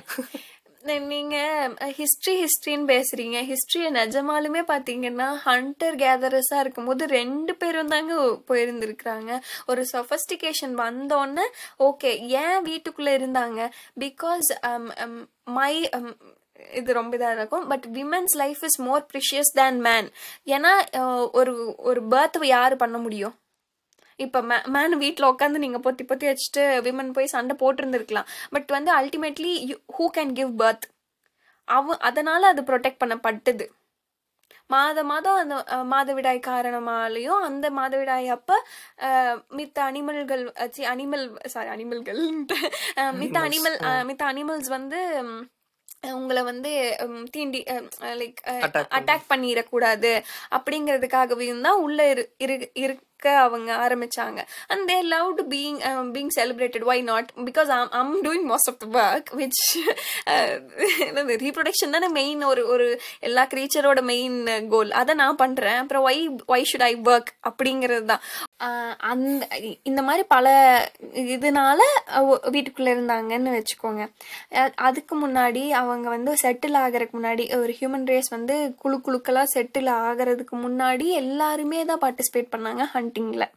ந- 0.84 1.06
நீங்க 1.06 1.67
ஹிஸ்டரி 1.80 2.30
ஹிஸ்டரின்னு 2.30 2.88
பேசுறீங்க. 2.88 3.47
ஹிஸ்டரிய 3.47 3.89
நிஜமாலுமே 3.91 4.62
பாத்தீங்கன்னா 4.67 5.36
ஹண்டர் 5.45 5.95
கேதரஸா 5.95 6.60
இருக்கும்போது 6.60 7.06
ரெண்டு 7.06 7.56
பேரும் 7.56 7.88
தாங்க 7.88 8.13
போயிருந்திருக்கிறாங்க. 8.47 9.39
ஒரு 9.67 9.88
சொஃபஸ்டிகேஷன் 9.93 10.75
வந்தோடனே 10.78 11.43
ஓகே 11.80 12.19
ஏன் 12.19 12.63
வீட்டுக்குள்ள 12.63 13.10
இருந்தாங்க? 13.21 13.69
பிகாஸ் 13.99 15.25
மை 15.43 15.89
இது 16.80 16.89
ரொம்ப 17.00 17.13
இதாக 17.19 17.38
இருக்கும். 17.38 17.65
But 17.72 17.86
women's 17.98 18.36
life 18.43 18.62
is 18.69 18.80
more 18.88 19.04
precious 19.12 19.52
than 19.60 19.80
man 19.88 20.10
ஏன்னா 20.56 20.74
ஒரு 21.39 21.54
ஒரு 21.89 22.04
பர்த் 22.13 22.38
யாரு 22.56 22.78
பண்ண 22.84 22.98
முடியும்? 23.06 23.36
இப்போ 24.19 24.39
மே 24.50 24.56
மேன் 24.76 24.95
வீட்டில் 25.04 25.30
உட்காந்து 25.32 25.63
நீங்கள் 25.63 25.84
பொத்தி 25.86 26.04
பொத்தி 26.08 26.26
வச்சுட்டு 26.30 26.63
விமன் 26.88 27.12
போய் 27.17 27.34
சண்டை 27.34 27.56
போட்டிருந்துருக்கலாம். 27.62 28.30
பட் 28.56 28.69
வந்து 28.78 28.91
ultimately 29.00 29.54
who 29.98 30.08
can 30.17 30.34
give 30.39 30.54
birth 30.62 30.88
அவ 31.67 31.95
அதனால் 32.10 32.50
அது 32.52 32.62
ப்ரொடெக்ட் 32.69 33.02
பண்ணப்பட்டது. 33.04 33.65
மாத 34.74 35.04
மாதம் 35.12 35.38
அந்த 35.41 35.56
மாதவிடாய் 35.93 36.39
காரணமாலையும் 36.48 37.43
அந்த 37.48 37.67
மாதவிடாய் 37.78 38.28
அப்போ 38.36 38.56
மித்த 39.60 39.78
அனிமல்கள் 39.89 40.43
அனிமல் 40.91 41.24
சாரி 41.54 41.69
அனிமல்கள் 41.76 42.22
மித்த 43.22 43.38
அனிமல் 43.48 43.78
மித்த 44.10 44.24
அனிமல்ஸ் 44.32 44.69
வந்து 44.78 45.00
உங்களை 46.03 46.43
வந்து 46.43 46.71
தீண்டி 47.31 47.62
லைக் 48.13 48.39
அட்டாக் 48.91 49.29
பண்ணிடக்கூடாது 49.29 50.12
அப்படிங்கிறதுக்காகவும் 50.51 51.62
தான் 51.62 51.79
உள்ள 51.79 52.09
இரு 52.09 52.23
இரு- 52.77 52.99
இருக்க 53.19 53.32
அவங்க 53.45 53.69
ஆரம்பிச்சாங்க. 53.86 54.39
And 54.71 54.84
they 54.89 54.97
love 55.13 55.29
to 55.39 55.43
being 55.53 55.79
being 56.15 56.32
celebrated 56.38 56.86
why 56.91 57.01
not 57.10 57.29
because 57.47 57.69
I'm 57.77 57.91
I'm 58.01 58.13
doing 58.27 58.45
most 58.51 58.69
of 58.71 58.79
the 58.84 58.88
work 59.01 59.29
which 59.39 59.62
reproduction 61.45 61.95
தானே 61.95 62.10
மெயின் 62.19 62.41
ஒரு 62.51 62.63
ஒரு 62.73 62.88
எல்லா 63.29 63.43
க்ரீச்சரோட 63.53 64.01
மெயின் 64.12 64.38
கோல் 64.73 64.91
அதை 65.01 65.15
நான் 65.23 65.41
பண்ணுறேன் 65.43 65.79
அப்புறம் 65.82 66.05
why 66.10 66.21
why 66.55 66.67
should 66.71 66.88
I 66.91 66.93
work 67.12 67.32
அப்படிங்கிறது 67.49 68.08
தான். 68.13 68.23
Uh, 68.67 68.93
அந்த 69.12 69.43
இந்த 69.89 70.01
மாதிரி 70.08 70.23
பல 70.34 70.47
இதனால 71.34 71.82
வீட்டுக்குள்ளே 72.55 72.91
இருந்தாங்கன்னு 72.95 73.51
வச்சுக்கோங்க. 73.58 74.03
அதுக்கு 74.88 75.15
முன்னாடி 75.21 75.63
அவங்க 75.82 76.08
வந்து 76.15 76.32
செட்டில் 76.43 76.77
ஆகிறதுக்கு 76.82 77.17
முன்னாடி 77.19 77.43
ஒரு 77.60 77.73
ஹியூமன் 77.79 78.08
ரேஸ் 78.12 78.29
வந்து 78.36 78.55
குழு 78.82 78.97
குழுக்களாக 79.05 79.53
செட்டில் 79.55 79.89
ஆகிறதுக்கு 79.99 80.55
முன்னாடி 80.65 81.08
எல்லாருமே 81.21 81.79
தான் 81.91 82.03
பார்ட்டிசிபேட் 82.03 82.51
பண்ணாங்க. 82.55 82.84
ஹண்டிங்கில் 83.10 83.48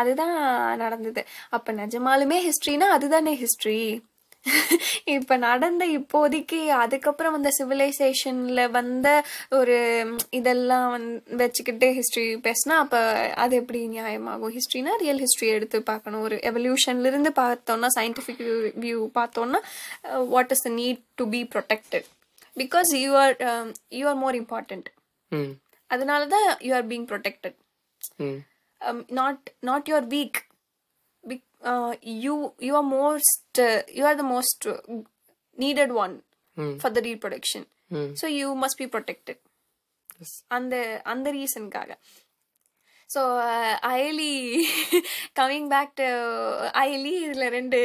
அதுதான் 0.00 0.36
நடந்தது. 0.84 1.22
அப்போ 1.56 1.70
நிஜமாலுமே 1.82 2.38
ஹிஸ்ட்ரினா 2.46 2.86
அதுதானே 2.98 3.32
ஹிஸ்ட்ரி 3.44 3.80
இப்போ 5.14 5.34
நடந்த 5.44 5.84
இப்போதைக்கு 5.96 6.58
அதுக்கப்புறம் 6.82 7.34
வந்த 7.36 7.50
சிவிலைசேஷனில் 7.58 8.62
வந்த 8.76 9.08
ஒரு 9.58 9.76
இதெல்லாம் 10.38 10.86
வந் 10.94 11.08
வச்சுக்கிட்டு 11.40 11.86
ஹிஸ்ட்ரி 11.98 12.24
பேசினா 12.46 12.74
அப்போ 12.84 13.00
அது 13.44 13.56
எப்படி 13.60 13.80
நியாயமாகும்? 13.96 14.54
ஹிஸ்ட்ரினா 14.56 14.92
ரியல் 15.02 15.22
ஹிஸ்ட்ரி 15.24 15.48
எடுத்து 15.56 15.78
பார்க்கணும். 15.90 16.22
ஒரு 16.28 16.38
எவல்யூஷன்லேருந்து 16.50 17.32
பார்த்தோன்னா 17.42 17.90
சயின்டிஃபிக் 17.98 18.44
வியூ 18.84 19.00
பார்த்தோன்னா 19.20 19.60
what 20.34 20.52
is 20.56 20.64
the 20.66 20.72
need 20.80 21.02
to 21.20 21.26
be 21.36 21.42
protected 21.54 22.06
because 22.56 22.92
you 23.04 23.12
are 23.24 23.36
you 24.00 24.04
are 24.12 24.20
more 24.24 24.38
important 24.42 24.90
அதனால 25.90 26.22
தான் 26.36 26.48
you 26.68 26.72
are 26.80 26.88
being 26.92 27.08
protected 27.12 27.58
um, 28.81 28.99
not 29.19 29.37
not 29.69 29.83
your 29.87 30.01
weak 30.15 30.35
Be- 31.23 31.43
uh, 31.71 31.91
you 32.23 32.35
you 32.67 32.73
are 32.79 32.87
most 32.99 33.59
uh, 33.59 33.81
you 33.97 34.05
are 34.09 34.15
the 34.15 34.27
most 34.35 34.61
uh, 34.67 34.79
needed 35.57 35.91
one 36.03 36.15
ம் 36.57 36.75
for 36.83 36.89
the 36.89 37.03
reproduction 37.09 37.63
ம் 37.91 38.11
so 38.21 38.27
you 38.39 38.49
must 38.63 38.77
be 38.83 38.87
protected 38.97 39.37
Yes. 40.19 40.31
அந்த 40.47 40.75
அந்த 41.05 41.27
ரீசனுக்காக 41.31 41.91
So 43.10 43.20
Ayali 43.90 44.32
coming 45.38 45.68
back 45.72 45.92
to 46.00 46.06
Ayali 46.82 47.12
இதில் 47.26 47.52
ரெண்டு 47.56 47.80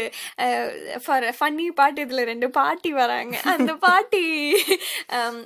for 1.03 1.25
funny 1.39 1.67
பாட்டு 1.79 2.05
இதில் 2.05 2.27
ரெண்டு 2.31 2.47
பாட்டி 2.60 2.91
வராங்க. 3.01 3.36
அந்த 3.53 3.71
பாட்டி 3.86 4.23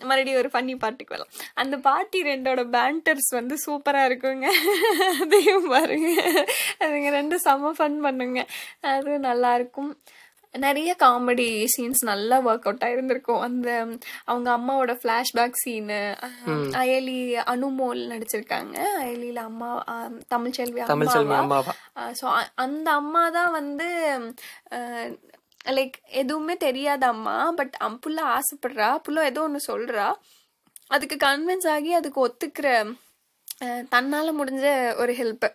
மறுபடியும் 0.09 0.39
ஒரு 0.41 0.49
ஃபன்னி 0.53 0.75
பாட்டுக்கு 0.83 1.15
வரலாம். 1.15 1.33
அந்த 1.63 1.75
பாட்டி 1.87 2.19
ரெண்டோட 2.29 2.63
பேண்டர்ஸ் 2.75 3.31
வந்து 3.39 3.57
சூப்பராக 3.65 4.09
இருக்குங்க. 4.09 4.47
அதையும் 5.23 5.67
பாருங்க. 5.75 6.11
அதுங்க 6.83 7.11
ரெண்டு 7.19 7.37
செம்ம 7.47 7.73
ஃபன் 7.79 7.99
பண்ணுங்க. 8.07 8.39
அது 8.93 9.11
நல்லா 9.29 9.51
இருக்கும். 9.59 9.91
நிறைய 10.63 10.91
காமெடி 11.03 11.47
சீன்ஸ் 11.73 12.01
நல்லா 12.09 12.37
ஒர்க் 12.47 12.67
அவுட் 12.67 12.85
ஆயிருந்திருக்கும். 12.87 13.41
அந்த 13.47 13.69
அவங்க 14.29 14.49
அம்மாவோட 14.57 14.93
ஃப்ளாஷ்பேக் 15.01 15.59
சீனு 15.63 15.99
அயலி 16.81 17.17
அனுமோல் 17.53 18.01
நடிச்சிருக்காங்க. 18.11 18.75
அயலியில 19.03 19.41
அம்மா 19.49 19.69
தமிழ் 20.33 20.55
செல்வி 20.57 20.83
அம்மாவா? 21.41 21.75
ஸோ 22.19 22.25
அந்த 22.65 22.87
அம்மா 23.01 23.23
தான் 23.39 23.51
வந்து 23.59 23.89
லைக் 25.77 25.95
எதுவுமே 26.21 26.55
தெரியாத 26.67 27.03
அம்மா. 27.13 27.37
பட் 27.59 27.75
புள்ள 28.05 28.19
ஆசைப்படுறா. 28.37 28.89
புள்ள 29.05 29.23
ஏதோ 29.31 29.43
ஒன்று 29.47 29.69
சொல்றா. 29.71 30.07
அதுக்கு 30.95 31.15
கன்வின்ஸ் 31.27 31.67
ஆகி 31.75 31.91
அதுக்கு 31.99 32.19
ஒத்துக்கிற 32.27 32.67
தன்னால் 33.89 34.37
முடிஞ்ச 34.39 34.65
ஒரு 34.95 35.13
ஹெல்ப்பு 35.13 35.49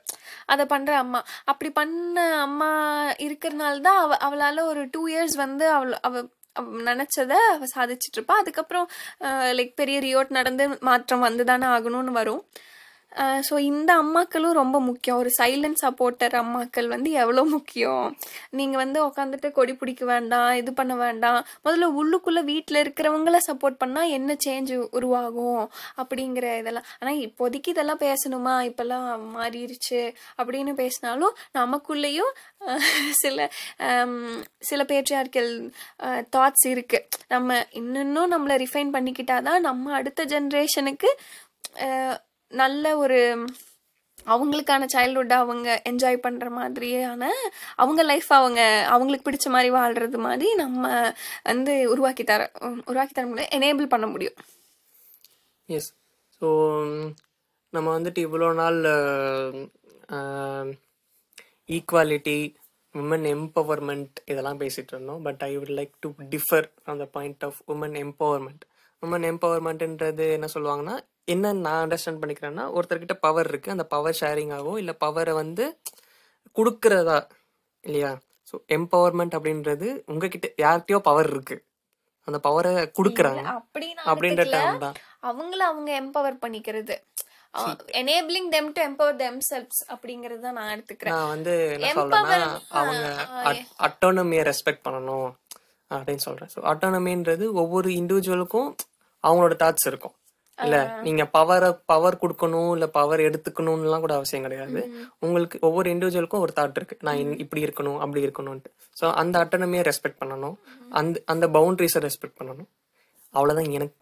அதை 0.46 0.64
பண்ணுற 0.64 0.90
அம்மா. 1.04 1.24
அப்படி 1.44 1.70
பண்ண 1.70 2.36
அம்மா 2.38 2.70
இருக்கிறனால 3.18 3.80
தான் 3.80 3.98
அவ 3.98 4.16
அவளால் 4.16 4.68
ஒரு 4.72 4.84
டூ 4.90 5.02
இயர்ஸ் 5.08 5.36
வந்து 5.36 5.68
அவள் 5.70 5.92
அவ 6.00 6.22
அவ 6.52 6.66
நினைச்சத 6.90 7.32
அவ 7.54 7.66
சாதிச்சிட்டு 7.76 8.24
அதுக்கப்புறம் 8.38 8.88
லைக் 9.58 9.72
பெரிய 9.74 9.98
ரியோட் 10.00 10.36
நடந்து 10.38 10.78
மாற்றம் 10.80 11.20
வந்து 11.20 11.44
தானே 11.44 11.66
ஆகணும்னு 11.66 12.12
வரும். 12.20 12.42
ஸோ 13.48 13.54
இந்த 13.70 13.90
அம்மாக்களும் 14.02 14.56
ரொம்ப 14.60 14.76
முக்கியம். 14.80 15.18
ஒரு 15.22 15.30
சைலண்ட் 15.38 15.78
சப்போர்ட்டர் 15.84 16.34
அம்மாக்கள் 16.40 16.88
வந்து 16.94 17.10
எவ்வளோ 17.22 17.42
முக்கியம்? 17.54 18.04
நீங்கள் 18.58 18.80
வந்து 18.82 18.98
உட்காந்துட்டு 19.06 19.48
கொடி 19.58 19.74
பிடிக்க 19.74 20.04
வேண்டாம் 20.12 20.50
இது 20.60 20.72
பண்ண 20.80 20.94
வேண்டாம். 21.04 21.40
முதல்ல 21.64 21.88
உள்ளுக்குள்ளே 22.00 22.42
வீட்டில் 22.52 22.82
இருக்கிறவங்கள 22.84 23.40
சப்போர்ட் 23.48 23.80
பண்ணால் 23.82 24.14
என்ன 24.18 24.36
சேஞ்ச் 24.46 24.72
உருவாகும் 24.98 25.64
அப்படிங்கிற 26.02 26.46
இதெல்லாம். 26.60 26.88
ஆனால் 27.00 27.20
இப்போதைக்கு 27.26 27.74
இதெல்லாம் 27.74 28.02
பேசணுமா? 28.06 28.54
இப்போல்லாம் 28.70 29.08
மாறிடுச்சு 29.36 30.02
அப்படின்னு 30.38 30.74
பேசினாலும் 30.82 31.36
நமக்குள்ளேயும் 31.60 32.32
சில 33.22 33.48
சில 34.70 34.80
பேட்ரியார்கல் 34.90 35.52
தாட்ஸ் 36.36 36.66
இருக்குது 36.74 37.06
நம்ம 37.28 37.60
இன்னும் 37.80 38.32
நம்மளை 38.34 38.56
ரிஃபைன் 38.64 38.94
பண்ணிக்கிட்டாதான் 38.96 39.64
நம்ம 39.68 39.92
அடுத்த 40.00 40.24
ஜென்ரேஷனுக்கு 40.34 41.10
நல்ல 42.50 42.84
ஒரு 42.96 43.18
அவங்களுக்கான 44.26 44.86
சைல்ட்ஹுட்டை 44.94 45.36
அவங்க 45.42 45.68
என்ஜாய் 45.90 46.24
பண்ணுற 46.24 46.46
மாதிரியான 46.50 47.30
அவங்க 47.76 48.02
லைஃப் 48.02 48.30
அவங்க 48.38 48.60
அவங்களுக்கு 48.94 49.26
பிடிச்ச 49.28 49.48
மாதிரி 49.48 49.70
வாழ்கிறது 49.76 50.18
மாதிரி 50.18 50.48
நம்ம 50.54 50.84
வந்து 51.42 51.74
உருவாக்கி 51.92 52.24
தர 52.24 52.50
உருவாக்கி 52.90 53.14
தர 53.14 53.26
முடியும் 53.26 53.54
எனேபிள் 53.58 53.92
பண்ண 53.94 54.06
முடியும். 54.06 54.36
எஸ் 55.68 55.90
ஸோ 56.42 56.48
நம்ம 57.72 57.88
வந்துட்டு 57.98 58.20
இவ்வளோ 58.26 58.48
நாள் 58.54 58.78
ஈக்குவாலிட்டி 61.68 62.38
உமன் 62.94 63.26
எம்பவர்மெண்ட் 63.34 64.16
இதெல்லாம் 64.24 64.60
பேசிகிட்டு 64.60 64.92
இருந்தோம். 64.94 65.22
But 65.22 65.42
I 65.48 65.50
would 65.58 65.76
like 65.78 65.92
to 66.00 66.08
differ 66.34 66.66
on 66.84 67.00
the 67.02 67.06
point 67.16 67.44
of 67.48 67.60
women 67.74 67.96
empowerment 68.04 68.64
women 69.02 69.26
எம்பவர்மெண்ட்ன்றது 69.32 70.26
என்ன 70.38 70.46
சொல்லுவாங்கன்னா 70.54 70.96
என்ன 71.34 71.52
நான் 71.64 71.80
அண்டர்ஸ்டாண்ட் 71.84 72.20
பண்ணிக்கிறேன்னா 72.22 72.64
ஒருத்தர்கிட்ட 72.76 73.16
பவர் 73.26 73.48
இருக்கு 73.52 73.74
அந்த 73.74 73.86
பவர் 73.94 74.18
ஷேரிங்காவோ 74.20 74.72
இல்லை 74.82 74.94
பவரை 75.04 75.34
வந்து 75.42 75.64
கொடுக்கறதா 76.58 77.18
இல்லையா? 77.86 78.12
ஸோ 78.50 78.56
எம்பவர்மெண்ட் 78.76 79.34
அப்படின்றது 79.38 79.88
உங்ககிட்ட 80.12 80.46
யார்கிட்டயோ 80.64 81.00
பவர் 81.08 81.30
இருக்கு. 81.34 81.56
அந்த 82.28 82.38
பவரை 82.46 82.72
கொடுக்குறாங்க. 82.98 83.44
அப்படின்ற 84.10 84.44
டேர்ம் 84.54 84.82
தான். 84.84 84.96
அவங்கள 85.30 85.60
அவங்க 85.72 85.90
எம்பவர் 86.02 86.36
பண்ணிக்கிறது. 86.44 86.96
Enabling 88.00 88.48
them 88.54 88.68
to 88.74 88.80
empower 88.88 89.16
themselves 89.48 89.80
அப்படிங்கறது 89.92 90.42
தான் 90.46 90.56
நான் 90.58 90.72
எடுத்துக்கிறேன். 90.74 91.14
நான் 91.16 91.32
வந்து 91.34 91.54
என்ன 91.76 91.92
சொல்றேன்னா 91.98 92.50
அவங்க 92.80 93.06
அட்டானமியை 93.86 94.42
ரெஸ்பெக்ட் 94.50 94.84
பண்ணணும் 94.86 95.30
அப்படின்னு 95.90 96.24
சொல்றேன். 96.28 96.50
ஸோ 96.54 96.60
அட்டானமின்றது 96.72 97.46
ஒவ்வொரு 97.62 97.90
இண்டிவிஜுவலுக்கும் 98.00 98.70
அவங்களோட 99.24 99.54
தாட்ஸ் 99.62 99.88
இருக்கும். 99.90 100.14
இல்ல 100.64 100.76
நீங்க 101.02 101.22
பவரை 101.36 101.70
பவர் 101.86 102.20
கொடுக்கணும் 102.22 102.72
இல்ல 102.72 102.86
பவர் 102.86 103.20
எடுத்துக்கணும்லாம் 103.20 104.04
கூட 104.04 104.14
அவசியம் 104.14 104.42
கிடையாது. 104.42 104.80
உங்களுக்கு 105.18 105.58
ஒவ்வொரு 105.60 105.88
இண்டிவிஜுவலுக்கும் 105.94 106.44
ஒரு 106.44 106.52
தாட் 106.56 106.78
இருக்கு. 106.80 106.96
நான் 107.00 107.38
இப்படி 107.44 107.64
இருக்கணும் 107.66 107.98
அப்படி 107.98 108.24
இருக்கணும்ட்டு 108.26 108.70
ஸோ 109.00 109.12
அந்த 109.12 109.34
அட்டானமியை 109.44 109.84
ரெஸ்பெக்ட் 109.90 110.20
பண்ணணும். 110.22 110.56
அந்த 110.90 111.22
அந்த 111.26 111.46
பவுண்டரிஸை 111.48 112.02
ரெஸ்பெக்ட் 112.08 112.38
பண்ணணும். 112.40 112.70
அவ்வளவுதான். 113.34 113.70
எனக்கு 113.78 113.96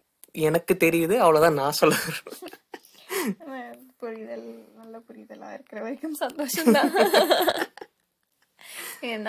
எனக்கு 0.49 0.73
தெரியுது. 0.85 1.15
அவ்வளவுதான் 1.17 1.59
நான் 1.61 1.79
சொல்ல 1.81 1.95
புரிதல் 4.01 4.45
நல்ல 4.79 4.95
புரிதலா 5.07 5.47
இருக்கிற 5.53 5.79
வரைக்கும் 5.81 6.15
சந்தோஷம் 6.15 6.71
தான் 6.71 6.91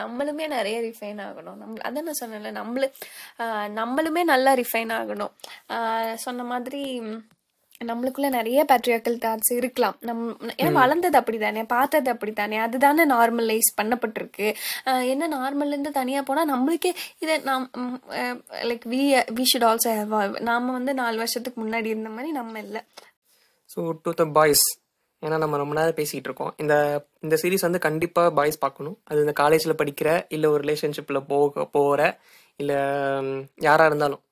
நம்மளுமே 0.01 0.47
நிறைய 0.57 0.79
ரிஃபைன் 0.87 1.21
ஆகணும். 1.27 1.59
நம்ம 1.63 1.83
அதான் 1.89 2.09
நான் 2.09 2.23
சொன்னேன்ல 2.23 2.53
நம்மளு 2.61 2.89
நம்மளுமே 3.81 4.25
நல்லா 4.33 4.55
ரிஃபைன் 4.63 4.95
ஆகணும். 5.01 5.35
சொன்ன 6.27 6.45
மாதிரி 6.53 6.81
நம்மளுக்குள்ள 7.89 8.29
நிறைய 8.37 8.61
பேட்ரியாக்கல் 8.71 9.15
தாட்ஸ் 9.23 9.53
இருக்கலாம். 9.59 9.95
நம் 10.09 10.25
ஏன்னா 10.61 10.73
வளர்ந்தது 10.81 11.17
அப்படிதானே 11.21 11.63
பார்த்தது 11.73 12.09
அப்படித்தானே 12.15 12.57
அதுதானே 12.65 13.05
நார்மலைஸ் 13.13 13.71
பண்ணப்பட்டிருக்கு. 13.79 14.49
என்ன 15.13 15.29
நார்மல்ல 15.37 15.75
இருந்து 15.75 15.93
தனியா 16.01 16.23
போனா 16.29 16.43
நம்மளுக்கே 16.53 16.93
இதை 17.25 17.37
நாம் 17.49 17.65
like 18.71 18.85
we 18.93 19.01
we 19.39 19.47
should 19.53 19.67
also 19.71 19.95
have 19.99 20.37
நாம 20.51 20.73
வந்து 20.79 20.95
நாலு 21.01 21.17
வருஷத்துக்கு 21.23 21.61
முன்னாடி 21.65 21.91
இருந்த 21.95 22.13
மாதிரி 22.17 22.33
நம்ம 22.41 22.61
இல்லை. 22.67 22.83
ஸோ 23.75 23.81
டு 24.05 24.13
த 24.21 24.27
பாய்ஸ் 24.39 24.67
ஏன்னா 25.23 25.37
நம்ம 25.43 25.57
ரொம்ப 25.61 25.75
நேரம் 25.79 25.99
பேசிகிட்டு 25.99 26.29
இருக்கோம் 26.31 26.53
இந்த 26.63 26.75
இந்த 27.25 27.35
சீரிஸ் 27.43 27.67
வந்து 27.67 27.81
கண்டிப்பாக 27.87 28.31
பாய்ஸ் 28.39 28.63
பார்க்கணும். 28.65 28.97
அது 29.11 29.25
இந்த 29.25 29.35
காலேஜில் 29.43 29.79
படிக்கிற 29.81 30.11
இல்லை 30.37 30.51
ஒரு 30.55 30.63
ரிலேஷன்ஷிப்பில் 30.65 31.27
போக 31.33 31.65
போகிற 31.77 32.01
இல்லை 32.61 32.79
யாராக 33.67 33.91
இருந்தாலும் 33.91 34.23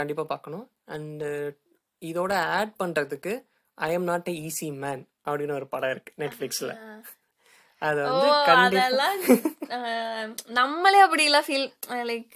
கண்டிப்பாக 0.00 0.26
பார்க்கணும். 0.32 0.66
அண்டு 0.96 1.28
இதோட 2.02 2.32
ஆட் 2.58 2.74
பண்ணுறதுக்கு 2.82 3.32
I 3.78 3.90
am 3.98 4.08
not 4.10 4.28
a 4.32 4.34
easy 4.48 4.68
man 4.84 5.04
அப்படின்னு 5.26 5.56
ஒரு 5.60 5.66
படம் 5.72 5.92
இருக்கு 5.94 6.12
நெட்ஃப்ளிக்ஸில் 6.22 6.74
அது 7.82 7.98
வந்து 8.04 8.28
நம்மளே 10.58 11.00
அப்படிலாம் 11.04 11.44
ஃபீல் 11.46 11.66
லைக் 12.10 12.32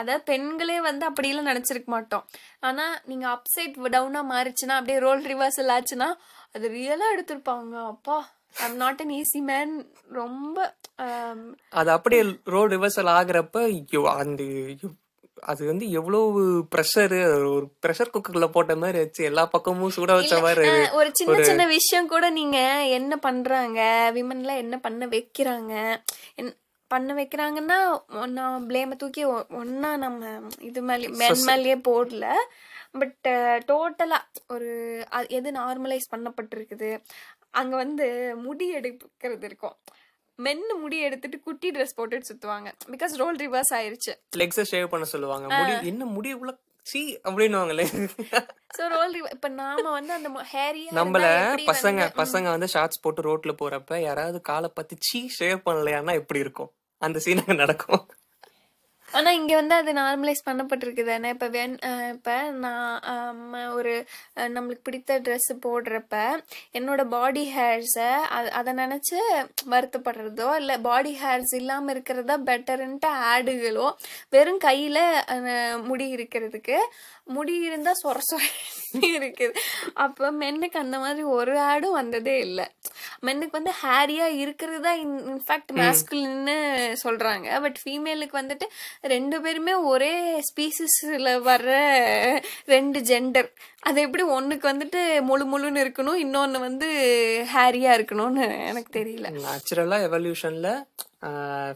அதாவது 0.00 0.22
பெண்களே 0.30 0.76
வந்து 0.88 1.04
அப்படிலாம் 1.08 1.48
நினைச்சிருக்க 1.50 1.88
மாட்டோம். 1.94 2.24
ஆனா 2.68 2.84
நீங்க 3.10 3.26
அப்சைட் 3.36 3.76
டவுனா 3.94 4.22
மாறிச்சுன்னா 4.32 4.76
அப்படியே 4.78 4.98
ரோல் 5.06 5.22
ரிவர்சல் 5.32 5.72
ஆச்சுன்னா 5.76 6.08
அது 6.54 6.66
ரியலா 6.70 7.06
எடுத்திருப்பாங்க. 7.14 7.74
அப்பா 7.88 8.16
I'm 8.60 8.76
not 8.76 9.00
an 9.00 9.14
easy 9.14 9.40
man 9.44 9.72
ரொம்ப 10.12 10.56
அஹ், 10.98 11.44
அது 11.74 11.90
அப்படியே 11.90 12.22
ரோட் 12.46 12.72
ரிவர்சல் 12.72 13.10
ஆகுறப்ப 13.12 13.62
அந்த 14.18 14.42
அது 15.42 15.62
வந்து 15.66 15.90
எவ்வளவு 15.90 16.40
ப்ரெஷரு 16.72 17.18
ஒரு 17.48 17.66
ப்ரெஷர் 17.82 18.12
குக்கர்ல 18.12 18.46
போட்ட 18.50 18.76
மாதிரி 18.76 18.98
வச்சு 18.98 19.22
எல்லா 19.24 19.44
பக்கமும் 19.46 19.94
சுட 19.96 20.10
வச்ச 20.14 20.34
மாதிரி 20.40 20.66
ஒரு 20.92 21.08
சின்ன 21.14 21.38
சின்ன 21.42 21.64
விஷயம் 21.70 22.08
கூட 22.08 22.26
நீங்க 22.30 22.58
என்ன 22.92 23.16
பண்றாங்க? 23.18 23.80
விமன்ல 24.14 24.56
என்ன 24.56 24.76
பண்ண 24.78 25.06
வைக்கிறாங்க? 25.08 25.72
பண்ண 26.90 27.10
வைக்கிறாங்கன்னா 27.14 27.78
ஒன்னா 28.20 28.44
பிளேம 28.66 28.96
தூக்கி 28.96 29.22
ஒ- 29.28 29.46
ஒண்ணா 29.58 29.90
நம்ம 29.96 30.22
இது 30.60 30.80
மேலே 30.82 31.06
மேன் 31.14 31.44
மேலேயே 31.46 31.76
போடல. 31.86 32.24
பட் 33.00 33.28
டோட்டலா 33.70 34.18
ஒரு 34.54 34.70
எது 35.38 35.50
நார்மலைஸ் 35.52 36.10
பண்ணப்பட்டிருக்குது 36.14 36.90
அங்க 37.60 37.74
வந்து 37.76 38.06
முடி 38.46 38.66
எடுக்கிறது 38.78 39.44
இருக்கும். 39.50 39.76
மென்னு 40.38 40.74
முடி 40.82 40.98
எடுத்துட்டு 41.06 41.38
குட்டி 41.46 41.68
ட்ரெஸ் 41.70 41.96
போட்டுட்டு 41.96 42.28
சுத்துவாங்க. 42.30 42.68
பிகாஸ் 42.92 43.14
ரோல் 43.22 43.38
ரிவர்ஸ் 43.44 43.72
ஆயிருச்சு. 43.78 44.12
லெக்ஸ 44.40 44.62
ஷேவ் 44.70 44.92
பண்ண 44.92 45.06
சொல்லுவாங்க. 45.14 45.46
முடி 45.56 45.88
என்ன 45.92 46.04
முடி 46.16 46.30
இவ்வளவு 46.36 46.58
சீ 46.86 47.00
அப்படின்னுவாங்களே. 47.28 47.84
சோ 48.76 48.84
ரோல் 48.94 49.12
இப்ப 49.34 49.48
நாம 49.58 49.82
வந்து 49.96 50.12
அந்த 50.12 50.28
ஹேரியா 50.52 50.96
நம்மள 50.98 51.26
பசங்க 51.70 52.08
பசங்க 52.22 52.46
வந்து 52.54 52.68
ஷார்ட்ஸ் 52.74 53.02
போட்டு 53.04 53.22
ரோட்ல 53.28 53.52
போறப்ப 53.60 54.00
யாராவது 54.08 54.40
காலை 54.50 54.70
பத்தி 54.78 54.96
சீ 55.08 55.20
ஷேவ் 55.38 55.60
பண்ணலையான்னா 55.66 56.14
எப்படி 56.22 56.40
இருக்கும்? 56.46 56.72
அந்த 57.02 57.18
சீன் 57.26 57.44
நடக்கும். 57.62 58.02
ஆனா 59.18 59.30
இங்க 59.38 59.52
வந்து 59.60 59.74
அது 59.80 59.90
நார்மலைஸ் 60.00 60.46
பண்ணப்பட்டிருக்கு 60.48 61.04
தானே. 61.10 61.30
இப்ப 61.34 61.48
வென் 61.56 61.76
இப்ப 62.14 62.36
நான் 62.64 63.72
ஒரு 63.78 63.94
நம்மளுக்கு 64.54 64.86
பிடித்த 64.88 65.18
Dress 65.26 65.46
போடுறப்ப 65.66 66.16
என்னோட 66.78 67.02
பாடி 67.16 67.44
ஹேர்ஸை 67.56 68.10
அதை 68.58 68.72
நினைச்சு 68.82 69.18
வருத்தப்படுறதோ 69.74 70.48
இல்ல 70.60 70.72
பாடி 70.88 71.14
ஹேர்ஸ் 71.22 71.54
இல்லாம 71.60 71.90
இருக்கிறதா 71.96 72.36
பெட்டர்ன்ட்டு 72.50 73.10
ஆடுகளோ 73.32 73.88
வெறும் 74.36 74.62
கையில 74.68 74.98
முடி 75.88 76.06
இருக்கிறதுக்கு 76.16 76.78
முடி 77.34 77.54
இருந்தா 77.66 77.92
சொர 78.02 78.18
சொர 78.28 78.42
இருக்குது. 79.16 79.58
அப்ப 80.04 80.30
மென்னுக்கு 80.40 80.78
அந்த 80.84 80.96
மாதிரி 81.02 81.22
ஒரு 81.36 81.52
ஆடும் 81.70 81.98
வந்ததே 81.98 82.34
இல்லை. 82.46 82.64
மென்னுக்கு 83.26 83.58
வந்து 83.58 83.72
ஹேரியா 83.82 84.26
இருக்கிறது 84.42 84.80
தான் 84.86 84.98
இன்ஃபேக்ட் 85.04 85.72
மேஸ்குலின்னு 85.78 86.56
சொல்றாங்க. 87.04 87.48
பட் 87.64 87.78
ஃபீமேலுக்கு 87.82 88.36
வந்துட்டு 88.40 88.66
ரெண்டு 89.04 89.36
பேருமே 89.40 89.74
ஒரே 89.90 90.10
ஸ்பீசிஸில் 90.48 91.30
வர்ற 91.46 91.70
ரெண்டு 92.64 92.98
ஜெண்டர் 93.00 93.48
அது 93.80 94.00
எப்படி 94.00 94.24
ஒன்றுக்கு 94.30 94.66
வந்துட்டு 94.70 95.00
முழு 95.20 95.44
முழுன்னு 95.44 95.82
இருக்கணும் 95.84 96.20
இன்னொன்று 96.24 96.58
வந்து 96.58 96.88
ஹேரியாக 97.54 97.96
இருக்கணும்னு 97.98 98.44
எனக்கு 98.68 98.90
தெரியல. 98.98 99.30
நேச்சுரலாக 99.38 100.06
எவல்யூஷனில் 100.08 100.70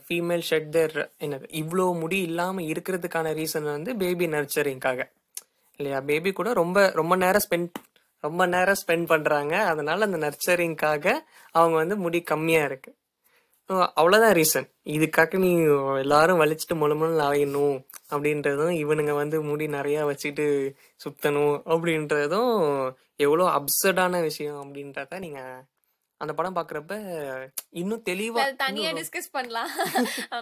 ஃபீமேல் 0.05 0.47
ஷெட் 0.51 0.71
தேர் 0.71 0.97
எனக்கு 1.19 1.49
இவ்வளோ 1.63 1.87
முடி 2.01 2.21
இல்லாமல் 2.21 2.69
இருக்கிறதுக்கான 2.73 3.33
ரீசன் 3.41 3.69
வந்து 3.71 3.97
பேபி 3.97 4.27
நர்ச்சரிங்காக 4.27 5.01
இல்லையா? 5.81 6.01
பேபி 6.11 6.31
கூட 6.33 6.53
ரொம்ப 6.53 6.79
ரொம்ப 6.95 7.17
நேரம் 7.17 7.45
ஸ்பெண்ட் 7.47 7.75
ரொம்ப 8.25 8.43
நேரம் 8.47 8.81
ஸ்பெண்ட் 8.83 9.11
பண்ணுறாங்க 9.11 9.55
அதனால 9.73 10.05
அந்த 10.05 10.19
நர்ச்சரிங்காக 10.25 11.07
அவங்க 11.55 11.77
வந்து 11.77 11.97
முடி 11.97 12.21
கம்மியாக 12.31 12.69
இருக்குது 12.71 12.97
So, 13.71 13.77
அவ்வளவுதான் 14.01 14.35
ரீசன் 14.39 14.67
இதுக்காக 14.95 15.39
நீ 15.45 15.49
எல்லாரும் 16.03 16.41
வலிச்சுட்டு 16.43 16.75
முழு 16.75 16.95
முழு 16.95 17.15
அலையணும் 17.21 17.79
அப்படின்றதும் 18.11 18.75
இவனுங்க 18.83 19.13
வந்து 19.13 19.37
முடி 19.43 19.67
நிறைய 19.69 20.05
வச்சுட்டு 20.11 20.45
சுத்தணும் 21.05 21.57
அப்படின்றதும் 21.75 22.53
எவ்வளோ 23.17 23.47
அப்சர்டான 23.59 24.21
விஷயம் 24.21 24.61
அப்படின்றத 24.63 25.19
நீங்க 25.25 25.41
அந்த 26.21 26.33
படம் 26.35 26.57
பாக்குறப்ப 26.57 26.95
இன்னும் 27.71 28.05
தெளிவா 28.09 28.45
தனியா 28.63 28.91
டிஸ்கஸ் 28.99 29.29
பண்ணலாம். 29.33 29.73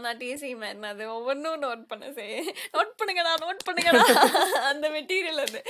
நான் 0.05 0.19
டிசி 0.19 0.51
மேன் 0.57 0.85
அது 0.91 1.05
ஒவ்வொன்றும் 1.15 1.63
நோட் 1.63 1.83
பண்ண 1.87 2.13
செய் 2.19 2.37
நோட் 2.75 2.93
பண்ணுங்கடா 3.01 3.33
நோட் 3.45 3.65
பண்ணுங்கடா. 3.69 4.05
அந்த 4.71 4.89
மெட்டீரியல் 4.89 5.41
அது. 5.47 5.63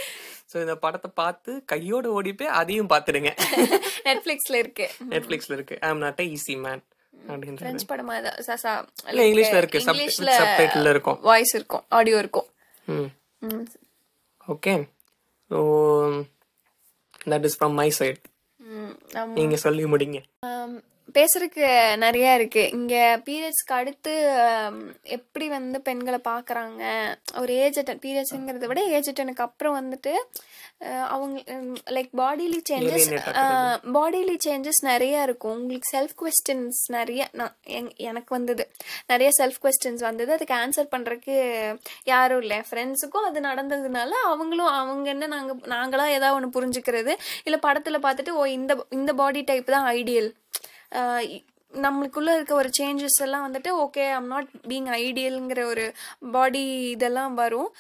ஸோ 0.53 0.57
இந்த 0.64 0.76
படத்தை 0.76 1.11
பார்த்து 1.14 1.53
கையோட 1.64 2.09
ஓடி 2.09 2.35
போய் 2.35 2.57
அதையும் 2.61 2.89
பார்த்துடுங்க. 2.89 3.33
நெட்ஃபிளிக்ஸ்ல 4.09 4.59
இருக்கு. 4.64 4.89
நெட்ஃபிளிக்ஸ்ல 5.14 5.57
இருக்கு. 5.59 5.78
I 5.81 5.89
am 5.89 5.99
not 5.99 6.20
easy 6.35 6.57
man 6.66 6.85
French 7.61 7.87
படமா 7.91 8.14
சசா 8.49 8.72
இல்ல 9.11 9.22
இங்கிலீஷ்ல 9.29 9.61
இருக்கு 9.62 9.83
இங்கிலீஷ்ல 9.85 10.33
சப்டைட்டில் 10.41 10.91
இருக்கும். 10.95 11.18
வாய்ஸ் 11.29 11.55
இருக்கும் 11.59 11.85
ஆடியோ 11.89 12.18
இருக்கும். 12.25 12.49
Okay 14.55 14.75
so 15.51 15.59
that 17.33 17.47
is 17.49 17.59
from 17.59 17.77
my 17.81 17.89
side. 17.99 18.22
நீங்க 19.39 19.57
சொல்லி 19.64 19.85
முடிங்க. 19.85 20.20
பேசுறதுக்கு 21.15 21.97
நிறைய 21.97 22.35
இருக்கு. 22.35 22.71
இங்க 22.71 23.21
பீரியட்ஸ்க்கு 23.25 23.73
அடுத்து 23.73 24.12
எப்படி 25.03 25.49
வந்து 25.49 25.81
பெண்களை 25.81 26.21
பாக்குறாங்க? 26.25 27.15
ஒரு 27.39 27.53
ஏஜ் 27.53 27.79
அட்டன் 27.79 28.01
பீரியட்ஸ்ங்கிறத 28.03 28.65
விட 28.67 28.81
ஏஜ் 28.83 29.11
அட்டனுக்கு 29.11 29.37
அப்புறம் 29.37 29.77
வந்துட்டு 29.85 30.12
அவங்க 31.09 31.41
like 31.91 32.11
bodily 32.17 32.61
changes 32.71 33.79
bodily 33.95 34.37
changes 34.47 34.81
நிறைய 34.81 35.23
இருக்கும். 35.23 35.57
உங்களுக்கு 35.57 35.99
செல்ஃப் 35.99 36.23
கொஸ்டின்ஸ் 36.23 36.83
நிறைய 36.87 37.29
நான் 37.33 37.57
எங்- 37.67 37.97
எனக்கு 37.97 38.35
வந்தது. 38.35 38.71
நிறைய 39.07 39.31
செல்ஃப் 39.43 39.62
கொஸ்டின்ஸ் 39.62 40.01
வந்தது. 40.01 40.33
அதுக்கு 40.33 40.55
ஆன்சர் 40.55 40.95
பண்றதுக்கு 40.97 41.77
யாரும் 42.05 42.41
இல்லை. 42.41 42.62
ஃப்ரெண்ட்ஸுக்கும் 42.71 43.25
அது 43.25 43.41
நடந்ததுனால 43.41 44.09
அவங்களும் 44.09 44.67
அவங்க 44.67 45.09
என்ன 45.09 45.27
நாங்க 45.27 45.55
நாங்களா 45.55 46.07
ஏதாவது 46.07 46.49
ஒன்று 46.53 46.67
புரிஞ்சுக்கிறது. 46.67 47.15
இல்லை 47.45 47.61
படத்துல 47.62 47.97
பார்த்துட்டு 48.03 48.31
ஓ 48.31 48.45
இந்த 48.45 48.85
இந்த 48.91 49.12
பாடி 49.12 49.43
டைப் 49.43 49.67
தான் 49.67 49.95
ஐடியல் 49.95 50.33
நம்மளுக்குள்ளே 51.74 52.32
இருக்க 52.37 52.53
ஒரு 52.55 52.70
சேஞ்சஸ் 52.78 53.18
எல்லாம் 53.24 53.47
வந்துட்டு 53.47 53.70
ஓகே 53.85 54.05
ஐம் 54.18 54.28
நாட் 54.35 54.51
பீங் 54.70 54.91
ஐடியல்ங்கிற 55.05 55.62
ஒரு 55.72 55.87
பாடி 56.37 56.64
இதெல்லாம் 56.91 57.35
வரும். 57.43 57.70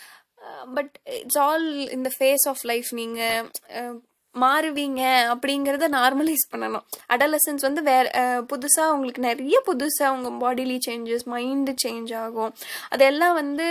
பட் 0.76 0.94
இட்ஸ் 1.20 1.38
ஆல் 1.44 1.68
இந்த 1.96 2.08
ஃபேஸ் 2.16 2.46
ஆஃப் 2.52 2.64
லைஃப் 2.70 2.90
நீங்கள் 3.00 3.94
மாறுவீங்க 4.34 5.02
அப்படிங்கிறத 5.32 5.86
நார்மலைஸ் 5.96 6.44
பண்ணணும். 6.52 6.84
அடலசன்ஸ் 7.14 7.66
வந்து 7.66 7.82
வேற 7.90 8.06
புதுசாக 8.52 8.94
உங்களுக்கு 8.94 9.22
நிறைய 9.26 9.56
புதுசாக 9.68 10.14
உங்கள் 10.16 10.38
பாடிலி 10.42 10.78
சேஞ்சஸ் 10.86 11.24
மைண்டு 11.34 11.74
சேஞ்ச் 11.84 12.12
ஆகும். 12.22 12.54
அதெல்லாம் 12.94 13.36
வந்து 13.40 13.66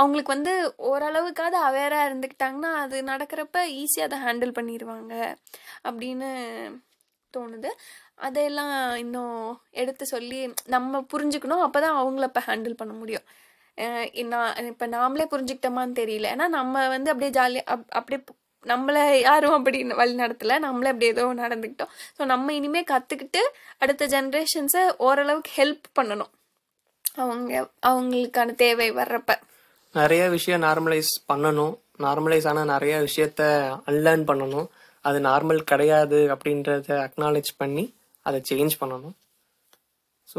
அவங்களுக்கு 0.00 0.34
வந்து 0.36 0.54
ஓரளவுக்காவது 0.90 1.58
அவேராக 1.68 2.08
இருந்துக்கிட்டாங்கன்னா 2.10 2.72
அது 2.82 2.98
நடக்கிறப்ப 3.12 3.64
ஈஸியாக 3.80 4.08
அதை 4.10 4.18
ஹேண்டில் 4.26 4.56
பண்ணிடுவாங்க 4.58 5.14
அப்படின்னு 5.88 6.30
தோணுது. 7.34 7.72
அதையெல்லாம் 8.26 8.72
இன்னும் 9.02 9.36
எடுத்து 9.82 10.04
சொல்லி 10.14 10.38
நம்ம 10.74 11.00
புரிஞ்சுக்கணும். 11.12 11.62
அப்போ 11.66 11.78
தான் 11.84 11.98
அவங்கள 12.00 12.26
இப்போ 12.30 12.42
ஹேண்டில் 12.48 12.80
பண்ண 12.80 12.92
முடியும். 13.00 13.26
நான் 14.32 14.68
இப்போ 14.72 14.86
நாமளே 14.96 15.24
புரிஞ்சுக்கிட்டோமான்னு 15.32 15.98
தெரியல. 16.02 16.30
ஏன்னா 16.34 16.46
நம்ம 16.58 16.84
வந்து 16.94 17.10
அப்படியே 17.12 17.32
ஜாலியாக 17.38 17.72
அப் 17.74 17.84
அப்படியே 17.98 18.20
நம்மளை 18.66 19.02
யாரும் 19.28 19.56
அப்படி 19.56 19.78
வழி 20.00 20.14
நடத்தலை. 20.22 20.56
நம்மளே 20.64 20.90
அப்படி 20.92 21.08
ஏதோ 21.12 21.24
நடந்துக்கிட்டோம். 21.42 21.92
ஸோ 22.16 22.22
நம்ம 22.32 22.52
இனிமேல் 22.58 22.90
கற்றுக்கிட்டு 22.92 23.42
அடுத்த 23.82 24.06
ஜென்ரேஷன்ஸை 24.14 24.82
ஓரளவுக்கு 25.08 25.52
ஹெல்ப் 25.60 25.86
பண்ணணும். 25.98 26.32
அவங்க 27.22 27.52
அவங்களுக்கான 27.90 28.54
தேவை 28.64 28.88
வர்றப்ப. 28.98 29.32
நிறைய 29.94 30.24
விஷயம் 30.36 30.64
நார்மலைஸ் 30.66 31.12
பண்ணணும். 31.32 31.74
நார்மலைஸ் 32.06 32.48
ஆனால் 32.50 32.72
நிறைய 32.74 32.96
விஷயத்த 33.06 33.42
அன்லேர்ன் 33.90 34.24
பண்ணணும். 34.30 34.68
அது 35.04 35.18
நார்மல் 35.28 35.62
கிடையாது 35.70 36.18
அப்படின்றத 36.34 36.88
அக்னாலேஜ் 37.06 37.50
பண்ணி 37.62 37.84
அதை 38.28 38.42
சேஞ்ச் 38.50 38.70
பண்ணணும். 38.80 39.14
ஸோ 40.34 40.38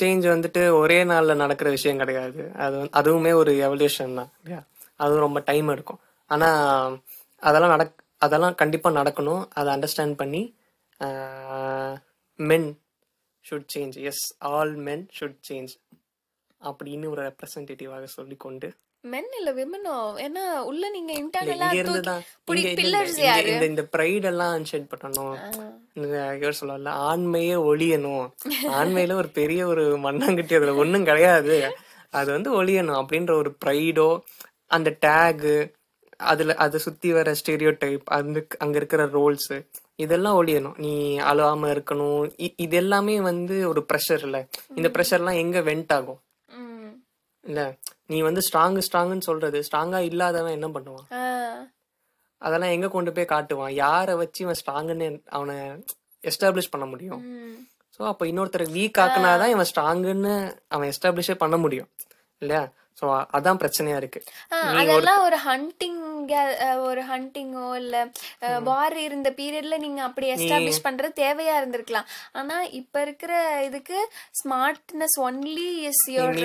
சேஞ்ச் 0.00 0.26
வந்துட்டு 0.26 0.70
ஒரே 0.70 1.04
நாளில் 1.04 1.36
நடக்கிற 1.36 1.70
விஷயம் 1.70 1.98
கிடையாது. 1.98 2.52
அது 2.54 2.76
வந்து- 2.76 2.90
அதுவுமே 2.92 3.34
ஒரு 3.34 3.52
எவல்யூஷன் 3.52 4.14
தான் 4.14 4.30
இல்லையா? 4.42 4.64
அதுவும் 4.96 5.20
ரொம்ப 5.20 5.40
டைம் 5.40 5.68
எடுக்கும். 5.68 6.00
ஆனால் 6.26 7.02
அதெல்லாம் 7.40 7.70
நடக் 7.70 8.04
அதெல்லாம் 8.18 8.54
கண்டிப்பாக 8.54 9.02
நடக்கணும். 9.02 9.46
அதை 9.50 9.74
அண்டர்ஸ்டாண்ட் 9.74 10.14
பண்ணி 10.14 10.56
men 12.36 12.80
should 13.50 13.66
change 13.74 14.02
yes 14.02 14.34
all 14.38 14.74
men 14.74 15.08
should 15.20 15.40
change 15.48 15.68
அப்படின்னு 16.62 17.08
ஒரு 17.08 17.22
ரெப்ரசன்டேட்டிவாக 17.22 18.04
சொல்லிக்கொண்டு 18.04 18.72
மென் 19.04 19.28
இல்ல 19.36 19.52
விமனோ 19.52 20.20
ஏன்னா 20.20 20.58
உள்ள 20.58 20.90
நீங்க 20.90 21.12
இன்டர்னலா 21.12 21.74
இங்க- 21.74 22.00
பில்லர்ஸ் 22.82 23.20
யாரு? 23.20 23.52
இந்த 23.52 23.64
இந்த 23.64 23.88
ப்ரைட் 23.92 24.24
எல்லாம் 24.24 24.58
அன்ஷெட் 24.58 24.86
பண்ணணும். 24.94 25.36
இந்த 25.92 26.08
இவர் 26.36 26.56
சொல்லல 26.60 26.88
ஆண்மையே 26.88 27.56
ஒழியணும். 27.56 28.30
ஆண்மையில 28.66 29.12
ஒரு 29.12 29.28
பெரிய 29.28 29.66
ஒரு 29.66 29.96
மண்ணாங்கட்டி 29.98 30.56
அதுல 30.56 30.74
ஒண்ணும் 30.74 31.04
கிடையாது. 31.04 31.74
அது 32.10 32.32
வந்து 32.32 32.62
ஒழியணும் 32.62 33.04
அப்படின்ற 33.06 33.36
ஒரு 33.36 33.56
ப்ரைடோ 33.64 34.20
அந்த 34.66 34.96
டேகு 35.00 35.72
அதுல 36.16 36.54
அதை 36.54 36.80
சுத்தி 36.80 37.12
வர 37.12 37.34
ஸ்டெரியோ 37.44 37.74
டைப் 37.78 38.02
அந்த 38.04 38.46
அங்க 38.58 38.76
இருக்கிற 38.76 39.06
ரோல்ஸ் 39.06 39.66
இதெல்லாம் 39.94 40.46
ஒழியணும். 40.46 40.78
நீ 40.78 41.18
அழுவாம 41.18 41.72
இருக்கணும். 41.72 42.52
இது 42.56 42.76
எல்லாமே 42.76 43.20
வந்து 43.20 43.68
ஒரு 43.68 43.86
ப்ரெஷர் 43.92 44.22
இல்ல 44.22 44.46
இந்த 44.74 44.88
ப்ரெஷர்லாம் 44.88 45.36
எங்க 45.36 45.60
வெண்ட் 45.60 45.92
ஆகும். 45.92 46.20
இல்ல 47.44 47.60
நீ 48.06 48.20
வந்து 48.20 48.40
ஸ்ட்ராங் 48.48 48.78
ஸ்ட்ராங்னு 48.86 49.18
சொல்றது 49.18 49.58
ஸ்ட்ராங்கா 49.70 49.98
இல்லாதவன் 50.10 50.56
என்ன 50.58 50.68
பண்ணுவான். 50.68 51.06
அதெல்லாம் 52.42 52.70
எங்க 52.70 52.88
கொண்டு 52.88 53.12
போய் 53.12 53.32
காட்டுவான்? 53.32 53.72
யாரை 53.84 54.14
வச்சு 54.14 54.40
இவன் 54.44 54.60
ஸ்ட்ராங்குன்னு 54.60 55.08
அவனை 55.28 55.56
எஸ்டாப்ளிஷ் 56.22 56.70
பண்ண 56.70 56.86
முடியும். 56.86 57.22
ஸோ 57.96 58.02
அப்போ 58.06 58.26
இன்னொருத்தரை 58.26 58.66
வீக் 58.76 59.00
ஆக்குனாதான் 59.04 59.48
இவன் 59.48 59.70
ஸ்ட்ராங்குன்னு 59.74 60.34
அவன் 60.68 60.90
எஸ்டாப்ளிஷே 60.92 61.34
பண்ண 61.34 61.56
முடியும். 61.56 61.90
இல்லையா? 62.38 62.62
ஸோ 63.00 63.06
அதான் 63.36 63.60
பிரச்சனையா 63.62 63.96
இருக்கு. 64.00 64.20
அதெல்லாம் 64.80 65.22
ஒரு 65.28 65.38
ஹண்டிங் 65.46 66.00
ஒரு 66.88 67.02
ஹண்டிங்கோ 67.10 67.68
இல்ல 67.82 67.96
வார் 68.68 68.96
இருந்த 69.06 69.28
பீரியட்ல 69.40 69.78
நீங்க 69.84 70.00
அப்படி 70.08 70.28
எஸ்டாப்ளிஷ் 70.34 70.84
பண்றது 70.86 71.20
தேவையா 71.22 71.54
இருந்திருக்கலாம். 71.60 72.10
ஆனா 72.40 72.58
இப்ப 72.80 73.00
இருக்கிற 73.06 73.32
இதுக்கு 73.68 73.98
smartness 74.42 75.18
only 75.28 75.70
is 75.90 76.04
your 76.18 76.38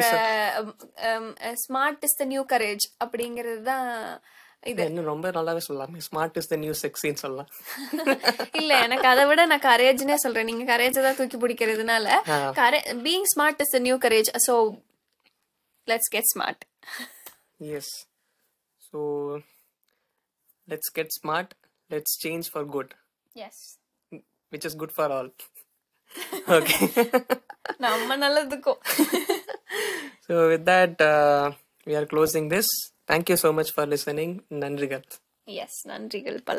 smart 1.66 2.08
is 2.10 2.20
the 2.24 2.28
new 2.34 2.46
courage 2.56 2.88
அப்படிங்கிறது 3.06 3.62
தான் 3.72 3.88
இது. 4.70 4.86
இன்னும் 4.90 5.10
ரொம்ப 5.12 5.28
நல்லாவே 5.36 5.62
சொல்லலாம். 5.66 5.94
ஸ்மார்ட் 6.08 6.38
இஸ் 6.40 6.50
த 6.52 6.56
நியூ 6.62 6.74
செக்ஸின்னு 6.82 7.22
சொல்லலாம். 7.24 7.50
இல்ல 8.62 8.72
எனக்கு 8.86 9.08
அதை 9.12 9.24
விட 9.30 9.42
நான் 9.52 9.66
கரேஜ்னே 9.68 10.18
சொல்றேன். 10.24 10.50
நீங்க 10.50 10.66
கரேஜ் 10.72 10.98
தான் 11.06 11.18
தூக்கி 11.20 11.38
பிடிக்கிறதுனால. 11.44 12.08
Khare 12.60 12.80
being 13.06 13.28
smart 13.34 13.62
is 13.66 13.74
the 13.76 13.80
new 13.88 13.98
courage 14.06 14.32
so 14.48 14.56
Let's 15.89 16.11
get 16.11 16.29
smart 16.33 16.63
yes 17.73 17.93
so 18.83 19.01
let's 20.69 20.93
get 20.93 21.15
smart 21.19 21.53
let's 21.91 22.17
change 22.25 22.49
for 22.53 22.69
good 22.77 22.93
yes 23.37 23.63
which 24.53 24.67
is 24.71 24.79
good 24.83 24.95
for 24.99 25.15
all 25.19 25.33
okay 26.57 26.79
நம்ம 27.79 28.17
நல்லதுக்கும் 28.25 28.81
So 30.27 30.35
with 30.51 30.65
that, 30.65 31.01
uh, 31.03 31.45
we 31.87 31.95
are 31.95 32.07
closing 32.07 32.45
this. 32.49 32.67
Thank 33.09 33.29
you 33.31 33.37
so 33.37 33.49
much 33.53 33.71
for 33.77 33.85
listening. 33.87 34.33
நன்றிகள் 34.63 35.05
S 35.63 35.79
நன்றிகள் 35.91 36.39
பல 36.51 36.59